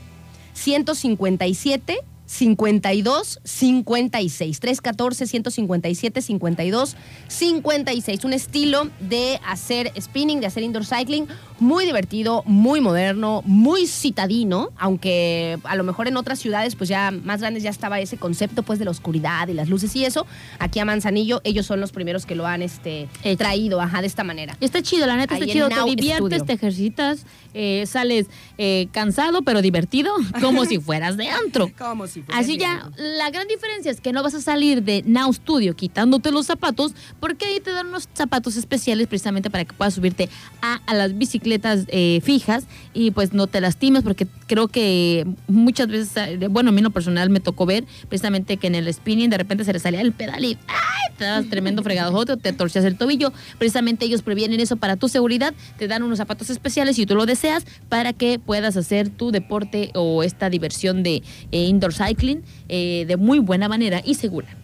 157 0.54 2.00
52 2.26 3.40
56 3.44 4.60
314 4.60 5.26
157 5.26 6.22
52 6.22 6.96
56 7.28 8.24
un 8.24 8.34
estilo 8.34 8.90
de 9.00 9.40
hacer 9.48 9.92
spinning 10.00 10.40
de 10.40 10.46
hacer 10.46 10.62
indoor 10.62 10.86
cycling 10.86 11.28
muy 11.62 11.86
divertido 11.86 12.44
muy 12.46 12.82
moderno 12.82 13.42
muy 13.46 13.88
citadino 13.88 14.70
aunque 14.78 15.60
a 15.64 15.76
lo 15.76 15.84
mejor 15.84 16.08
en 16.08 16.18
otras 16.18 16.40
ciudades 16.40 16.76
pues 16.76 16.90
ya 16.90 17.12
más 17.12 17.42
grandes 17.42 17.64
ya 17.64 17.70
estaba 17.70 18.00
ese 18.00 18.18
concepto 18.18 18.64
pues 18.64 18.80
de 18.80 18.86
la 18.86 18.92
oscuridad 18.92 19.48
y 19.48 19.54
las 19.54 19.70
luces 19.70 19.96
y 19.96 20.06
eso 20.06 20.26
aquí 20.60 20.80
a 20.80 20.86
Manzanillo 20.86 21.42
ellos 21.44 21.66
son 21.66 21.80
los 21.80 21.92
primeros 21.92 22.26
que 22.26 22.36
lo 22.36 22.46
han 22.48 22.62
este 22.62 23.08
Hecho. 23.24 23.38
traído 23.38 23.82
ajá 23.82 24.02
de 24.02 24.08
esta 24.08 24.24
manera 24.24 24.58
Está 24.60 24.82
chido, 24.82 25.06
la 25.08 25.18
neta 25.18 25.36
Ahí 25.36 25.42
está 25.42 25.54
chido. 25.54 25.70
Te 25.70 25.76
diviertes, 25.96 26.40
Studio. 26.40 26.46
te 26.46 26.54
ejercitas, 26.54 27.26
eh, 27.54 27.86
sales 27.86 28.28
eh, 28.58 28.88
cansado 28.92 29.42
pero 29.42 29.62
divertido, 29.62 30.14
como 30.42 30.66
si 30.66 30.80
fueras 30.80 31.18
de 31.18 31.28
antro. 31.30 31.72
como 31.78 32.08
si 32.08 32.22
fuera 32.22 32.40
Así 32.40 32.58
ya, 32.58 32.90
la 32.98 33.30
gran 33.30 33.48
diferencia 33.48 33.92
es 33.92 34.02
que 34.02 34.14
no 34.14 34.24
vas 34.24 34.34
a 34.36 34.42
salir 34.42 34.84
de 34.84 35.04
Now 35.06 35.32
Studio 35.34 35.76
quitándote 35.76 36.32
los 36.32 36.46
zapatos, 36.46 36.94
porque 37.20 37.46
ahí 37.46 37.60
te 37.60 37.72
dan 37.72 37.88
unos 37.88 38.08
zapatos 38.14 38.56
especiales 38.56 39.08
precisamente 39.08 39.50
para 39.50 39.66
que 39.66 39.74
puedas 39.74 39.94
subirte 39.94 40.30
a, 40.62 40.80
a 40.86 40.94
las 40.94 41.18
bicicletas 41.18 41.49
eh, 41.52 42.22
fijas 42.24 42.66
y 42.94 43.12
pues 43.12 43.34
no 43.34 43.48
te 43.48 43.62
lastimes, 43.62 44.04
porque 44.04 44.28
creo 44.48 44.68
que 44.68 45.26
muchas 45.48 45.88
veces, 45.88 46.12
eh, 46.18 46.48
bueno, 46.50 46.70
a 46.70 46.72
mí 46.72 46.80
en 46.80 46.86
lo 46.86 46.92
personal 46.92 47.30
me 47.30 47.40
tocó 47.40 47.66
ver 47.66 47.86
precisamente 48.08 48.58
que 48.58 48.68
en 48.68 48.76
el 48.76 48.94
spinning 48.94 49.30
de 49.30 49.38
repente 49.38 49.64
se 49.64 49.74
le 49.74 49.80
salía 49.80 50.02
el 50.02 50.12
pedal 50.12 50.44
y 50.44 50.58
¡ay! 50.68 51.16
te 51.18 51.26
das 51.26 51.50
tremendo 51.50 51.84
fregadote 51.84 52.34
o 52.34 52.38
te 52.38 52.54
torcías 52.54 52.86
el 52.86 52.98
tobillo. 52.98 53.34
Precisamente 53.58 54.06
ellos 54.06 54.22
previenen 54.22 54.60
eso 54.60 54.78
para 54.78 54.96
tu 54.96 55.10
seguridad, 55.10 55.54
te 55.78 55.88
dan 55.88 56.04
unos 56.04 56.18
zapatos 56.18 56.50
especiales 56.50 56.96
si 56.96 57.06
tú 57.06 57.16
lo 57.16 57.26
deseas 57.26 57.66
para 57.90 58.14
que 58.14 58.40
puedas 58.40 58.78
hacer 58.78 59.10
tu 59.10 59.32
deporte 59.32 59.92
o 59.96 60.24
esta 60.24 60.50
diversión 60.50 61.04
de 61.04 61.24
eh, 61.52 61.64
indoor 61.66 61.94
cycling 61.94 62.44
de 62.70 63.18
muy 63.18 63.40
buena 63.40 63.68
manera 63.68 64.02
y 64.06 64.16
segura. 64.16 64.59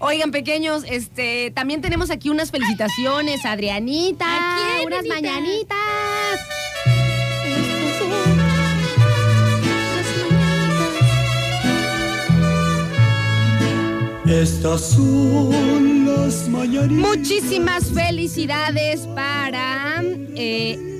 Oigan, 0.00 0.30
pequeños, 0.30 0.84
este, 0.88 1.50
también 1.52 1.80
tenemos 1.80 2.10
aquí 2.10 2.30
unas 2.30 2.50
felicitaciones, 2.50 3.44
Adrianita. 3.44 4.26
¿A 4.26 4.56
quién, 4.76 4.86
unas 4.86 5.02
nenita? 5.04 5.30
mañanitas. 5.30 6.40
Estas 14.28 14.80
son 14.90 16.04
las 16.04 16.48
mañanitas. 16.48 17.16
Muchísimas 17.16 17.84
felicidades 17.92 19.06
para 19.14 20.02
eh, 20.34 20.95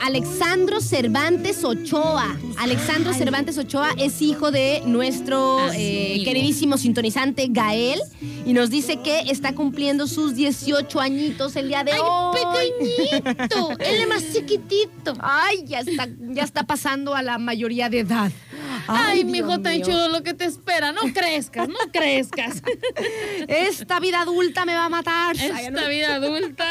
Alexandro 0.00 0.80
Cervantes 0.80 1.64
Ochoa. 1.64 2.36
Alexandro 2.58 3.12
Cervantes 3.12 3.58
Ochoa 3.58 3.90
es 3.98 4.20
hijo 4.22 4.50
de 4.50 4.82
nuestro 4.86 5.58
eh, 5.72 6.22
queridísimo 6.24 6.78
sintonizante 6.78 7.48
Gael 7.50 8.00
y 8.44 8.52
nos 8.52 8.70
dice 8.70 8.98
que 8.98 9.30
está 9.30 9.54
cumpliendo 9.54 10.06
sus 10.06 10.34
18 10.34 11.00
añitos 11.00 11.56
el 11.56 11.68
día 11.68 11.84
de 11.84 11.92
hoy. 11.98 12.36
pequeñito! 12.36 13.70
Él 13.78 14.02
es 14.02 14.08
más 14.08 14.32
chiquitito. 14.32 15.14
Ay, 15.20 15.64
ya 15.66 15.80
está, 15.80 16.08
ya 16.20 16.44
está 16.44 16.64
pasando 16.64 17.14
a 17.14 17.22
la 17.22 17.38
mayoría 17.38 17.88
de 17.88 18.00
edad. 18.00 18.32
Ay, 18.88 19.24
Dios 19.24 19.30
mijo, 19.32 19.60
tan 19.60 19.74
mío. 19.76 19.84
chulo 19.86 20.08
lo 20.08 20.22
que 20.22 20.34
te 20.34 20.44
espera. 20.44 20.92
No 20.92 21.00
crezcas, 21.12 21.68
no 21.68 21.74
crezcas. 21.92 22.62
Esta 23.48 24.00
vida 24.00 24.20
adulta 24.22 24.64
me 24.64 24.74
va 24.74 24.86
a 24.86 24.88
matar. 24.88 25.36
Ay. 25.38 25.66
Esta 25.66 25.88
vida 25.88 26.14
adulta. 26.14 26.64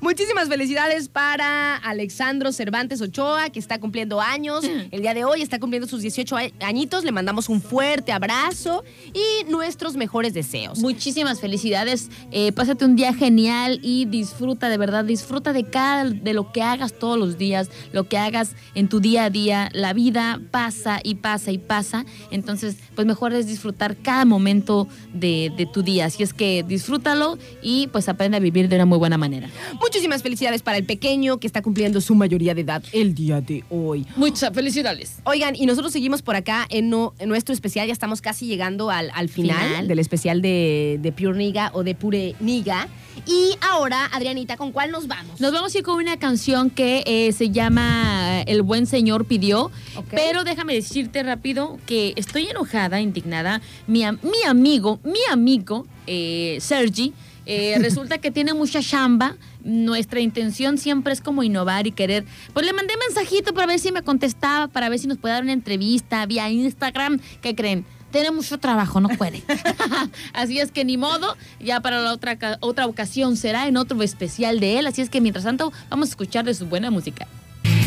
Muchísimas 0.00 0.48
felicidades 0.48 1.08
para 1.08 1.76
Alexandro 1.76 2.52
Cervantes 2.52 3.00
Ochoa, 3.00 3.50
que 3.50 3.58
está 3.58 3.78
cumpliendo 3.80 4.20
años. 4.20 4.64
El 4.90 5.02
día 5.02 5.14
de 5.14 5.24
hoy 5.24 5.42
está 5.42 5.58
cumpliendo 5.58 5.88
sus 5.88 6.02
18 6.02 6.36
a- 6.36 6.42
añitos. 6.60 7.04
Le 7.04 7.12
mandamos 7.12 7.48
un 7.48 7.60
fuerte 7.60 8.12
abrazo 8.12 8.84
y 9.12 9.44
nuestros 9.50 9.96
mejores 9.96 10.34
deseos. 10.34 10.78
Muchísimas 10.78 11.40
felicidades. 11.40 12.10
Eh, 12.30 12.52
pásate 12.52 12.84
un 12.84 12.94
día 12.96 13.12
genial 13.12 13.80
y 13.82 14.04
disfruta, 14.06 14.68
de 14.68 14.76
verdad, 14.78 15.04
disfruta 15.04 15.52
de 15.52 15.64
cada 15.64 16.04
de 16.04 16.32
lo 16.34 16.52
que 16.52 16.62
hagas 16.62 16.92
todos 16.98 17.18
los 17.18 17.36
días, 17.38 17.68
lo 17.92 18.08
que 18.08 18.18
hagas 18.18 18.52
en 18.74 18.88
tu 18.88 19.00
día 19.00 19.24
a 19.24 19.30
día. 19.30 19.68
La 19.72 19.92
vida 19.92 20.40
pasa 20.50 21.00
y 21.02 21.09
pasa 21.14 21.50
y 21.52 21.58
pasa. 21.58 22.04
Entonces, 22.30 22.76
pues 22.94 23.06
mejor 23.06 23.32
es 23.32 23.46
disfrutar 23.46 23.96
cada 23.96 24.24
momento 24.24 24.88
de, 25.12 25.52
de 25.56 25.66
tu 25.66 25.82
día. 25.82 26.06
Así 26.06 26.22
es 26.22 26.32
que 26.34 26.64
disfrútalo 26.66 27.38
y 27.62 27.86
pues 27.88 28.08
aprende 28.08 28.36
a 28.36 28.40
vivir 28.40 28.68
de 28.68 28.76
una 28.76 28.86
muy 28.86 28.98
buena 28.98 29.18
manera. 29.18 29.48
Muchísimas 29.80 30.22
felicidades 30.22 30.62
para 30.62 30.78
el 30.78 30.84
pequeño 30.84 31.38
que 31.38 31.46
está 31.46 31.62
cumpliendo 31.62 32.00
su 32.00 32.14
mayoría 32.14 32.54
de 32.54 32.60
edad 32.62 32.82
el 32.92 33.14
día 33.14 33.40
de 33.40 33.64
hoy. 33.70 34.06
Muchas 34.16 34.52
felicidades. 34.52 35.16
Oigan, 35.24 35.54
y 35.56 35.66
nosotros 35.66 35.92
seguimos 35.92 36.22
por 36.22 36.36
acá 36.36 36.66
en, 36.70 36.90
no- 36.90 37.14
en 37.18 37.28
nuestro 37.28 37.52
especial, 37.54 37.86
ya 37.86 37.92
estamos 37.92 38.20
casi 38.20 38.46
llegando 38.46 38.90
al, 38.90 39.10
al 39.14 39.28
final, 39.28 39.68
Final. 39.68 39.88
del 39.88 39.98
especial 39.98 40.42
de, 40.42 40.98
de 41.00 41.12
Pure 41.12 41.36
Niga 41.38 41.70
o 41.74 41.82
de 41.84 41.94
Pure 41.94 42.34
Niga. 42.40 42.88
Y 43.26 43.54
ahora, 43.60 44.06
Adrianita, 44.12 44.56
¿con 44.56 44.72
cuál 44.72 44.90
nos 44.90 45.06
vamos? 45.06 45.40
Nos 45.40 45.52
vamos 45.52 45.74
a 45.74 45.78
ir 45.78 45.84
con 45.84 45.96
una 45.96 46.18
canción 46.18 46.70
que 46.70 47.02
eh, 47.06 47.32
se 47.32 47.50
llama 47.50 48.42
El 48.42 48.62
buen 48.62 48.86
señor 48.86 49.24
pidió. 49.26 49.70
Pero 50.10 50.42
déjame 50.44 50.74
decirte 50.74 51.22
rápido 51.22 51.78
que 51.86 52.12
estoy 52.16 52.46
enojada, 52.48 53.00
indignada. 53.00 53.60
Mi, 53.86 54.04
am- 54.04 54.18
mi 54.22 54.42
amigo, 54.48 55.00
mi 55.04 55.18
amigo, 55.30 55.86
eh, 56.06 56.58
Sergi, 56.60 57.12
eh, 57.46 57.76
resulta 57.80 58.18
que 58.18 58.30
tiene 58.30 58.54
mucha 58.54 58.80
chamba. 58.82 59.36
Nuestra 59.62 60.20
intención 60.20 60.78
siempre 60.78 61.12
es 61.12 61.20
como 61.20 61.42
innovar 61.42 61.86
y 61.86 61.92
querer. 61.92 62.24
Pues 62.54 62.64
le 62.64 62.72
mandé 62.72 62.94
mensajito 63.06 63.52
para 63.52 63.66
ver 63.66 63.78
si 63.78 63.92
me 63.92 64.02
contestaba, 64.02 64.68
para 64.68 64.88
ver 64.88 64.98
si 64.98 65.06
nos 65.06 65.18
puede 65.18 65.34
dar 65.34 65.42
una 65.42 65.52
entrevista 65.52 66.24
vía 66.26 66.48
Instagram. 66.50 67.20
¿Qué 67.42 67.54
creen? 67.54 67.84
Tiene 68.10 68.30
mucho 68.30 68.58
trabajo, 68.58 69.00
no 69.00 69.08
puede. 69.10 69.42
Así 70.32 70.58
es 70.58 70.72
que 70.72 70.84
ni 70.84 70.96
modo, 70.96 71.36
ya 71.60 71.80
para 71.80 72.00
la 72.00 72.12
otra, 72.12 72.36
otra 72.60 72.86
ocasión 72.86 73.36
será 73.36 73.66
en 73.68 73.76
otro 73.76 74.02
especial 74.02 74.60
de 74.60 74.78
él. 74.78 74.86
Así 74.86 75.02
es 75.02 75.10
que 75.10 75.20
mientras 75.20 75.44
tanto, 75.44 75.72
vamos 75.88 76.08
a 76.08 76.10
escuchar 76.10 76.44
de 76.44 76.54
su 76.54 76.66
buena 76.66 76.90
música. 76.90 77.26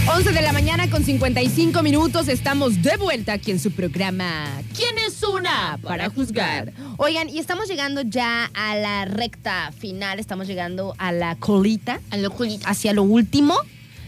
11 0.05 0.33
de 0.33 0.41
la 0.41 0.51
mañana 0.51 0.89
con 0.89 1.03
55 1.03 1.81
minutos, 1.81 2.27
estamos 2.27 2.81
de 2.81 2.97
vuelta 2.97 3.33
aquí 3.33 3.51
en 3.51 3.59
su 3.59 3.71
programa 3.71 4.45
¿Quién 4.75 4.97
es 5.07 5.23
una 5.23 5.79
para 5.81 6.09
juzgar? 6.09 6.73
Oigan, 6.97 7.29
y 7.29 7.39
estamos 7.39 7.69
llegando 7.69 8.01
ya 8.01 8.51
a 8.53 8.75
la 8.75 9.05
recta 9.05 9.71
final, 9.71 10.19
estamos 10.19 10.45
llegando 10.47 10.93
a 10.97 11.11
la 11.13 11.35
colita, 11.37 12.01
A 12.11 12.17
lo 12.17 12.31
culito. 12.31 12.67
hacia 12.67 12.91
lo 12.93 13.03
último 13.03 13.55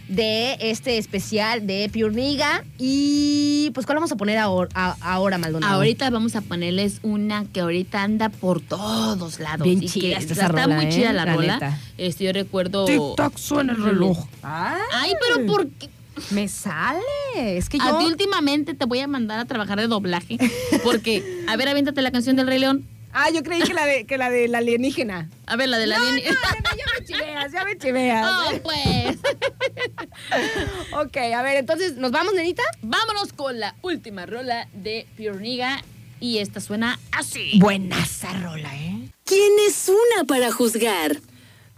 de 0.08 0.58
este 0.60 0.98
especial 0.98 1.66
de 1.68 1.90
Pure 1.92 2.12
Niga. 2.14 2.64
Y 2.78 3.72
pues, 3.74 3.86
¿cuál 3.86 3.98
vamos 3.98 4.12
a 4.12 4.16
poner 4.16 4.38
ahora, 4.38 4.70
a- 4.74 4.96
ahora 5.02 5.38
Maldonado? 5.38 5.74
Ahorita 5.76 6.10
vamos 6.10 6.36
a 6.36 6.42
ponerles 6.42 7.00
una 7.04 7.46
que 7.52 7.62
ahorita 7.62 8.04
anda 8.04 8.30
por 8.30 8.62
todos 8.62 9.40
lados. 9.40 9.64
Bien 9.64 9.82
y 9.84 9.88
chida 9.90 10.18
que 10.18 10.22
está 10.24 10.34
esa 10.34 10.46
está 10.48 10.48
rola, 10.64 10.76
muy 10.76 10.86
¿eh? 10.86 10.90
chida 10.90 11.14
la, 11.14 11.26
La 11.26 11.34
rola. 11.36 11.80
Este, 11.98 12.24
yo 12.26 12.34
recuerdo. 12.34 12.86
Tic-tac, 12.88 13.38
suena 13.38 13.74
el 13.74 13.84
reloj. 13.84 14.26
Ay, 14.44 15.12
pero 15.22 15.46
¿por 15.48 15.68
qué? 15.70 15.90
Me 16.32 16.48
sale. 16.48 17.00
Es 17.36 17.68
que 17.68 17.78
A 17.82 17.90
yo... 17.92 17.98
ti 17.98 18.06
últimamente 18.06 18.74
te 18.74 18.86
voy 18.86 19.00
a 19.00 19.08
mandar 19.08 19.40
a 19.40 19.46
trabajar 19.46 19.80
de 19.80 19.88
doblaje. 19.88 20.38
Porque, 20.84 21.44
a 21.48 21.58
ver, 21.58 21.68
aviéntate 21.68 22.02
la 22.02 22.12
canción 22.12 22.36
del 22.38 22.48
Rey 22.48 22.60
León. 22.60 22.86
Ah, 23.18 23.30
yo 23.34 23.44
creí 23.44 23.62
que 23.62 23.74
la 23.74 23.86
de, 23.86 24.06
que 24.06 24.18
la 24.18 24.30
de 24.30 24.50
la 24.50 24.58
alienígena. 24.58 25.30
A 25.46 25.56
ver, 25.56 25.70
la 25.70 25.78
de 25.78 25.88
la 25.88 25.98
No, 25.98 26.04
no, 26.06 26.12
bien- 26.12 26.26
no, 26.26 26.34
ya 26.76 26.86
me 27.00 27.06
chiveas, 27.06 27.52
ya 27.54 27.64
me 27.64 27.78
chiveas. 27.78 28.28
Oh, 28.30 28.60
pues. 28.62 29.18
Ok, 30.92 31.18
a 31.34 31.42
ver, 31.42 31.58
entonces, 31.58 31.96
¿nos 31.96 32.12
vamos, 32.12 32.34
nenita? 32.34 32.64
Vámonos 32.82 33.32
con 33.34 33.60
la 33.60 33.76
última 33.82 34.26
rola 34.26 34.68
de 34.74 35.08
Piorniga. 35.16 35.82
Y 36.20 36.40
esta 36.40 36.60
suena 36.60 37.00
así. 37.12 37.52
Buenaza 37.60 38.34
rola, 38.42 38.74
¿eh? 38.76 39.10
¿Quién 39.26 39.52
es 39.68 39.90
una 39.90 40.26
para 40.26 40.52
juzgar? 40.52 41.18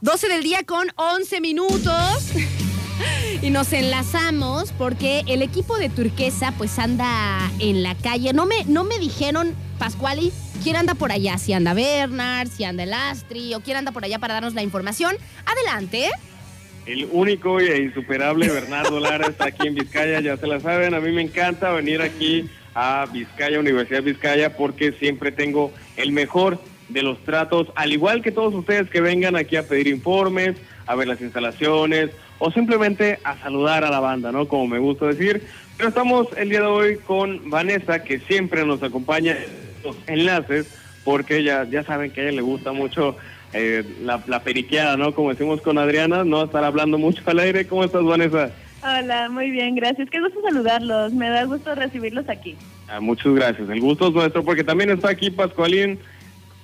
12 0.01 0.27
del 0.29 0.43
día 0.43 0.63
con 0.63 0.87
11 0.95 1.39
minutos. 1.41 2.23
Y 3.43 3.51
nos 3.51 3.71
enlazamos 3.73 4.71
porque 4.71 5.23
el 5.27 5.43
equipo 5.43 5.77
de 5.77 5.87
Turquesa 5.89 6.51
pues 6.57 6.79
anda 6.79 7.51
en 7.59 7.83
la 7.83 7.93
calle. 7.93 8.33
No 8.33 8.47
me, 8.47 8.65
no 8.65 8.83
me 8.85 8.97
dijeron, 8.97 9.53
Pascuali, 9.77 10.33
quién 10.57 10.75
anda 10.75 10.95
por 10.95 11.11
allá. 11.11 11.37
Si 11.37 11.53
anda 11.53 11.73
Bernard, 11.73 12.47
si 12.49 12.63
anda 12.63 12.83
el 12.83 12.93
Astri 12.93 13.53
o 13.53 13.61
quién 13.61 13.77
anda 13.77 13.91
por 13.91 14.03
allá 14.03 14.19
para 14.19 14.35
darnos 14.35 14.53
la 14.53 14.63
información. 14.63 15.15
Adelante. 15.45 16.09
El 16.85 17.07
único 17.11 17.59
e 17.59 17.81
insuperable 17.81 18.47
Bernardo 18.47 18.99
Lara 18.99 19.27
está 19.27 19.47
aquí 19.47 19.67
en 19.67 19.75
Vizcaya, 19.75 20.21
ya 20.21 20.37
se 20.37 20.47
la 20.47 20.61
saben, 20.61 20.93
a 20.93 21.01
mí 21.01 21.11
me 21.11 21.21
encanta 21.21 21.71
venir 21.73 22.01
aquí 22.01 22.49
a 22.73 23.05
Vizcaya, 23.11 23.59
Universidad 23.59 24.03
Vizcaya, 24.03 24.55
porque 24.55 24.93
siempre 24.93 25.33
tengo 25.33 25.73
el 25.97 26.13
mejor 26.13 26.61
de 26.87 27.03
los 27.03 27.21
tratos, 27.25 27.67
al 27.75 27.91
igual 27.91 28.21
que 28.21 28.31
todos 28.31 28.53
ustedes 28.53 28.89
que 28.89 29.01
vengan 29.01 29.35
aquí 29.35 29.57
a 29.57 29.67
pedir 29.67 29.87
informes, 29.87 30.55
a 30.85 30.95
ver 30.95 31.09
las 31.09 31.19
instalaciones 31.19 32.11
o 32.39 32.51
simplemente 32.51 33.19
a 33.25 33.37
saludar 33.39 33.83
a 33.83 33.89
la 33.89 33.99
banda, 33.99 34.31
¿no? 34.31 34.47
Como 34.47 34.67
me 34.67 34.79
gusta 34.79 35.07
decir. 35.07 35.43
Pero 35.75 35.89
estamos 35.89 36.27
el 36.37 36.49
día 36.49 36.61
de 36.61 36.67
hoy 36.67 36.97
con 36.97 37.49
Vanessa, 37.49 38.03
que 38.03 38.19
siempre 38.19 38.65
nos 38.65 38.81
acompaña 38.81 39.37
en 39.77 39.83
los 39.83 39.97
enlaces, 40.07 40.67
porque 41.03 41.43
ya, 41.43 41.63
ya 41.65 41.83
saben 41.83 42.11
que 42.11 42.21
a 42.21 42.23
ella 42.25 42.37
le 42.37 42.41
gusta 42.41 42.71
mucho 42.71 43.15
eh, 43.53 43.83
la, 44.03 44.21
la 44.27 44.43
periqueada, 44.43 44.97
¿no? 44.97 45.13
Como 45.13 45.29
decimos 45.29 45.61
con 45.61 45.77
Adriana, 45.77 46.23
no 46.23 46.43
estar 46.43 46.63
hablando 46.63 46.97
mucho 46.97 47.21
al 47.25 47.39
aire. 47.39 47.67
¿Cómo 47.67 47.83
estás, 47.83 48.03
Vanessa? 48.03 48.51
Hola, 48.83 49.29
muy 49.29 49.49
bien, 49.51 49.75
gracias. 49.75 50.09
Qué 50.09 50.19
gusto 50.19 50.41
saludarlos. 50.41 51.13
Me 51.13 51.29
da 51.29 51.45
gusto 51.45 51.73
recibirlos 51.75 52.29
aquí. 52.29 52.55
Ah, 52.87 52.99
muchas 52.99 53.33
gracias. 53.33 53.69
El 53.69 53.81
gusto 53.81 54.07
es 54.07 54.13
nuestro 54.13 54.43
porque 54.43 54.63
también 54.63 54.89
está 54.89 55.09
aquí 55.09 55.31
Pascualín 55.31 55.99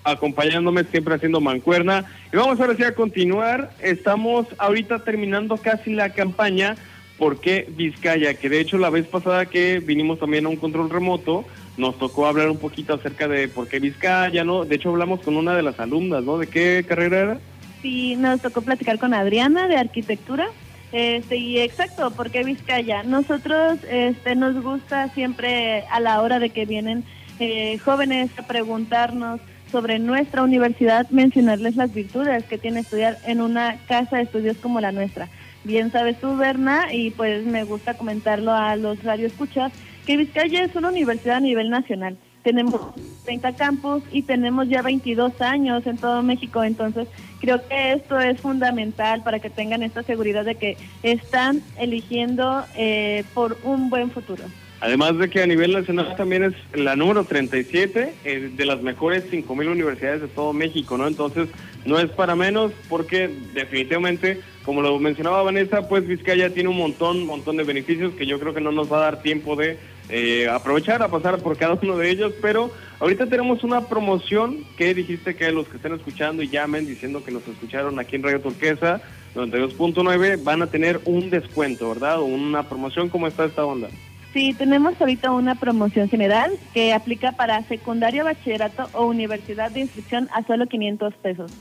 acompañándome, 0.04 0.84
siempre 0.86 1.16
haciendo 1.16 1.40
mancuerna. 1.42 2.06
Y 2.32 2.38
vamos 2.38 2.60
ahora 2.60 2.76
sí 2.76 2.84
a 2.84 2.94
continuar. 2.94 3.72
Estamos 3.82 4.48
ahorita 4.58 5.04
terminando 5.04 5.58
casi 5.58 5.94
la 5.94 6.10
campaña 6.10 6.76
¿Por 7.18 7.40
qué 7.40 7.68
Vizcaya? 7.70 8.34
Que 8.34 8.50
de 8.50 8.60
hecho 8.60 8.78
la 8.78 8.90
vez 8.90 9.06
pasada 9.08 9.46
que 9.46 9.80
vinimos 9.80 10.20
también 10.20 10.46
a 10.46 10.50
un 10.50 10.56
control 10.56 10.90
remoto, 10.90 11.46
nos 11.78 11.98
tocó 11.98 12.28
hablar 12.28 12.50
un 12.50 12.58
poquito 12.58 12.94
acerca 12.94 13.28
de 13.28 13.48
por 13.48 13.68
qué 13.68 13.80
Vizcaya, 13.80 14.44
¿no? 14.44 14.66
De 14.66 14.76
hecho 14.76 14.90
hablamos 14.90 15.22
con 15.22 15.36
una 15.36 15.56
de 15.56 15.64
las 15.64 15.80
alumnas, 15.80 16.24
¿no? 16.24 16.38
¿De 16.38 16.48
qué 16.48 16.86
carrera 16.88 17.20
era? 17.20 17.40
Sí, 17.82 18.16
nos 18.16 18.42
tocó 18.42 18.62
platicar 18.62 19.00
con 19.00 19.14
Adriana 19.14 19.68
de 19.68 19.78
arquitectura. 19.78 20.48
Este, 20.92 21.38
y 21.38 21.60
exacto, 21.60 22.12
¿por 22.12 22.30
qué 22.30 22.44
Vizcaya? 22.44 23.02
Nosotros 23.04 23.80
este, 23.90 24.36
nos 24.36 24.62
gusta 24.62 25.10
siempre 25.10 25.86
a 25.92 26.00
la 26.00 26.22
hora 26.22 26.40
de 26.40 26.52
que 26.52 26.66
vienen 26.66 27.04
eh, 27.40 27.80
jóvenes 27.80 28.30
a 28.38 28.44
preguntarnos 28.44 29.42
sobre 29.72 29.98
nuestra 29.98 30.44
universidad, 30.44 31.10
mencionarles 31.10 31.76
las 31.76 31.92
virtudes 31.92 32.44
que 32.44 32.60
tiene 32.60 32.82
estudiar 32.82 33.18
en 33.26 33.42
una 33.42 33.78
casa 33.88 34.18
de 34.18 34.24
estudios 34.24 34.58
como 34.58 34.80
la 34.80 34.92
nuestra. 34.92 35.30
Bien 35.64 35.92
sabes 35.92 36.20
tú, 36.20 36.38
Berna, 36.38 36.94
y 36.94 37.10
pues 37.10 37.44
me 37.44 37.64
gusta 37.64 37.96
comentarlo 37.96 38.54
a 38.54 38.76
los 38.76 39.02
radioescuchas, 39.02 39.72
que 40.06 40.18
Vizcaya 40.18 40.64
es 40.64 40.76
una 40.76 40.90
universidad 40.90 41.38
a 41.38 41.42
nivel 41.42 41.70
nacional. 41.70 42.18
Tenemos 42.44 42.82
30 43.24 43.56
campus 43.56 44.04
y 44.12 44.24
tenemos 44.24 44.68
ya 44.68 44.82
22 44.82 45.40
años 45.42 45.88
en 45.88 45.98
todo 45.98 46.22
México, 46.24 46.64
entonces 46.64 47.08
creo 47.40 47.66
que 47.68 47.94
esto 47.94 48.20
es 48.20 48.40
fundamental 48.42 49.24
para 49.24 49.40
que 49.40 49.50
tengan 49.50 49.82
esta 49.82 50.04
seguridad 50.04 50.44
de 50.44 50.56
que 50.56 50.78
están 51.04 51.62
eligiendo 51.78 52.66
eh, 52.76 53.24
por 53.34 53.58
un 53.64 53.90
buen 53.90 54.12
futuro. 54.12 54.44
Además 54.82 55.18
de 55.18 55.30
que 55.30 55.42
a 55.42 55.48
nivel 55.48 55.72
nacional 55.72 56.14
también 56.18 56.44
es 56.44 56.54
la 56.74 56.98
número 56.98 57.24
37 57.24 58.14
eh, 58.26 58.52
de 58.54 58.66
las 58.66 58.82
mejores 58.82 59.24
5.000 59.32 59.72
universidades 59.72 60.22
de 60.22 60.28
todo 60.28 60.52
México, 60.52 60.98
¿no? 60.98 61.08
Entonces, 61.08 61.48
no 61.86 61.98
es 61.98 62.10
para 62.12 62.36
menos 62.36 62.74
porque 62.90 63.30
definitivamente 63.54 64.42
como 64.64 64.82
lo 64.82 64.98
mencionaba 65.00 65.44
Vanessa, 65.44 65.88
pues 65.88 66.08
Vizcaya 66.08 66.54
tiene 66.54 66.70
un 66.70 66.78
montón, 66.78 67.26
montón 67.26 67.58
de 67.58 67.64
beneficios 67.64 68.14
que 68.14 68.26
yo 68.26 68.40
creo 68.40 68.54
que 68.54 68.62
no 68.62 68.72
nos 68.72 68.92
va 68.92 68.98
a 68.98 69.02
dar 69.02 69.22
tiempo 69.22 69.56
de 69.56 69.78
eh, 70.16 70.48
aprovechar 70.48 71.02
a 71.02 71.08
pasar 71.08 71.40
por 71.40 71.58
cada 71.58 71.74
uno 71.74 71.98
de 71.98 72.12
ellos, 72.12 72.34
pero 72.40 72.72
ahorita 73.00 73.26
tenemos 73.26 73.64
una 73.64 73.88
promoción 73.88 74.64
que 74.78 74.94
dijiste 74.94 75.36
que 75.36 75.52
los 75.52 75.68
que 75.68 75.78
estén 75.78 75.94
escuchando 75.94 76.44
y 76.44 76.50
llamen 76.50 76.86
diciendo 76.86 77.24
que 77.24 77.32
nos 77.32 77.48
escucharon 77.48 77.98
aquí 78.00 78.16
en 78.18 78.22
Radio 78.22 78.40
Turquesa 78.40 79.02
92.9 79.34 80.44
van 80.44 80.62
a 80.62 80.68
tener 80.68 81.02
un 81.06 81.32
descuento, 81.32 81.90
¿verdad? 81.90 82.22
Una 82.22 82.70
promoción, 82.70 83.10
¿cómo 83.10 83.26
está 83.26 83.46
esta 83.46 83.66
onda? 83.66 83.88
Sí, 84.34 84.54
tenemos 84.54 84.94
ahorita 85.02 85.32
una 85.32 85.56
promoción 85.56 86.08
general 86.10 86.52
que 86.76 86.94
aplica 86.94 87.32
para 87.32 87.64
secundario, 87.64 88.24
bachillerato 88.24 88.90
o 88.94 89.06
universidad 89.06 89.72
de 89.72 89.80
inscripción 89.80 90.30
a 90.32 90.44
solo 90.44 90.68
500 90.68 91.14
pesos. 91.16 91.52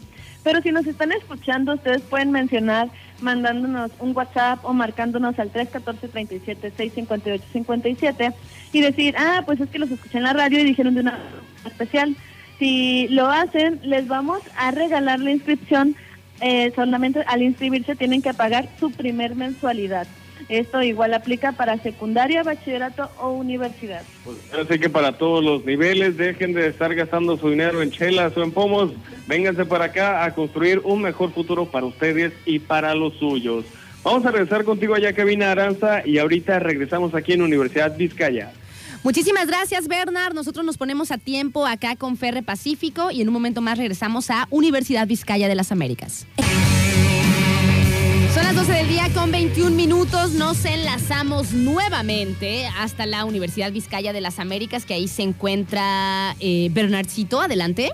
Pero 0.43 0.62
si 0.62 0.72
nos 0.72 0.86
están 0.86 1.12
escuchando, 1.12 1.74
ustedes 1.74 2.01
pueden 2.03 2.32
mencionar 2.32 2.88
mandándonos 3.20 3.93
un 4.01 4.16
WhatsApp 4.16 4.64
o 4.64 4.72
marcándonos 4.72 5.38
al 5.38 5.53
314-37-658-57 5.53 8.34
y 8.72 8.80
decir, 8.80 9.14
ah, 9.16 9.45
pues 9.47 9.61
es 9.61 9.70
que 9.70 9.78
los 9.78 9.88
escuché 9.90 10.18
en 10.18 10.24
la 10.24 10.32
radio 10.32 10.59
y 10.59 10.64
dijeron 10.64 10.95
de 10.95 11.03
una 11.03 11.20
especial. 11.64 12.16
Si 12.59 13.07
lo 13.09 13.28
hacen, 13.28 13.78
les 13.82 14.09
vamos 14.09 14.40
a 14.57 14.72
regalar 14.72 15.20
la 15.20 15.30
inscripción. 15.30 15.95
Eh, 16.40 16.72
solamente 16.74 17.22
al 17.28 17.43
inscribirse 17.43 17.95
tienen 17.95 18.20
que 18.20 18.34
pagar 18.34 18.68
su 18.80 18.90
primer 18.90 19.36
mensualidad. 19.36 20.09
Esto 20.49 20.82
igual 20.82 21.14
aplica 21.14 21.53
para 21.53 21.78
secundaria, 21.78 22.43
bachillerato 22.43 23.11
o 23.18 23.30
universidad. 23.30 24.03
Pues 24.24 24.38
así 24.53 24.78
que 24.78 24.88
para 24.88 25.16
todos 25.18 25.43
los 25.45 25.64
niveles, 25.64 26.16
dejen 26.16 26.53
de 26.53 26.68
estar 26.68 26.95
gastando 26.95 27.36
su 27.36 27.51
dinero 27.51 27.82
en 27.82 27.90
chelas 27.90 28.36
o 28.36 28.43
en 28.43 28.53
pomos. 28.53 28.93
Vénganse 29.26 29.64
para 29.64 29.86
acá 29.86 30.24
a 30.24 30.34
construir 30.34 30.80
un 30.84 31.03
mejor 31.03 31.32
futuro 31.32 31.66
para 31.66 31.86
ustedes 31.86 32.32
y 32.45 32.59
para 32.59 32.95
los 32.95 33.14
suyos. 33.14 33.64
Vamos 34.05 34.26
a 34.26 34.30
regresar 34.32 34.64
contigo 34.64 34.95
allá, 34.95 35.12
Kevin 35.12 35.43
Aranza, 35.43 36.03
y 36.05 36.18
ahorita 36.18 36.59
regresamos 36.59 37.14
aquí 37.14 37.34
en 37.34 37.43
Universidad 37.43 37.97
Vizcaya. 37.97 38.53
Muchísimas 39.05 39.49
gracias, 39.49 39.88
Bernard. 39.88 40.34
Nosotros 40.34 40.64
nos 40.64 40.76
ponemos 40.76 41.11
a 41.11 41.18
tiempo 41.18 41.66
acá 41.66 41.97
con 41.97 42.16
Ferre 42.16 42.43
Pacífico 42.43 43.11
y 43.11 43.20
en 43.20 43.28
un 43.28 43.34
momento 43.34 43.61
más 43.61 43.78
regresamos 43.78 44.30
a 44.30 44.47
Universidad 44.51 45.07
Vizcaya 45.07 45.49
de 45.49 45.55
las 45.57 45.72
Américas. 45.72 46.26
Son 48.35 48.45
las 48.45 48.57
12 48.57 48.72
del 48.72 48.89
día 48.89 49.09
con 49.12 49.30
21 49.30 49.76
minutos. 49.76 50.33
Nos 50.33 50.64
enlazamos 50.64 51.53
nuevamente 51.53 52.66
hasta 52.78 53.05
la 53.05 53.26
Universidad 53.26 53.70
Vizcaya 53.70 54.14
de 54.14 54.22
las 54.22 54.39
Américas, 54.39 54.87
que 54.87 54.95
ahí 54.95 55.07
se 55.07 55.22
encuentra 55.22 56.35
eh, 56.41 56.70
Bernardcito. 56.72 57.43
Adelante. 57.43 57.91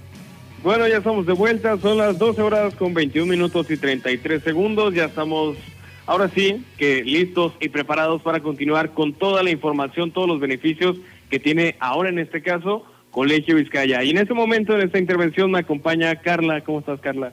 Bueno, 0.62 0.86
ya 0.86 0.98
estamos 0.98 1.26
de 1.26 1.32
vuelta. 1.32 1.76
Son 1.78 1.98
las 1.98 2.20
12 2.20 2.40
horas 2.40 2.74
con 2.76 2.94
21 2.94 3.28
minutos 3.28 3.68
y 3.68 3.76
33 3.76 4.40
segundos. 4.44 4.94
Ya 4.94 5.06
estamos, 5.06 5.56
ahora 6.06 6.30
sí, 6.32 6.64
que 6.76 7.02
listos 7.02 7.54
y 7.58 7.68
preparados 7.68 8.22
para 8.22 8.38
continuar 8.38 8.92
con 8.92 9.14
toda 9.14 9.42
la 9.42 9.50
información, 9.50 10.12
todos 10.12 10.28
los 10.28 10.38
beneficios 10.38 10.98
que 11.30 11.40
tiene 11.40 11.74
ahora 11.80 12.10
en 12.10 12.20
este 12.20 12.42
caso 12.42 12.84
Colegio 13.10 13.56
Vizcaya. 13.56 14.04
Y 14.04 14.10
en 14.10 14.18
este 14.18 14.34
momento, 14.34 14.76
en 14.76 14.82
esta 14.82 15.00
intervención, 15.00 15.50
me 15.50 15.58
acompaña 15.58 16.14
Carla. 16.14 16.60
¿Cómo 16.60 16.78
estás, 16.78 17.00
Carla? 17.00 17.32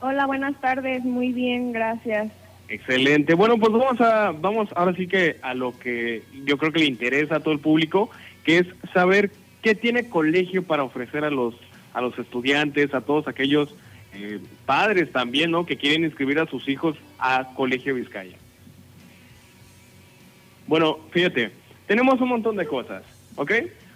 Hola, 0.00 0.26
buenas 0.26 0.60
tardes. 0.60 1.04
Muy 1.04 1.32
bien, 1.32 1.72
gracias. 1.72 2.30
Excelente. 2.68 3.34
Bueno, 3.34 3.58
pues 3.58 3.72
vamos 3.72 4.00
a, 4.00 4.32
vamos 4.32 4.68
ahora 4.76 4.94
sí 4.94 5.08
que 5.08 5.38
a 5.42 5.54
lo 5.54 5.76
que 5.78 6.22
yo 6.44 6.58
creo 6.58 6.70
que 6.70 6.80
le 6.80 6.86
interesa 6.86 7.36
a 7.36 7.40
todo 7.40 7.52
el 7.52 7.60
público, 7.60 8.10
que 8.44 8.58
es 8.58 8.66
saber 8.92 9.30
qué 9.62 9.74
tiene 9.74 10.08
colegio 10.08 10.62
para 10.62 10.84
ofrecer 10.84 11.24
a 11.24 11.30
los, 11.30 11.54
a 11.94 12.00
los 12.00 12.16
estudiantes, 12.18 12.94
a 12.94 13.00
todos 13.00 13.26
aquellos 13.26 13.74
eh, 14.14 14.38
padres 14.66 15.10
también, 15.10 15.50
¿no? 15.50 15.66
Que 15.66 15.76
quieren 15.76 16.04
inscribir 16.04 16.38
a 16.38 16.46
sus 16.46 16.68
hijos 16.68 16.96
a 17.18 17.48
Colegio 17.54 17.94
Vizcaya. 17.94 18.36
Bueno, 20.66 20.98
fíjate, 21.10 21.50
tenemos 21.86 22.20
un 22.20 22.28
montón 22.28 22.56
de 22.56 22.66
cosas, 22.66 23.02
¿ok? 23.36 23.52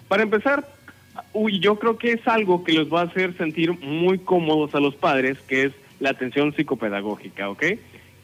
Para 0.09 0.23
empezar, 0.23 0.67
uy, 1.33 1.61
yo 1.61 1.79
creo 1.79 1.99
que 1.99 2.13
es 2.13 2.27
algo 2.27 2.65
que 2.65 2.73
los 2.73 2.93
va 2.93 3.03
a 3.03 3.05
hacer 3.05 3.37
sentir 3.37 3.73
muy 3.81 4.19
cómodos 4.19 4.75
a 4.75 4.81
los 4.81 4.95
padres, 4.95 5.39
que 5.47 5.65
es 5.65 5.73
la 6.03 6.11
atención 6.11 6.53
psicopedagógica, 6.53 7.49
¿ok? 7.49 7.65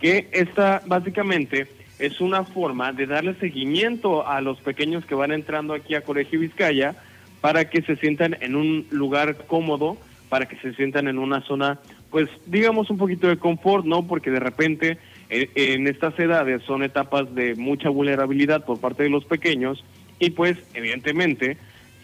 Que 0.01 0.29
esta 0.33 0.83
básicamente 0.87 1.69
es 2.01 2.21
una 2.21 2.43
forma 2.43 2.93
de 2.93 3.07
darle 3.07 3.35
seguimiento 3.35 4.27
a 4.27 4.41
los 4.41 4.59
pequeños 4.61 5.05
que 5.07 5.15
van 5.15 5.31
entrando 5.31 5.75
aquí 5.75 5.95
a 5.95 6.03
Colegio 6.03 6.41
Vizcaya 6.41 6.97
para 7.41 7.71
que 7.71 7.83
se 7.83 7.95
sientan 7.97 8.37
en 8.41 8.57
un 8.57 8.87
lugar 8.91 9.47
cómodo, 9.47 9.97
para 10.29 10.47
que 10.47 10.57
se 10.57 10.75
sientan 10.75 11.07
en 11.07 11.19
una 11.19 11.41
zona, 11.43 11.79
pues 12.11 12.29
digamos 12.47 12.91
un 12.91 12.99
poquito 12.99 13.29
de 13.29 13.39
confort, 13.39 13.85
¿no? 13.85 14.07
Porque 14.09 14.33
de 14.33 14.41
repente 14.41 14.99
eh, 15.31 15.49
en 15.55 15.87
estas 15.87 16.19
edades 16.19 16.63
son 16.65 16.83
etapas 16.83 17.33
de 17.33 17.55
mucha 17.55 17.91
vulnerabilidad 17.91 18.65
por 18.65 18.81
parte 18.81 19.05
de 19.05 19.11
los 19.11 19.25
pequeños 19.25 19.85
y 20.19 20.31
pues 20.31 20.59
evidentemente 20.75 21.57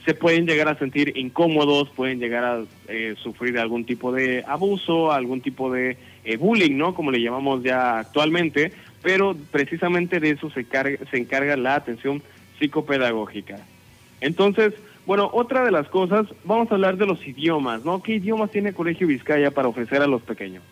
se 0.04 0.14
pueden 0.14 0.46
llegar 0.46 0.68
a 0.68 0.78
sentir 0.78 1.16
incómodos, 1.16 1.88
pueden 1.90 2.18
llegar 2.18 2.44
a 2.44 2.64
eh, 2.88 3.14
sufrir 3.22 3.58
algún 3.58 3.84
tipo 3.84 4.12
de 4.12 4.44
abuso, 4.46 5.12
algún 5.12 5.40
tipo 5.40 5.72
de 5.72 5.96
eh, 6.24 6.36
bullying, 6.36 6.76
¿no? 6.76 6.94
Como 6.94 7.10
le 7.10 7.22
llamamos 7.22 7.62
ya 7.62 8.00
actualmente, 8.00 8.72
pero 9.02 9.36
precisamente 9.50 10.20
de 10.20 10.30
eso 10.30 10.50
se, 10.50 10.66
se 11.10 11.16
encarga 11.16 11.56
la 11.56 11.76
atención 11.76 12.22
psicopedagógica. 12.58 13.58
Entonces, 14.20 14.74
bueno, 15.06 15.30
otra 15.32 15.64
de 15.64 15.70
las 15.70 15.88
cosas, 15.88 16.26
vamos 16.44 16.70
a 16.70 16.74
hablar 16.74 16.96
de 16.96 17.06
los 17.06 17.26
idiomas, 17.26 17.84
¿no? 17.84 18.02
¿Qué 18.02 18.14
idiomas 18.14 18.50
tiene 18.50 18.72
Colegio 18.72 19.06
Vizcaya 19.06 19.50
para 19.50 19.68
ofrecer 19.68 20.02
a 20.02 20.06
los 20.06 20.22
pequeños? 20.22 20.62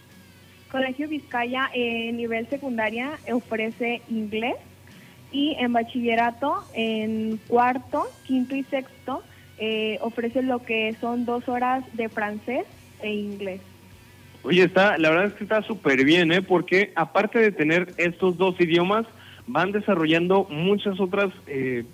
Colegio 0.70 1.07
Vizcaya 1.07 1.70
en 1.74 2.16
nivel 2.16 2.47
secundaria 2.49 3.18
ofrece 3.30 4.01
inglés, 4.09 4.57
y 5.33 5.57
en 5.59 5.72
bachillerato, 5.72 6.62
en 6.74 7.39
cuarto, 7.49 8.07
quinto 8.26 8.55
y 8.55 8.62
sexto, 8.64 9.22
eh, 9.59 9.99
ofrece 10.01 10.43
lo 10.43 10.62
que 10.62 10.95
son 11.01 11.24
dos 11.24 11.49
horas 11.49 11.85
de 11.95 12.09
francés 12.09 12.64
e 13.03 13.12
inglés. 13.12 13.61
Oye, 14.45 14.64
está, 14.64 14.99
la 14.99 15.11
verdad 15.11 15.26
es 15.26 15.35
que 15.35 15.45
está 15.45 15.62
súper 15.62 16.05
bien, 16.05 16.33
¿eh? 16.33 16.43
Porque 16.43 16.93
aparte 16.97 17.39
de 17.39 17.53
tener 17.53 17.95
estos 17.97 18.37
dos 18.37 18.61
idiomas, 18.61 19.07
van 19.47 19.72
desarrollando 19.72 20.47
muchas 20.51 21.01
otras 21.01 21.30
eh, 21.47 21.85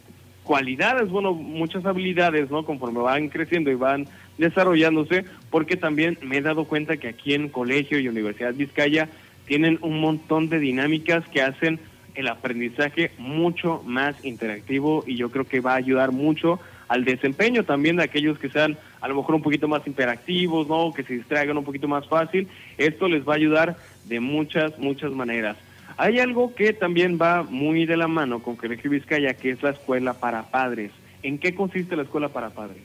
cualidades, 0.44 1.10
bueno, 1.10 1.34
muchas 1.34 1.84
habilidades, 1.84 2.50
¿no? 2.50 2.64
Conforme 2.64 3.00
van 3.00 3.28
creciendo 3.28 3.70
y 3.70 3.74
van 3.74 4.06
desarrollándose, 4.38 5.24
porque 5.50 5.76
también 5.76 6.18
me 6.22 6.38
he 6.38 6.40
dado 6.42 6.64
cuenta 6.64 6.96
que 6.96 7.08
aquí 7.08 7.34
en 7.34 7.48
Colegio 7.48 7.98
y 7.98 8.08
Universidad 8.08 8.54
Vizcaya 8.54 9.08
tienen 9.46 9.78
un 9.82 10.00
montón 10.00 10.48
de 10.48 10.58
dinámicas 10.58 11.26
que 11.28 11.42
hacen 11.42 11.78
el 12.18 12.26
aprendizaje 12.26 13.12
mucho 13.16 13.80
más 13.86 14.24
interactivo 14.24 15.04
y 15.06 15.14
yo 15.14 15.30
creo 15.30 15.44
que 15.44 15.60
va 15.60 15.74
a 15.74 15.76
ayudar 15.76 16.10
mucho 16.10 16.58
al 16.88 17.04
desempeño 17.04 17.62
también 17.62 17.94
de 17.94 18.02
aquellos 18.02 18.40
que 18.40 18.48
sean 18.48 18.76
a 19.00 19.06
lo 19.06 19.14
mejor 19.14 19.36
un 19.36 19.42
poquito 19.42 19.68
más 19.68 19.86
interactivos, 19.86 20.66
¿no? 20.66 20.92
Que 20.92 21.04
se 21.04 21.14
distraigan 21.14 21.56
un 21.56 21.64
poquito 21.64 21.86
más 21.86 22.08
fácil. 22.08 22.48
Esto 22.76 23.06
les 23.06 23.26
va 23.26 23.34
a 23.34 23.36
ayudar 23.36 23.76
de 24.06 24.18
muchas, 24.18 24.76
muchas 24.80 25.12
maneras. 25.12 25.56
Hay 25.96 26.18
algo 26.18 26.56
que 26.56 26.72
también 26.72 27.20
va 27.22 27.44
muy 27.44 27.86
de 27.86 27.96
la 27.96 28.08
mano 28.08 28.42
con 28.42 28.56
Colegio 28.56 28.90
Vizcaya, 28.90 29.34
que 29.34 29.50
es 29.50 29.62
la 29.62 29.70
escuela 29.70 30.14
para 30.14 30.50
padres. 30.50 30.90
¿En 31.22 31.38
qué 31.38 31.54
consiste 31.54 31.94
la 31.94 32.02
escuela 32.02 32.30
para 32.30 32.50
padres? 32.50 32.82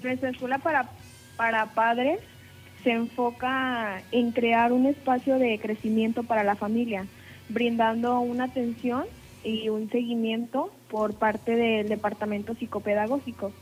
Nuestra 0.00 0.30
escuela 0.30 0.58
para, 0.58 0.88
para 1.36 1.66
padres 1.74 2.20
se 2.84 2.92
enfoca 2.92 4.00
en 4.12 4.30
crear 4.30 4.72
un 4.72 4.86
espacio 4.86 5.40
de 5.40 5.58
crecimiento 5.58 6.22
para 6.22 6.44
la 6.44 6.54
familia 6.54 7.04
brindando 7.48 8.20
una 8.20 8.44
atención 8.44 9.04
y 9.44 9.68
un 9.68 9.90
seguimiento 9.90 10.70
por 10.90 11.14
parte 11.14 11.56
del 11.56 11.88
departamento 11.88 12.54
psicopedagógico. 12.54 13.52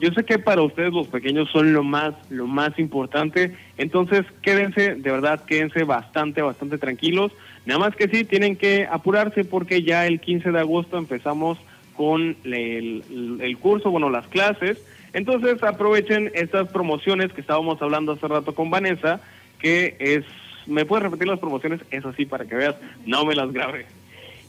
Yo 0.00 0.10
sé 0.10 0.24
que 0.24 0.38
para 0.38 0.62
ustedes 0.62 0.92
los 0.92 1.06
pequeños 1.06 1.48
son 1.50 1.72
lo 1.72 1.84
más 1.84 2.14
lo 2.28 2.46
más 2.46 2.78
importante, 2.78 3.56
entonces 3.78 4.24
quédense, 4.42 4.96
de 4.96 5.10
verdad, 5.10 5.44
quédense 5.44 5.84
bastante 5.84 6.42
bastante 6.42 6.78
tranquilos. 6.78 7.32
Nada 7.64 7.80
más 7.80 7.96
que 7.96 8.08
sí 8.08 8.24
tienen 8.24 8.56
que 8.56 8.86
apurarse 8.90 9.44
porque 9.44 9.82
ya 9.82 10.06
el 10.06 10.20
15 10.20 10.50
de 10.50 10.58
agosto 10.58 10.98
empezamos 10.98 11.58
con 11.96 12.36
el, 12.44 13.38
el 13.40 13.58
curso, 13.58 13.90
bueno, 13.90 14.10
las 14.10 14.26
clases. 14.26 14.84
Entonces 15.12 15.62
aprovechen 15.62 16.32
estas 16.34 16.68
promociones 16.72 17.32
que 17.32 17.40
estábamos 17.40 17.80
hablando 17.80 18.12
hace 18.12 18.26
rato 18.26 18.52
con 18.54 18.70
Vanessa, 18.70 19.20
que 19.60 19.96
es 20.00 20.24
¿Me 20.66 20.84
puedes 20.84 21.04
repetir 21.04 21.28
las 21.28 21.38
promociones? 21.38 21.80
Eso 21.90 22.12
sí, 22.12 22.26
para 22.26 22.44
que 22.44 22.54
veas, 22.54 22.76
no 23.06 23.24
me 23.24 23.34
las 23.34 23.52
grabe. 23.52 23.86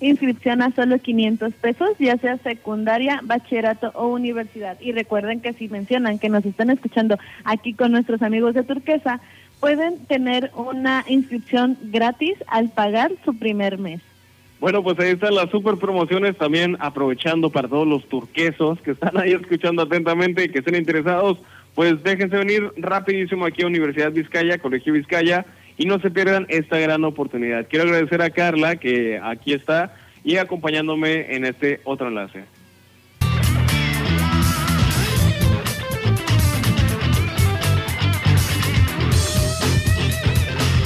Inscripción 0.01 0.61
a 0.61 0.71
solo 0.71 0.99
500 0.99 1.53
pesos, 1.53 1.91
ya 1.99 2.17
sea 2.17 2.37
secundaria, 2.37 3.21
bachillerato 3.23 3.91
o 3.95 4.07
universidad. 4.07 4.79
Y 4.81 4.91
recuerden 4.91 5.39
que 5.39 5.53
si 5.53 5.69
mencionan 5.69 6.19
que 6.19 6.29
nos 6.29 6.45
están 6.45 6.69
escuchando 6.69 7.17
aquí 7.45 7.73
con 7.73 7.91
nuestros 7.91 8.21
amigos 8.21 8.53
de 8.55 8.63
Turquesa, 8.63 9.21
pueden 9.59 10.05
tener 10.05 10.51
una 10.55 11.05
inscripción 11.07 11.77
gratis 11.81 12.35
al 12.47 12.69
pagar 12.69 13.11
su 13.23 13.37
primer 13.37 13.77
mes. 13.77 14.01
Bueno, 14.59 14.83
pues 14.83 14.99
ahí 14.99 15.11
están 15.11 15.35
las 15.35 15.49
super 15.49 15.75
promociones 15.77 16.37
también 16.37 16.77
aprovechando 16.79 17.49
para 17.49 17.67
todos 17.67 17.87
los 17.87 18.07
turquesos 18.07 18.79
que 18.81 18.91
están 18.91 19.17
ahí 19.17 19.31
escuchando 19.33 19.83
atentamente 19.83 20.43
y 20.43 20.49
que 20.49 20.59
estén 20.59 20.75
interesados, 20.75 21.37
pues 21.73 22.01
déjense 22.03 22.37
venir 22.37 22.71
rapidísimo 22.77 23.45
aquí 23.45 23.63
a 23.63 23.67
Universidad 23.67 24.11
Vizcaya, 24.11 24.57
Colegio 24.57 24.93
Vizcaya 24.93 25.45
y 25.77 25.85
no 25.85 25.99
se 25.99 26.11
pierdan 26.11 26.45
esta 26.49 26.79
gran 26.79 27.03
oportunidad. 27.03 27.67
Quiero 27.69 27.85
agradecer 27.85 28.21
a 28.21 28.29
Carla 28.29 28.77
que 28.77 29.19
aquí 29.21 29.53
está 29.53 29.95
y 30.23 30.37
acompañándome 30.37 31.35
en 31.35 31.45
este 31.45 31.81
otro 31.83 32.07
enlace. 32.07 32.43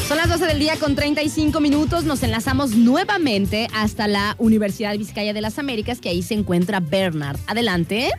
Son 0.08 0.18
las 0.18 0.28
12 0.28 0.48
del 0.48 0.58
día 0.58 0.76
con 0.80 0.96
35 0.96 1.60
minutos. 1.62 2.04
Nos 2.04 2.24
enlazamos 2.24 2.76
nuevamente 2.76 3.68
hasta 3.76 4.08
la 4.08 4.36
Universidad 4.40 4.98
Vizcaya 4.98 5.34
de 5.34 5.42
las 5.42 5.60
Américas, 5.60 6.02
que 6.02 6.10
ahí 6.10 6.24
se 6.24 6.34
encuentra 6.34 6.80
Bernard. 6.80 7.38
Adelante. 7.46 8.10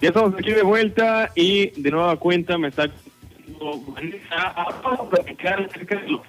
Ya 0.00 0.10
estamos 0.10 0.34
aquí 0.38 0.52
de 0.52 0.62
vuelta 0.62 1.32
y 1.34 1.70
de 1.80 1.90
nueva 1.90 2.16
cuenta 2.16 2.56
me 2.58 2.68
está 2.68 2.88
vamos 3.58 5.00
a 5.00 5.10
platicar 5.10 5.62
acerca 5.62 5.96
de 5.96 6.08
lo 6.08 6.22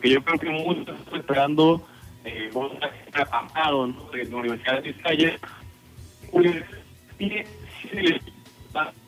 que 0.00 0.10
yo 0.10 0.22
creo 0.22 0.38
que 0.38 0.50
muchos 0.50 0.98
están 0.98 1.20
esperando 1.20 1.86
eh, 2.24 2.50
vamos 2.52 2.72
a 2.82 3.24
pasado 3.24 3.86
¿no? 3.86 4.10
de 4.10 4.24
la 4.24 4.36
Universidad 4.36 4.82
de 4.82 4.92
Vizcaya. 4.92 5.38
Pues, 6.30 6.64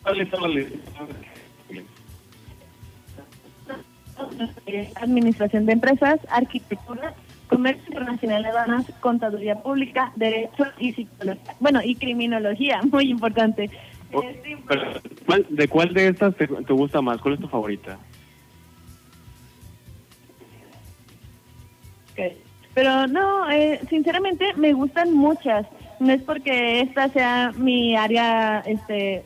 ¿Cuáles 0.02 0.28
son 0.30 0.54
las 0.54 0.66
Administración 4.96 5.66
de 5.66 5.72
Empresas, 5.72 6.20
Arquitectura, 6.30 7.14
Comercio 7.48 7.84
Internacional 7.88 8.42
de 8.42 8.48
Aduanas, 8.48 8.86
Contaduría 9.00 9.56
Pública, 9.56 10.12
Derecho 10.16 10.64
y 10.78 10.92
Psicología. 10.92 11.54
Bueno, 11.58 11.80
y 11.82 11.96
Criminología, 11.96 12.80
muy 12.90 13.10
importante. 13.10 13.70
Oh, 14.12 14.22
Este, 14.22 14.56
pero, 14.66 14.82
¿cuál- 15.26 15.46
¿De 15.50 15.68
cuál 15.68 15.94
de 15.94 16.08
estas 16.08 16.34
te, 16.36 16.46
gusta 16.46 17.00
más? 17.00 17.20
¿Cuál 17.20 17.34
es 17.34 17.40
tu 17.40 17.48
favorita? 17.48 17.98
Ok. 22.12 22.32
Pero 22.74 23.06
no, 23.06 23.50
eh, 23.50 23.80
sinceramente 23.88 24.46
me 24.56 24.72
gustan 24.72 25.12
muchas. 25.12 25.66
No 25.98 26.12
es 26.12 26.22
porque 26.22 26.80
esta 26.80 27.08
sea 27.10 27.52
mi 27.56 27.94
área, 27.96 28.60
este, 28.60 29.24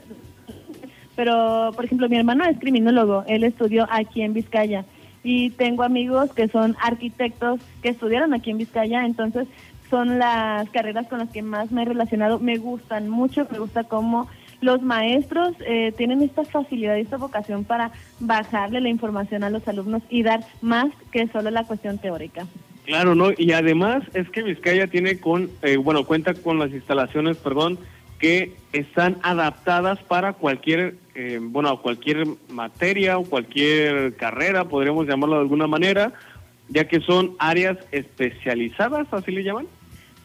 pero 1.15 1.71
por 1.75 1.85
ejemplo 1.85 2.09
mi 2.09 2.17
hermano 2.17 2.45
es 2.47 2.59
criminólogo, 2.59 3.25
él 3.29 3.45
estudió 3.45 3.87
aquí 3.91 4.23
en 4.23 4.33
Vizcaya 4.33 4.85
y 5.23 5.51
tengo 5.51 5.85
amigos 5.85 6.33
que 6.35 6.49
son 6.49 6.77
arquitectos 6.83 7.61
que 7.81 7.91
estudiaron 7.91 8.35
aquí 8.35 8.51
en 8.51 8.59
Vizcaya, 8.59 9.07
entonces 9.07 9.47
son 9.89 10.19
las 10.19 10.69
carreras 10.71 11.07
con 11.07 11.21
las 11.21 11.31
que 11.31 11.43
más 11.43 11.71
me 11.71 11.83
he 11.83 11.85
relacionado, 11.85 12.41
me 12.41 12.57
gustan 12.57 13.09
mucho, 13.09 13.47
me 13.53 13.61
gusta 13.61 13.85
cómo 13.85 14.29
los 14.65 14.83
maestros 14.83 15.55
eh, 15.67 15.93
tienen 15.97 16.23
esta 16.23 16.43
facilidad 16.45 16.97
y 16.97 17.03
esta 17.03 17.19
vocación 17.19 17.65
para 17.65 17.93
bajarle 18.19 18.81
la 18.81 18.89
información 18.89 19.45
a 19.45 19.51
los 19.51 19.67
alumnos 19.69 20.03
y 20.09 20.23
dar 20.23 20.41
más 20.63 20.87
que 21.13 21.29
solo 21.29 21.51
la 21.51 21.65
cuestión 21.65 21.99
teórica. 21.99 22.47
Claro, 22.87 23.15
¿no? 23.15 23.31
Y 23.37 23.53
además 23.53 24.03
es 24.15 24.29
que 24.31 24.43
Vizcaya 24.43 24.87
tiene 24.87 25.21
con, 25.21 25.51
eh, 25.63 25.77
bueno, 25.77 26.05
cuenta 26.05 26.35
con 26.35 26.59
las 26.59 26.71
instalaciones, 26.71 27.37
perdón, 27.37 27.79
que 28.19 28.55
están 28.73 29.19
adaptadas 29.23 30.03
para 30.05 30.33
cualquier, 30.33 30.97
eh, 31.15 31.39
bueno, 31.41 31.81
cualquier 31.83 32.27
materia 32.49 33.19
o 33.19 33.25
cualquier 33.25 34.17
carrera, 34.17 34.65
podríamos 34.65 35.07
llamarlo 35.07 35.37
de 35.37 35.43
alguna 35.43 35.67
manera, 35.67 36.13
ya 36.69 36.89
que 36.89 37.01
son 37.01 37.37
áreas 37.39 37.77
especializadas, 37.93 39.07
así 39.13 39.31
le 39.31 39.45
llaman. 39.45 39.67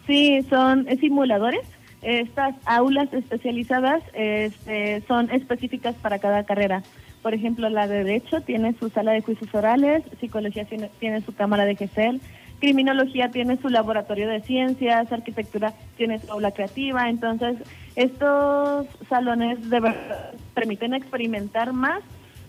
Sí, 0.07 0.41
son 0.49 0.87
simuladores. 0.99 1.61
Estas 2.01 2.55
aulas 2.65 3.13
especializadas 3.13 4.01
este, 4.13 5.01
son 5.07 5.29
específicas 5.31 5.95
para 5.95 6.19
cada 6.19 6.43
carrera. 6.43 6.83
Por 7.21 7.33
ejemplo, 7.33 7.69
la 7.69 7.87
de 7.87 8.03
Derecho 8.03 8.41
tiene 8.41 8.73
su 8.79 8.89
sala 8.89 9.11
de 9.11 9.21
juicios 9.21 9.53
orales, 9.53 10.03
Psicología 10.19 10.65
tiene, 10.65 11.21
su 11.21 11.33
cámara 11.35 11.65
de 11.65 11.75
GESEL, 11.75 12.21
Criminología 12.59 13.29
tiene 13.31 13.57
su 13.57 13.69
laboratorio 13.69 14.27
de 14.29 14.41
ciencias, 14.41 15.11
Arquitectura 15.11 15.73
tiene 15.97 16.19
su 16.19 16.31
aula 16.31 16.51
creativa. 16.51 17.09
Entonces, 17.09 17.57
estos 17.95 18.87
salones 19.09 19.69
de 19.69 19.79
verdad 19.79 20.31
permiten 20.53 20.93
experimentar 20.93 21.73
más 21.73 22.01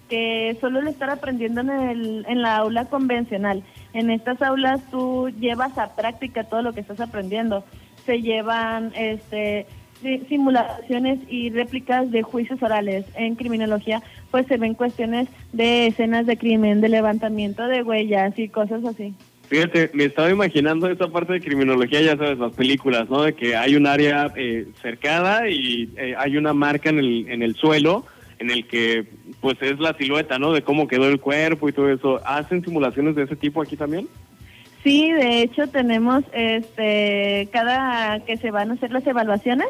que 0.08 0.56
solo 0.60 0.80
el 0.80 0.88
estar 0.88 1.10
aprendiendo 1.10 1.60
en, 1.60 1.70
el, 1.70 2.26
en 2.28 2.42
la 2.42 2.56
aula 2.56 2.86
convencional. 2.86 3.62
En 3.92 4.10
estas 4.10 4.42
aulas 4.42 4.80
tú 4.90 5.30
llevas 5.38 5.78
a 5.78 5.94
práctica 5.94 6.44
todo 6.44 6.62
lo 6.62 6.72
que 6.72 6.80
estás 6.80 7.00
aprendiendo. 7.00 7.64
Se 8.10 8.22
llevan 8.22 8.92
este, 8.96 9.66
si- 10.02 10.18
simulaciones 10.28 11.20
y 11.28 11.50
réplicas 11.50 12.10
de 12.10 12.22
juicios 12.22 12.60
orales. 12.60 13.04
En 13.14 13.36
criminología 13.36 14.02
pues 14.32 14.48
se 14.48 14.56
ven 14.56 14.74
cuestiones 14.74 15.28
de 15.52 15.86
escenas 15.86 16.26
de 16.26 16.36
crimen, 16.36 16.80
de 16.80 16.88
levantamiento 16.88 17.68
de 17.68 17.84
huellas 17.84 18.36
y 18.36 18.48
cosas 18.48 18.84
así. 18.84 19.14
Fíjate, 19.48 19.92
me 19.94 20.06
estaba 20.06 20.28
imaginando 20.28 20.88
esa 20.88 21.06
parte 21.06 21.34
de 21.34 21.40
criminología, 21.40 22.00
ya 22.02 22.16
sabes, 22.16 22.36
las 22.38 22.52
películas, 22.52 23.08
¿no? 23.08 23.22
De 23.22 23.32
que 23.34 23.54
hay 23.54 23.76
un 23.76 23.86
área 23.86 24.32
eh, 24.34 24.66
cercada 24.82 25.48
y 25.48 25.88
eh, 25.96 26.16
hay 26.18 26.36
una 26.36 26.52
marca 26.52 26.90
en 26.90 26.98
el, 26.98 27.28
en 27.28 27.42
el 27.44 27.54
suelo 27.54 28.04
en 28.40 28.50
el 28.50 28.66
que 28.66 29.04
pues 29.40 29.56
es 29.60 29.78
la 29.78 29.94
silueta, 29.94 30.40
¿no? 30.40 30.52
De 30.52 30.62
cómo 30.62 30.88
quedó 30.88 31.06
el 31.08 31.20
cuerpo 31.20 31.68
y 31.68 31.72
todo 31.72 31.88
eso. 31.88 32.20
¿Hacen 32.26 32.64
simulaciones 32.64 33.14
de 33.14 33.22
ese 33.22 33.36
tipo 33.36 33.62
aquí 33.62 33.76
también? 33.76 34.08
Sí, 34.82 35.12
de 35.12 35.42
hecho 35.42 35.66
tenemos 35.66 36.24
este 36.32 37.48
cada 37.52 38.20
que 38.20 38.38
se 38.38 38.50
van 38.50 38.70
a 38.70 38.74
hacer 38.74 38.92
las 38.92 39.06
evaluaciones, 39.06 39.68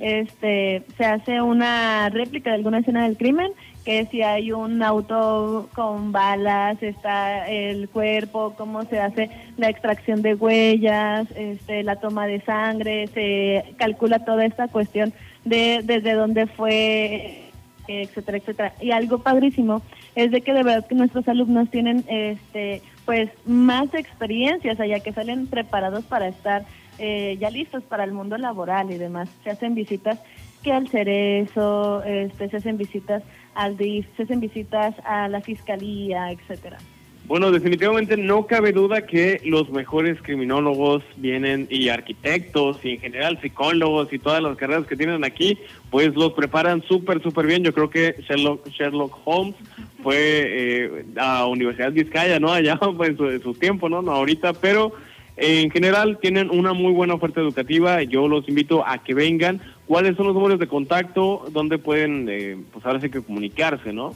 este 0.00 0.82
se 0.96 1.04
hace 1.04 1.42
una 1.42 2.08
réplica 2.08 2.50
de 2.50 2.56
alguna 2.56 2.78
escena 2.78 3.04
del 3.04 3.18
crimen, 3.18 3.52
que 3.84 4.06
si 4.06 4.22
hay 4.22 4.52
un 4.52 4.82
auto 4.82 5.68
con 5.74 6.10
balas, 6.10 6.82
está 6.82 7.46
el 7.48 7.90
cuerpo, 7.90 8.54
cómo 8.56 8.82
se 8.84 8.98
hace 8.98 9.30
la 9.58 9.68
extracción 9.68 10.22
de 10.22 10.34
huellas, 10.34 11.28
este 11.36 11.82
la 11.82 11.96
toma 11.96 12.26
de 12.26 12.40
sangre, 12.40 13.08
se 13.08 13.74
calcula 13.76 14.24
toda 14.24 14.46
esta 14.46 14.68
cuestión 14.68 15.12
de 15.44 15.82
desde 15.84 16.14
dónde 16.14 16.46
fue 16.46 17.42
etcétera, 17.88 18.38
etcétera. 18.38 18.72
Y 18.80 18.90
algo 18.90 19.18
padrísimo 19.18 19.82
es 20.14 20.30
de 20.30 20.40
que 20.40 20.52
de 20.52 20.62
verdad 20.62 20.86
que 20.86 20.94
nuestros 20.94 21.28
alumnos 21.28 21.70
tienen 21.70 22.04
este 22.08 22.82
pues 23.06 23.30
más 23.46 23.94
experiencias 23.94 24.78
allá 24.78 25.00
que 25.00 25.12
salen 25.12 25.46
preparados 25.46 26.04
para 26.04 26.28
estar 26.28 26.66
eh, 26.98 27.36
ya 27.40 27.50
listos 27.50 27.82
para 27.84 28.04
el 28.04 28.12
mundo 28.12 28.36
laboral 28.36 28.90
y 28.90 28.98
demás. 28.98 29.30
Se 29.44 29.50
hacen 29.50 29.74
visitas 29.74 30.18
que 30.62 30.72
al 30.72 30.88
Cerezo, 30.88 32.02
este, 32.02 32.50
se 32.50 32.56
hacen 32.58 32.76
visitas 32.76 33.22
al 33.54 33.76
DIF, 33.76 34.06
se 34.16 34.24
hacen 34.24 34.40
visitas 34.40 34.94
a 35.04 35.28
la 35.28 35.40
Fiscalía, 35.40 36.32
etcétera. 36.32 36.78
Bueno, 37.26 37.50
definitivamente 37.50 38.16
no 38.16 38.46
cabe 38.46 38.70
duda 38.70 39.04
que 39.04 39.40
los 39.44 39.68
mejores 39.70 40.22
criminólogos 40.22 41.02
vienen 41.16 41.66
y 41.70 41.88
arquitectos 41.88 42.78
y 42.84 42.90
en 42.90 43.00
general 43.00 43.40
psicólogos 43.42 44.12
y 44.12 44.20
todas 44.20 44.40
las 44.40 44.56
carreras 44.56 44.86
que 44.86 44.96
tienen 44.96 45.24
aquí, 45.24 45.58
pues 45.90 46.14
los 46.14 46.34
preparan 46.34 46.84
súper, 46.84 47.20
súper 47.20 47.46
bien. 47.46 47.64
Yo 47.64 47.74
creo 47.74 47.90
que 47.90 48.14
Sherlock, 48.28 48.68
Sherlock 48.68 49.18
Holmes 49.24 49.56
fue 50.04 50.16
eh, 50.16 51.04
a 51.16 51.46
Universidad 51.46 51.90
Vizcaya, 51.90 52.38
¿no? 52.38 52.52
Allá 52.52 52.78
pues, 52.96 53.18
en 53.18 53.42
su, 53.42 53.54
tiempo, 53.54 53.88
¿no? 53.88 54.02
No 54.02 54.12
ahorita, 54.12 54.52
pero 54.52 54.92
eh, 55.36 55.62
en 55.62 55.72
general 55.72 56.18
tienen 56.20 56.48
una 56.48 56.74
muy 56.74 56.92
buena 56.92 57.14
oferta 57.14 57.40
educativa. 57.40 58.04
Yo 58.04 58.28
los 58.28 58.48
invito 58.48 58.86
a 58.86 58.98
que 58.98 59.14
vengan. 59.14 59.60
¿Cuáles 59.86 60.16
son 60.16 60.26
los 60.26 60.34
números 60.36 60.60
de 60.60 60.68
contacto? 60.68 61.46
¿Dónde 61.50 61.78
pueden, 61.78 62.28
eh, 62.30 62.56
pues 62.72 62.86
ahora 62.86 63.00
sí 63.00 63.10
que 63.10 63.20
comunicarse, 63.20 63.92
¿no? 63.92 64.14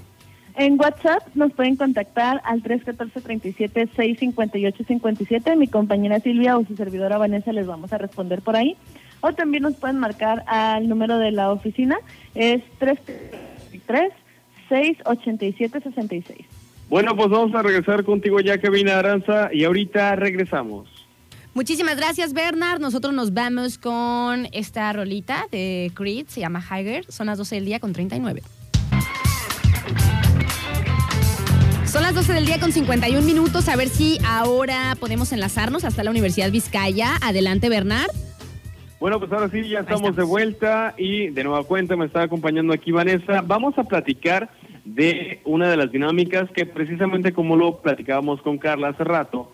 En 0.61 0.79
WhatsApp 0.79 1.27
nos 1.35 1.53
pueden 1.55 1.75
contactar 1.77 2.43
al 2.45 2.63
314-37-658-57. 2.63 5.57
Mi 5.57 5.67
compañera 5.69 6.21
Silvia 6.21 6.59
o 6.59 6.67
su 6.67 6.77
servidora 6.77 7.17
Vanessa 7.17 7.51
les 7.51 7.67
vamos 7.67 7.95
a 7.95 7.99
responder 7.99 8.43
por 8.43 8.57
ahí. 8.57 8.77
O 9.23 9.33
también 9.33 9.63
nos 9.63 9.77
pueden 9.77 9.99
marcar 9.99 10.45
al 10.47 10.87
número 10.87 11.17
de 11.17 11.31
la 11.31 11.51
oficina, 11.51 11.97
es 12.35 12.63
333-687-66. 14.69 16.45
Bueno, 16.91 17.17
pues 17.17 17.31
vamos 17.31 17.55
a 17.55 17.63
regresar 17.63 18.05
contigo 18.05 18.39
ya, 18.41 18.59
Kevin 18.59 18.91
Aranza, 18.91 19.49
y 19.55 19.65
ahorita 19.65 20.15
regresamos. 20.17 20.91
Muchísimas 21.55 21.97
gracias, 21.97 22.35
Bernard. 22.35 22.81
Nosotros 22.81 23.15
nos 23.15 23.33
vamos 23.33 23.79
con 23.79 24.47
esta 24.53 24.93
rolita 24.93 25.47
de 25.51 25.91
Creed, 25.95 26.27
se 26.29 26.41
llama 26.41 26.63
Higher. 26.63 27.11
Son 27.11 27.29
las 27.29 27.39
12 27.39 27.55
del 27.55 27.65
día 27.65 27.81
con 27.81 27.95
39. 27.95 28.43
Son 31.91 32.05
las 32.05 32.15
12 32.15 32.35
del 32.35 32.47
día 32.47 32.61
con 32.61 32.71
51 32.71 33.27
minutos. 33.27 33.69
A 33.69 33.75
ver 33.75 33.89
si 33.89 34.19
ahora 34.25 34.97
podemos 35.01 35.33
enlazarnos 35.33 35.85
hasta 35.85 36.05
la 36.05 36.11
Universidad 36.13 36.49
Vizcaya. 36.53 37.17
Adelante, 37.21 37.69
Bernard. 37.69 38.11
Bueno, 39.01 39.19
pues 39.19 39.33
ahora 39.33 39.49
sí, 39.49 39.69
ya 39.69 39.81
estamos, 39.81 40.11
estamos. 40.11 40.17
de 40.17 40.23
vuelta 40.23 40.95
y 40.97 41.31
de 41.31 41.43
nueva 41.43 41.65
cuenta 41.65 41.97
me 41.97 42.07
está 42.07 42.23
acompañando 42.23 42.73
aquí 42.73 42.93
Vanessa. 42.93 43.43
Vamos 43.45 43.77
a 43.77 43.83
platicar 43.83 44.51
de 44.85 45.41
una 45.45 45.69
de 45.69 45.77
las 45.77 45.91
dinámicas 45.91 46.49
que 46.53 46.65
precisamente 46.65 47.33
como 47.33 47.57
lo 47.57 47.79
platicábamos 47.81 48.41
con 48.41 48.59
Carla 48.59 48.91
hace 48.91 49.03
rato, 49.03 49.53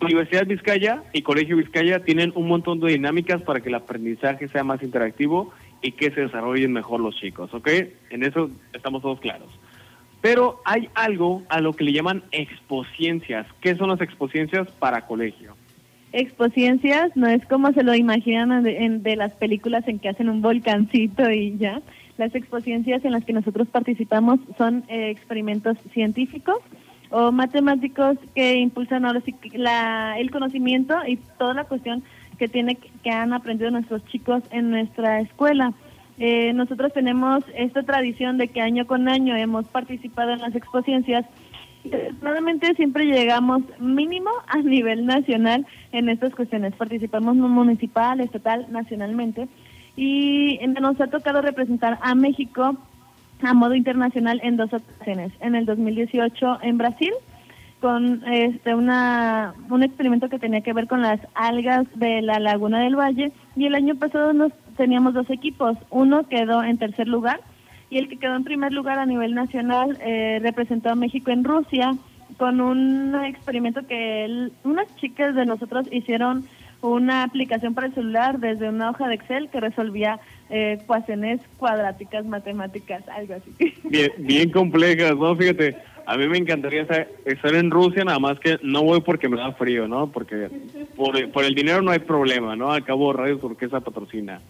Universidad 0.00 0.46
Vizcaya 0.46 1.02
y 1.12 1.20
Colegio 1.20 1.58
Vizcaya 1.58 2.02
tienen 2.02 2.32
un 2.36 2.48
montón 2.48 2.80
de 2.80 2.92
dinámicas 2.92 3.42
para 3.42 3.60
que 3.60 3.68
el 3.68 3.74
aprendizaje 3.74 4.48
sea 4.48 4.64
más 4.64 4.82
interactivo 4.82 5.52
y 5.82 5.92
que 5.92 6.10
se 6.10 6.22
desarrollen 6.22 6.72
mejor 6.72 7.00
los 7.00 7.16
chicos, 7.16 7.52
¿ok? 7.52 7.68
En 8.08 8.22
eso 8.22 8.50
estamos 8.72 9.02
todos 9.02 9.20
claros. 9.20 9.50
Pero 10.20 10.60
hay 10.64 10.88
algo 10.94 11.42
a 11.48 11.60
lo 11.60 11.72
que 11.72 11.84
le 11.84 11.92
llaman 11.92 12.22
expociencias. 12.32 13.46
¿Qué 13.60 13.74
son 13.76 13.88
las 13.88 14.00
expociencias 14.00 14.68
para 14.78 15.06
colegio? 15.06 15.56
Expociencias 16.12 17.16
no 17.16 17.28
es 17.28 17.44
como 17.46 17.72
se 17.72 17.84
lo 17.84 17.94
imaginan 17.94 18.62
de, 18.64 18.78
en- 18.84 19.02
de 19.02 19.16
las 19.16 19.32
películas 19.34 19.86
en 19.86 19.98
que 19.98 20.08
hacen 20.08 20.28
un 20.28 20.42
volcancito 20.42 21.30
y 21.30 21.56
ya. 21.56 21.80
Las 22.18 22.34
expociencias 22.34 23.04
en 23.04 23.12
las 23.12 23.24
que 23.24 23.32
nosotros 23.32 23.68
participamos 23.68 24.40
son 24.58 24.84
eh, 24.88 25.08
experimentos 25.10 25.78
científicos 25.94 26.56
o 27.10 27.32
matemáticos 27.32 28.18
que 28.34 28.56
impulsan 28.56 29.04
ahora 29.04 29.22
la, 29.54 30.16
el 30.18 30.30
conocimiento 30.30 30.94
y 31.06 31.16
toda 31.38 31.54
la 31.54 31.64
cuestión 31.64 32.02
que 32.38 32.48
tiene 32.48 32.76
que 33.02 33.10
han 33.10 33.32
aprendido 33.32 33.70
nuestros 33.70 34.04
chicos 34.06 34.42
en 34.50 34.70
nuestra 34.70 35.20
escuela. 35.20 35.72
Eh, 36.20 36.52
nosotros 36.52 36.92
tenemos 36.92 37.42
esta 37.56 37.82
tradición 37.82 38.38
de 38.38 38.48
que 38.48 38.60
año 38.60 38.86
con 38.86 39.08
año 39.08 39.34
hemos 39.34 39.66
participado 39.66 40.32
en 40.32 40.40
las 40.40 40.54
expociencias 40.54 41.26
Normalmente 42.20 42.74
siempre 42.74 43.06
llegamos 43.06 43.62
mínimo 43.78 44.30
a 44.46 44.58
nivel 44.58 45.06
nacional 45.06 45.66
en 45.92 46.08
estas 46.08 46.34
cuestiones. 46.34 46.74
Participamos 46.74 47.36
municipal, 47.36 48.20
estatal, 48.20 48.66
nacionalmente. 48.70 49.48
Y 49.96 50.58
nos 50.80 51.00
ha 51.00 51.06
tocado 51.06 51.40
representar 51.40 51.98
a 52.02 52.14
México 52.14 52.76
a 53.42 53.54
modo 53.54 53.74
internacional 53.74 54.40
en 54.42 54.58
dos 54.58 54.70
ocasiones. 54.72 55.32
En 55.40 55.54
el 55.54 55.64
2018 55.64 56.58
en 56.62 56.76
Brasil, 56.76 57.12
con 57.80 58.22
este 58.26 58.74
una 58.74 59.54
un 59.70 59.82
experimento 59.82 60.28
que 60.28 60.38
tenía 60.38 60.60
que 60.60 60.72
ver 60.72 60.86
con 60.86 61.02
las 61.02 61.20
algas 61.34 61.86
de 61.96 62.22
la 62.22 62.38
Laguna 62.38 62.80
del 62.80 62.96
Valle. 62.96 63.32
Y 63.56 63.66
el 63.66 63.74
año 63.74 63.94
pasado 63.96 64.32
nos 64.32 64.52
teníamos 64.76 65.14
dos 65.14 65.28
equipos. 65.30 65.76
Uno 65.90 66.28
quedó 66.28 66.62
en 66.62 66.78
tercer 66.78 67.08
lugar 67.08 67.40
y 67.90 67.98
el 67.98 68.08
que 68.08 68.18
quedó 68.18 68.36
en 68.36 68.44
primer 68.44 68.72
lugar 68.72 68.98
a 68.98 69.06
nivel 69.06 69.34
nacional 69.34 69.98
eh, 70.00 70.38
representó 70.42 70.90
a 70.90 70.94
México 70.94 71.30
en 71.30 71.44
Rusia 71.44 71.94
con 72.36 72.60
un 72.60 73.14
experimento 73.24 73.86
que 73.86 74.24
él- 74.24 74.52
unas 74.64 74.94
chicas 74.96 75.34
de 75.34 75.44
nosotros 75.46 75.86
hicieron 75.90 76.44
una 76.82 77.24
aplicación 77.24 77.74
para 77.74 77.88
el 77.88 77.94
celular 77.94 78.38
desde 78.38 78.68
una 78.70 78.90
hoja 78.90 79.06
de 79.08 79.14
Excel 79.16 79.50
que 79.50 79.60
resolvía 79.60 80.18
eh, 80.48 80.78
ecuaciones 80.80 81.40
cuadráticas, 81.58 82.24
matemáticas, 82.24 83.06
algo 83.08 83.34
así. 83.34 83.50
Bien, 83.84 84.10
bien 84.18 84.50
complejas, 84.50 85.14
¿no? 85.16 85.36
Fíjate, 85.36 85.76
a 86.10 86.16
mí 86.16 86.26
me 86.26 86.38
encantaría 86.38 86.82
estar, 86.82 87.54
en 87.54 87.70
Rusia, 87.70 88.04
nada 88.04 88.18
más 88.18 88.40
que 88.40 88.58
no 88.64 88.82
voy 88.82 89.00
porque 89.00 89.28
me 89.28 89.36
da 89.36 89.52
frío, 89.52 89.86
¿no? 89.86 90.10
Porque 90.10 90.48
por, 90.96 91.44
el 91.44 91.54
dinero 91.54 91.82
no 91.82 91.92
hay 91.92 92.00
problema, 92.00 92.56
¿no? 92.56 92.72
Acabo 92.72 93.12
Radio 93.12 93.38
Turquesa 93.38 93.78
patrocina. 93.78 94.40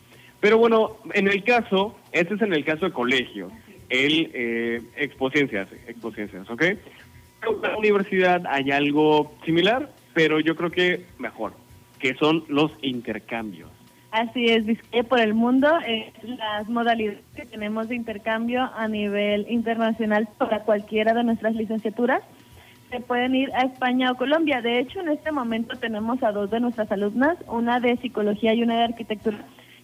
Pero 0.40 0.56
bueno, 0.56 0.96
en 1.12 1.28
el 1.28 1.44
caso, 1.44 1.94
este 2.12 2.36
es 2.36 2.40
en 2.40 2.54
el 2.54 2.64
caso 2.64 2.86
de 2.86 2.92
colegio, 2.92 3.52
el 3.90 4.30
eh, 4.32 4.80
expociencias, 4.96 5.68
expociencias, 5.86 6.48
¿ok? 6.48 6.62
En 6.62 7.60
la 7.60 7.76
universidad 7.76 8.42
hay 8.48 8.70
algo 8.70 9.34
similar, 9.44 9.92
pero 10.14 10.40
yo 10.40 10.56
creo 10.56 10.70
que 10.70 11.04
mejor, 11.18 11.52
que 11.98 12.14
son 12.14 12.42
los 12.48 12.72
intercambios. 12.80 13.68
Así 14.10 14.46
es, 14.46 14.66
Vizcaya 14.66 15.04
por 15.04 15.20
el 15.20 15.34
mundo, 15.34 15.68
eh, 15.86 16.12
las 16.24 16.68
modalidades 16.68 17.20
que 17.36 17.46
tenemos 17.46 17.88
de 17.88 17.94
intercambio 17.94 18.68
a 18.76 18.88
nivel 18.88 19.46
internacional 19.48 20.28
para 20.36 20.64
cualquiera 20.64 21.14
de 21.14 21.22
nuestras 21.22 21.54
licenciaturas 21.54 22.20
se 22.90 23.00
pueden 23.00 23.36
ir 23.36 23.52
a 23.54 23.62
España 23.62 24.10
o 24.10 24.16
Colombia. 24.16 24.60
De 24.62 24.80
hecho, 24.80 25.00
en 25.00 25.10
este 25.10 25.30
momento 25.30 25.78
tenemos 25.78 26.22
a 26.24 26.32
dos 26.32 26.50
de 26.50 26.58
nuestras 26.58 26.90
alumnas, 26.90 27.38
una 27.46 27.78
de 27.78 27.96
psicología 27.98 28.52
y 28.52 28.64
una 28.64 28.78
de 28.78 28.84
arquitectura, 28.84 29.38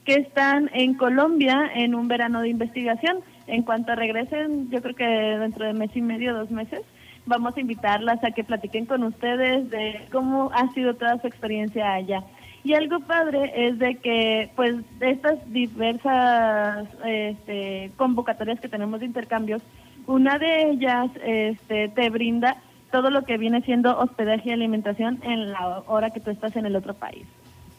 que 0.05 0.15
están 0.15 0.71
en 0.75 0.95
Colombia 0.95 1.71
en 1.73 1.95
un 1.95 2.09
verano 2.09 2.41
de 2.41 2.49
investigación. 2.49 3.19
En 3.47 3.63
cuanto 3.63 3.95
regresen, 3.95 4.71
yo 4.71 4.83
creo 4.83 4.97
que 4.97 5.07
dentro 5.07 5.67
de 5.67 5.73
mes 5.73 5.91
y 5.95 6.03
medio, 6.03 6.35
dos 6.35 6.51
meses, 6.51 6.81
vamos 7.27 7.57
a 7.57 7.61
invitarlas 7.61 8.23
a 8.25 8.33
que 8.33 8.43
platiquen 8.43 8.87
con 8.87 9.05
ustedes 9.05 9.71
de 9.71 10.01
cómo 10.11 10.51
ha 10.53 10.73
sido 10.73 10.95
toda 10.95 11.21
su 11.21 11.29
experiencia 11.29 11.93
allá. 11.93 12.25
Y 12.67 12.75
algo 12.75 12.99
padre 12.99 13.53
es 13.55 13.79
de 13.79 13.95
que, 13.99 14.51
pues, 14.57 14.75
estas 14.99 15.39
diversas 15.53 16.89
este, 17.05 17.93
convocatorias 17.97 18.59
que 18.59 18.69
tenemos 18.69 18.99
de 18.99 19.07
intercambios, 19.07 19.63
una 20.09 20.37
de 20.41 20.71
ellas 20.71 21.09
este, 21.25 21.91
te 21.91 22.11
brinda 22.11 22.57
todo 22.91 23.11
lo 23.11 23.23
que 23.23 23.39
viene 23.39 23.63
siendo 23.63 23.97
hospedaje 23.97 24.49
y 24.49 24.53
alimentación 24.53 25.21
en 25.23 25.53
la 25.53 25.85
hora 25.87 26.11
que 26.11 26.19
tú 26.19 26.33
estás 26.33 26.57
en 26.57 26.67
el 26.67 26.75
otro 26.75 26.95
país. 26.95 27.25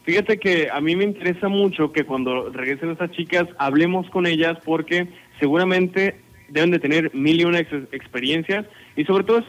Fíjate 0.04 0.38
que 0.38 0.70
a 0.72 0.80
mí 0.80 0.96
me 0.96 1.04
interesa 1.04 1.48
mucho 1.48 1.92
que 1.92 2.04
cuando 2.04 2.48
regresen 2.48 2.92
estas 2.92 3.10
chicas 3.10 3.46
hablemos 3.58 4.08
con 4.08 4.26
ellas 4.26 4.56
porque 4.64 5.06
seguramente 5.38 6.18
deben 6.48 6.70
de 6.70 6.78
tener 6.78 7.14
mil 7.14 7.40
y 7.40 7.44
una 7.44 7.60
ex- 7.60 7.92
experiencias 7.92 8.66
y 8.96 9.04
sobre 9.04 9.24
todo 9.24 9.44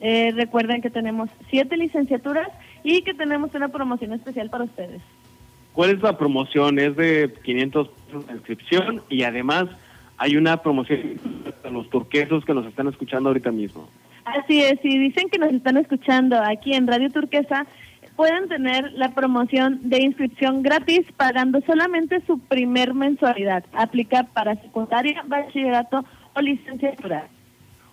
Eh, 0.00 0.32
recuerden 0.34 0.82
que 0.82 0.90
tenemos 0.90 1.30
siete 1.50 1.76
licenciaturas 1.76 2.48
y 2.84 3.02
que 3.02 3.14
tenemos 3.14 3.54
una 3.54 3.68
promoción 3.68 4.12
especial 4.12 4.50
para 4.50 4.64
ustedes. 4.64 5.00
¿Cuál 5.72 5.90
es 5.90 6.02
la 6.02 6.16
promoción? 6.16 6.78
Es 6.78 6.96
de 6.96 7.32
500 7.42 7.88
pesos 7.88 8.26
de 8.26 8.32
inscripción 8.32 9.02
y 9.08 9.22
además 9.22 9.66
hay 10.18 10.36
una 10.36 10.62
promoción 10.62 11.20
para 11.62 11.74
los 11.74 11.88
turquesos 11.90 12.44
que 12.44 12.54
nos 12.54 12.66
están 12.66 12.88
escuchando 12.88 13.28
ahorita 13.28 13.50
mismo. 13.50 13.88
Así 14.24 14.62
es, 14.62 14.80
si 14.80 14.98
dicen 14.98 15.28
que 15.28 15.38
nos 15.38 15.52
están 15.52 15.76
escuchando 15.76 16.40
aquí 16.42 16.74
en 16.74 16.86
Radio 16.86 17.10
Turquesa, 17.10 17.66
pueden 18.16 18.48
tener 18.48 18.90
la 18.92 19.14
promoción 19.14 19.80
de 19.82 20.02
inscripción 20.02 20.62
gratis 20.62 21.02
pagando 21.16 21.60
solamente 21.66 22.22
su 22.26 22.38
primer 22.38 22.94
mensualidad. 22.94 23.64
Aplica 23.72 24.24
para 24.24 24.56
secundaria, 24.56 25.22
bachillerato 25.26 26.04
o 26.34 26.40
licenciatura. 26.40 27.28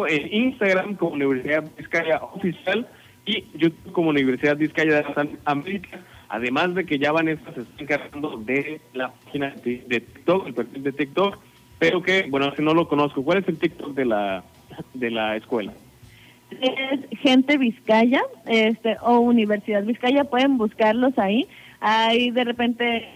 en 0.09 0.35
Instagram 0.35 0.97
como 0.97 1.13
Universidad 1.13 1.71
Vizcaya 1.77 2.21
Oficial 2.35 2.89
y 3.25 3.45
YouTube 3.55 3.93
como 3.93 4.11
Universidad 4.11 4.57
Vizcaya 4.57 4.97
de 4.97 5.03
las 5.03 5.17
Américas. 5.45 6.01
Además 6.33 6.75
de 6.75 6.87
que 6.87 6.99
ya 6.99 7.13
Vanessa 7.13 7.53
se 7.53 7.61
está 7.61 7.83
encargando 7.83 8.39
de 8.39 8.81
la 8.95 9.13
página 9.13 9.51
de, 9.63 10.01
TikTok, 10.01 10.47
el 10.47 10.55
perfil 10.55 10.83
de 10.83 10.93
TikTok, 10.93 11.39
pero 11.79 12.03
que, 12.03 12.23
bueno, 12.31 12.51
si 12.57 12.63
no 12.63 12.73
lo 12.73 12.89
conozco, 12.89 13.23
¿cuál 13.23 13.41
es 13.41 13.49
el 13.49 13.59
TikTok 13.59 13.95
de 13.95 14.07
la, 14.07 14.43
de 14.95 15.11
la 15.11 15.37
escuela? 15.37 15.75
Es 16.59 17.01
Gente 17.19 17.59
Vizcaya 17.59 18.23
este, 18.47 18.97
o 19.03 19.19
Universidad 19.19 19.85
Vizcaya, 19.85 20.25
pueden 20.25 20.57
buscarlos 20.57 21.19
ahí. 21.19 21.47
Hay 21.81 22.31
de 22.31 22.45
repente 22.45 23.07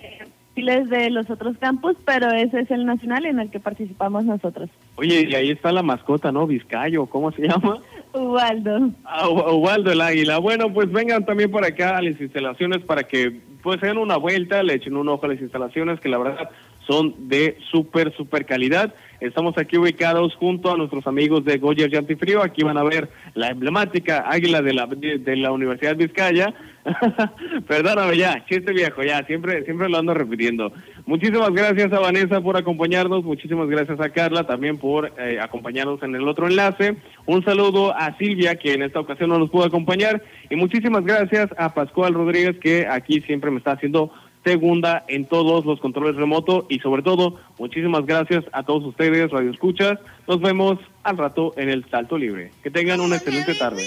perfiles 0.55 0.91
de 0.91 1.09
los 1.09 1.31
otros 1.31 1.57
campus, 1.57 1.97
pero 2.05 2.31
ese 2.31 2.61
es 2.61 2.71
el 2.71 2.85
nacional 2.85 3.25
en 3.25 3.41
el 3.41 3.51
que 3.51 3.61
participamos 3.61 4.27
nosotros. 4.27 4.69
Oye, 4.97 5.27
y 5.27 5.35
ahí 5.35 5.51
está 5.51 5.73
la 5.73 5.83
mascota, 5.83 6.33
¿no? 6.33 6.47
Vizcayo, 6.47 7.07
¿cómo 7.07 7.33
se 7.33 7.43
llama? 7.49 7.81
Ubaldo. 8.17 8.91
Ah, 9.05 9.29
Ubaldo 9.29 9.93
el 9.93 10.01
águila. 10.01 10.39
Bueno, 10.39 10.73
pues 10.73 10.91
vengan 10.91 11.25
también 11.25 11.51
por 11.51 11.65
acá 11.65 11.97
a 11.97 12.03
las 12.03 12.21
instalaciones 12.21 12.83
para 12.85 13.05
que 13.05 13.41
pues 13.63 13.81
den 13.81 13.99
una 13.99 14.17
vuelta, 14.17 14.63
le 14.63 14.75
echen 14.75 14.97
un 14.97 15.09
ojo 15.09 15.27
a 15.27 15.31
las 15.31 15.41
instalaciones 15.41 16.01
que 16.01 16.09
la 16.09 16.19
verdad 16.19 16.51
son 16.87 17.29
de 17.29 17.59
súper, 17.71 18.15
súper 18.17 18.47
calidad. 18.47 18.95
Estamos 19.21 19.59
aquí 19.59 19.77
ubicados 19.77 20.35
junto 20.37 20.73
a 20.73 20.77
nuestros 20.77 21.07
amigos 21.07 21.45
de 21.45 21.59
Goyer 21.59 21.91
Yantifrío. 21.91 22.43
Aquí 22.43 22.63
van 22.63 22.79
a 22.79 22.85
ver 22.85 23.09
la 23.35 23.49
emblemática 23.49 24.25
águila 24.29 24.63
de 24.63 24.73
la, 24.73 24.87
de, 24.87 25.19
de 25.19 25.37
la 25.37 25.51
Universidad 25.53 25.97
Vizcaya. 25.97 26.55
Perdóname 27.67 28.17
ya, 28.17 28.45
chiste 28.47 28.73
viejo, 28.73 29.03
ya, 29.03 29.25
siempre, 29.25 29.65
siempre 29.65 29.89
lo 29.89 29.99
ando 29.99 30.15
repitiendo. 30.15 30.73
Muchísimas 31.05 31.51
gracias 31.53 31.93
a 31.93 32.01
Vanessa 32.01 32.41
por 32.41 32.57
acompañarnos, 32.57 33.25
muchísimas 33.25 33.69
gracias 33.69 34.01
a 34.01 34.11
Carla 34.11 34.45
también 34.45 34.79
por 34.79 35.13
eh, 35.19 35.39
acompañarnos 35.41 36.03
en 36.03 36.15
el 36.15 36.27
otro 36.29 36.47
enlace. 36.47 36.97
Un 37.27 37.45
saludo 37.45 37.95
a 37.97 38.17
Silvia, 38.19 38.57
que 38.57 38.75
en 38.75 38.83
esta 38.83 39.01
ocasión 39.01 39.31
no 39.31 39.39
nos 39.39 39.51
pudo 39.51 39.65
acompañar, 39.65 40.23
y 40.51 40.57
muchísimas 40.57 41.05
gracias 41.05 41.51
a 41.59 41.75
Pascual 41.75 42.15
Rodríguez, 42.15 42.57
que 42.59 42.87
aquí 42.87 43.21
siempre 43.23 43.51
me 43.51 43.59
está 43.59 43.73
haciendo 43.73 44.13
segunda 44.45 45.05
en 45.09 45.27
todos 45.27 45.65
los 45.65 45.81
controles 45.81 46.15
remotos 46.15 46.67
y 46.69 46.79
sobre 46.79 47.03
todo, 47.03 47.41
muchísimas 47.59 48.07
gracias 48.07 48.45
a 48.53 48.63
todos 48.63 48.85
ustedes, 48.85 49.31
Radio 49.33 49.51
Escuchas. 49.51 49.99
Nos 50.29 50.41
vemos 50.41 50.79
al 51.03 51.19
rato 51.19 51.53
en 51.57 51.69
el 51.69 51.85
Salto 51.91 52.17
Libre. 52.17 52.53
Que 52.63 52.71
tengan 52.71 53.01
una 53.01 53.17
excelente 53.17 53.55
tarde. 53.55 53.83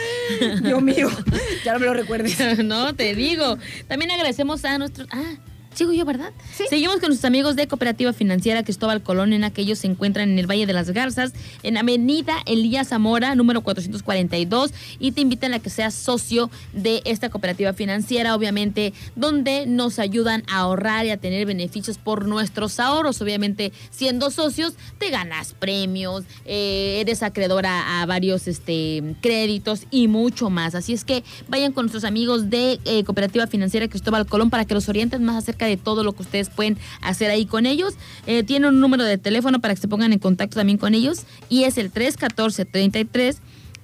Dios 0.62 0.82
mío, 0.82 1.08
ya 1.64 1.74
no 1.74 1.78
me 1.80 1.86
lo 1.86 1.94
recuerdes. 1.94 2.58
no, 2.64 2.94
te 2.94 3.14
digo. 3.14 3.58
También 3.88 4.10
agradecemos 4.10 4.64
a 4.64 4.78
nuestros... 4.78 5.08
Ah, 5.12 5.34
Sigo 5.76 5.92
yo, 5.92 6.06
¿verdad? 6.06 6.32
Sí. 6.54 6.64
Seguimos 6.70 7.00
con 7.00 7.10
nuestros 7.10 7.26
amigos 7.26 7.54
de 7.54 7.68
Cooperativa 7.68 8.14
Financiera 8.14 8.64
Cristóbal 8.64 9.02
Colón, 9.02 9.34
en 9.34 9.44
aquellos 9.44 9.80
se 9.80 9.86
encuentran 9.86 10.30
en 10.30 10.38
el 10.38 10.50
Valle 10.50 10.64
de 10.64 10.72
las 10.72 10.88
Garzas, 10.88 11.34
en 11.62 11.76
Avenida 11.76 12.32
Elías 12.46 12.88
Zamora, 12.88 13.34
número 13.34 13.60
442, 13.60 14.72
y 14.98 15.12
te 15.12 15.20
invitan 15.20 15.52
a 15.52 15.58
que 15.58 15.68
seas 15.68 15.92
socio 15.92 16.50
de 16.72 17.02
esta 17.04 17.28
cooperativa 17.28 17.74
financiera, 17.74 18.34
obviamente, 18.34 18.94
donde 19.16 19.66
nos 19.66 19.98
ayudan 19.98 20.44
a 20.48 20.60
ahorrar 20.60 21.04
y 21.04 21.10
a 21.10 21.18
tener 21.18 21.44
beneficios 21.44 21.98
por 21.98 22.26
nuestros 22.26 22.80
ahorros. 22.80 23.20
Obviamente, 23.20 23.70
siendo 23.90 24.30
socios, 24.30 24.76
te 24.96 25.10
ganas 25.10 25.52
premios, 25.52 26.24
eh, 26.46 27.00
eres 27.02 27.22
acreedora 27.22 28.00
a 28.00 28.06
varios 28.06 28.48
este, 28.48 29.02
créditos 29.20 29.82
y 29.90 30.08
mucho 30.08 30.48
más. 30.48 30.74
Así 30.74 30.94
es 30.94 31.04
que 31.04 31.22
vayan 31.48 31.72
con 31.72 31.84
nuestros 31.84 32.04
amigos 32.04 32.48
de 32.48 32.80
eh, 32.86 33.04
Cooperativa 33.04 33.46
Financiera 33.46 33.88
Cristóbal 33.88 34.24
Colón 34.24 34.48
para 34.48 34.64
que 34.64 34.72
los 34.72 34.88
orienten 34.88 35.22
más 35.22 35.36
acerca 35.36 35.65
de 35.66 35.76
todo 35.76 36.04
lo 36.04 36.12
que 36.12 36.22
ustedes 36.22 36.50
pueden 36.50 36.78
hacer 37.00 37.30
ahí 37.30 37.46
con 37.46 37.66
ellos. 37.66 37.94
Eh, 38.26 38.42
tienen 38.42 38.70
un 38.74 38.80
número 38.80 39.04
de 39.04 39.18
teléfono 39.18 39.60
para 39.60 39.74
que 39.74 39.80
se 39.80 39.88
pongan 39.88 40.12
en 40.12 40.18
contacto 40.18 40.56
también 40.56 40.78
con 40.78 40.94
ellos 40.94 41.24
y 41.48 41.64
es 41.64 41.78
el 41.78 41.90
314 41.90 42.64
33 42.64 43.40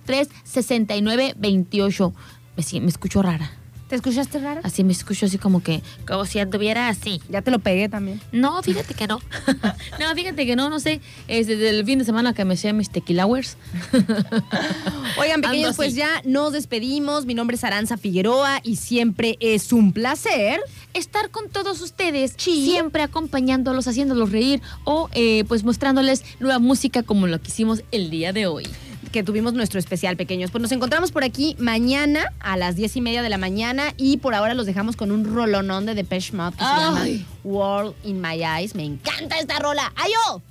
369 0.06 1.34
28. 1.36 2.14
Me, 2.56 2.80
me 2.80 2.88
escucho 2.88 3.22
rara. 3.22 3.61
¿Te 3.92 3.96
escuchaste 3.96 4.38
rara? 4.38 4.62
Así 4.64 4.84
me 4.84 4.92
escucho 4.92 5.26
así 5.26 5.36
como 5.36 5.62
que, 5.62 5.82
como 6.06 6.24
si 6.24 6.38
anduviera 6.38 6.88
así. 6.88 7.20
Ya 7.28 7.42
te 7.42 7.50
lo 7.50 7.58
pegué 7.58 7.90
también. 7.90 8.22
No, 8.32 8.62
fíjate 8.62 8.94
que 8.94 9.06
no. 9.06 9.20
no, 10.00 10.14
fíjate 10.14 10.46
que 10.46 10.56
no, 10.56 10.70
no 10.70 10.80
sé. 10.80 11.02
Es 11.28 11.46
desde 11.46 11.68
el 11.68 11.84
fin 11.84 11.98
de 11.98 12.06
semana 12.06 12.32
que 12.32 12.46
me 12.46 12.56
sé 12.56 12.72
mis 12.72 12.88
tequilawers. 12.88 13.58
Oigan, 15.18 15.34
Ando 15.44 15.48
pequeños, 15.48 15.70
así. 15.72 15.76
pues 15.76 15.94
ya 15.94 16.22
nos 16.24 16.54
despedimos. 16.54 17.26
Mi 17.26 17.34
nombre 17.34 17.56
es 17.56 17.64
Aranza 17.64 17.98
Figueroa 17.98 18.60
y 18.62 18.76
siempre 18.76 19.36
es 19.40 19.74
un 19.74 19.92
placer. 19.92 20.62
Estar 20.94 21.28
con 21.28 21.50
todos 21.50 21.82
ustedes, 21.82 22.32
siempre 22.38 23.02
acompañándolos, 23.02 23.88
haciéndolos 23.88 24.32
reír 24.32 24.62
o 24.84 25.10
eh, 25.12 25.44
pues 25.48 25.64
mostrándoles 25.64 26.24
nueva 26.40 26.58
música 26.58 27.02
como 27.02 27.26
lo 27.26 27.42
que 27.42 27.48
hicimos 27.48 27.84
el 27.92 28.08
día 28.08 28.32
de 28.32 28.46
hoy. 28.46 28.66
Que 29.12 29.22
tuvimos 29.22 29.52
nuestro 29.52 29.78
especial, 29.78 30.16
pequeños. 30.16 30.50
Pues 30.50 30.62
nos 30.62 30.72
encontramos 30.72 31.12
por 31.12 31.22
aquí 31.22 31.54
mañana 31.58 32.32
a 32.40 32.56
las 32.56 32.74
diez 32.74 32.96
y 32.96 33.00
media 33.00 33.22
de 33.22 33.28
la 33.28 33.38
mañana 33.38 33.94
y 33.96 34.16
por 34.16 34.34
ahora 34.34 34.54
los 34.54 34.66
dejamos 34.66 34.96
con 34.96 35.12
un 35.12 35.32
rolonón 35.32 35.86
de 35.86 35.94
Depeche 35.94 36.32
Mode 36.32 36.56
que 36.56 36.64
se 36.64 36.70
llama. 36.70 37.06
World 37.44 37.94
in 38.02 38.20
My 38.20 38.42
Eyes. 38.42 38.74
Me 38.74 38.84
encanta 38.84 39.38
esta 39.38 39.58
rola. 39.58 39.92
¡Ayo! 39.96 40.42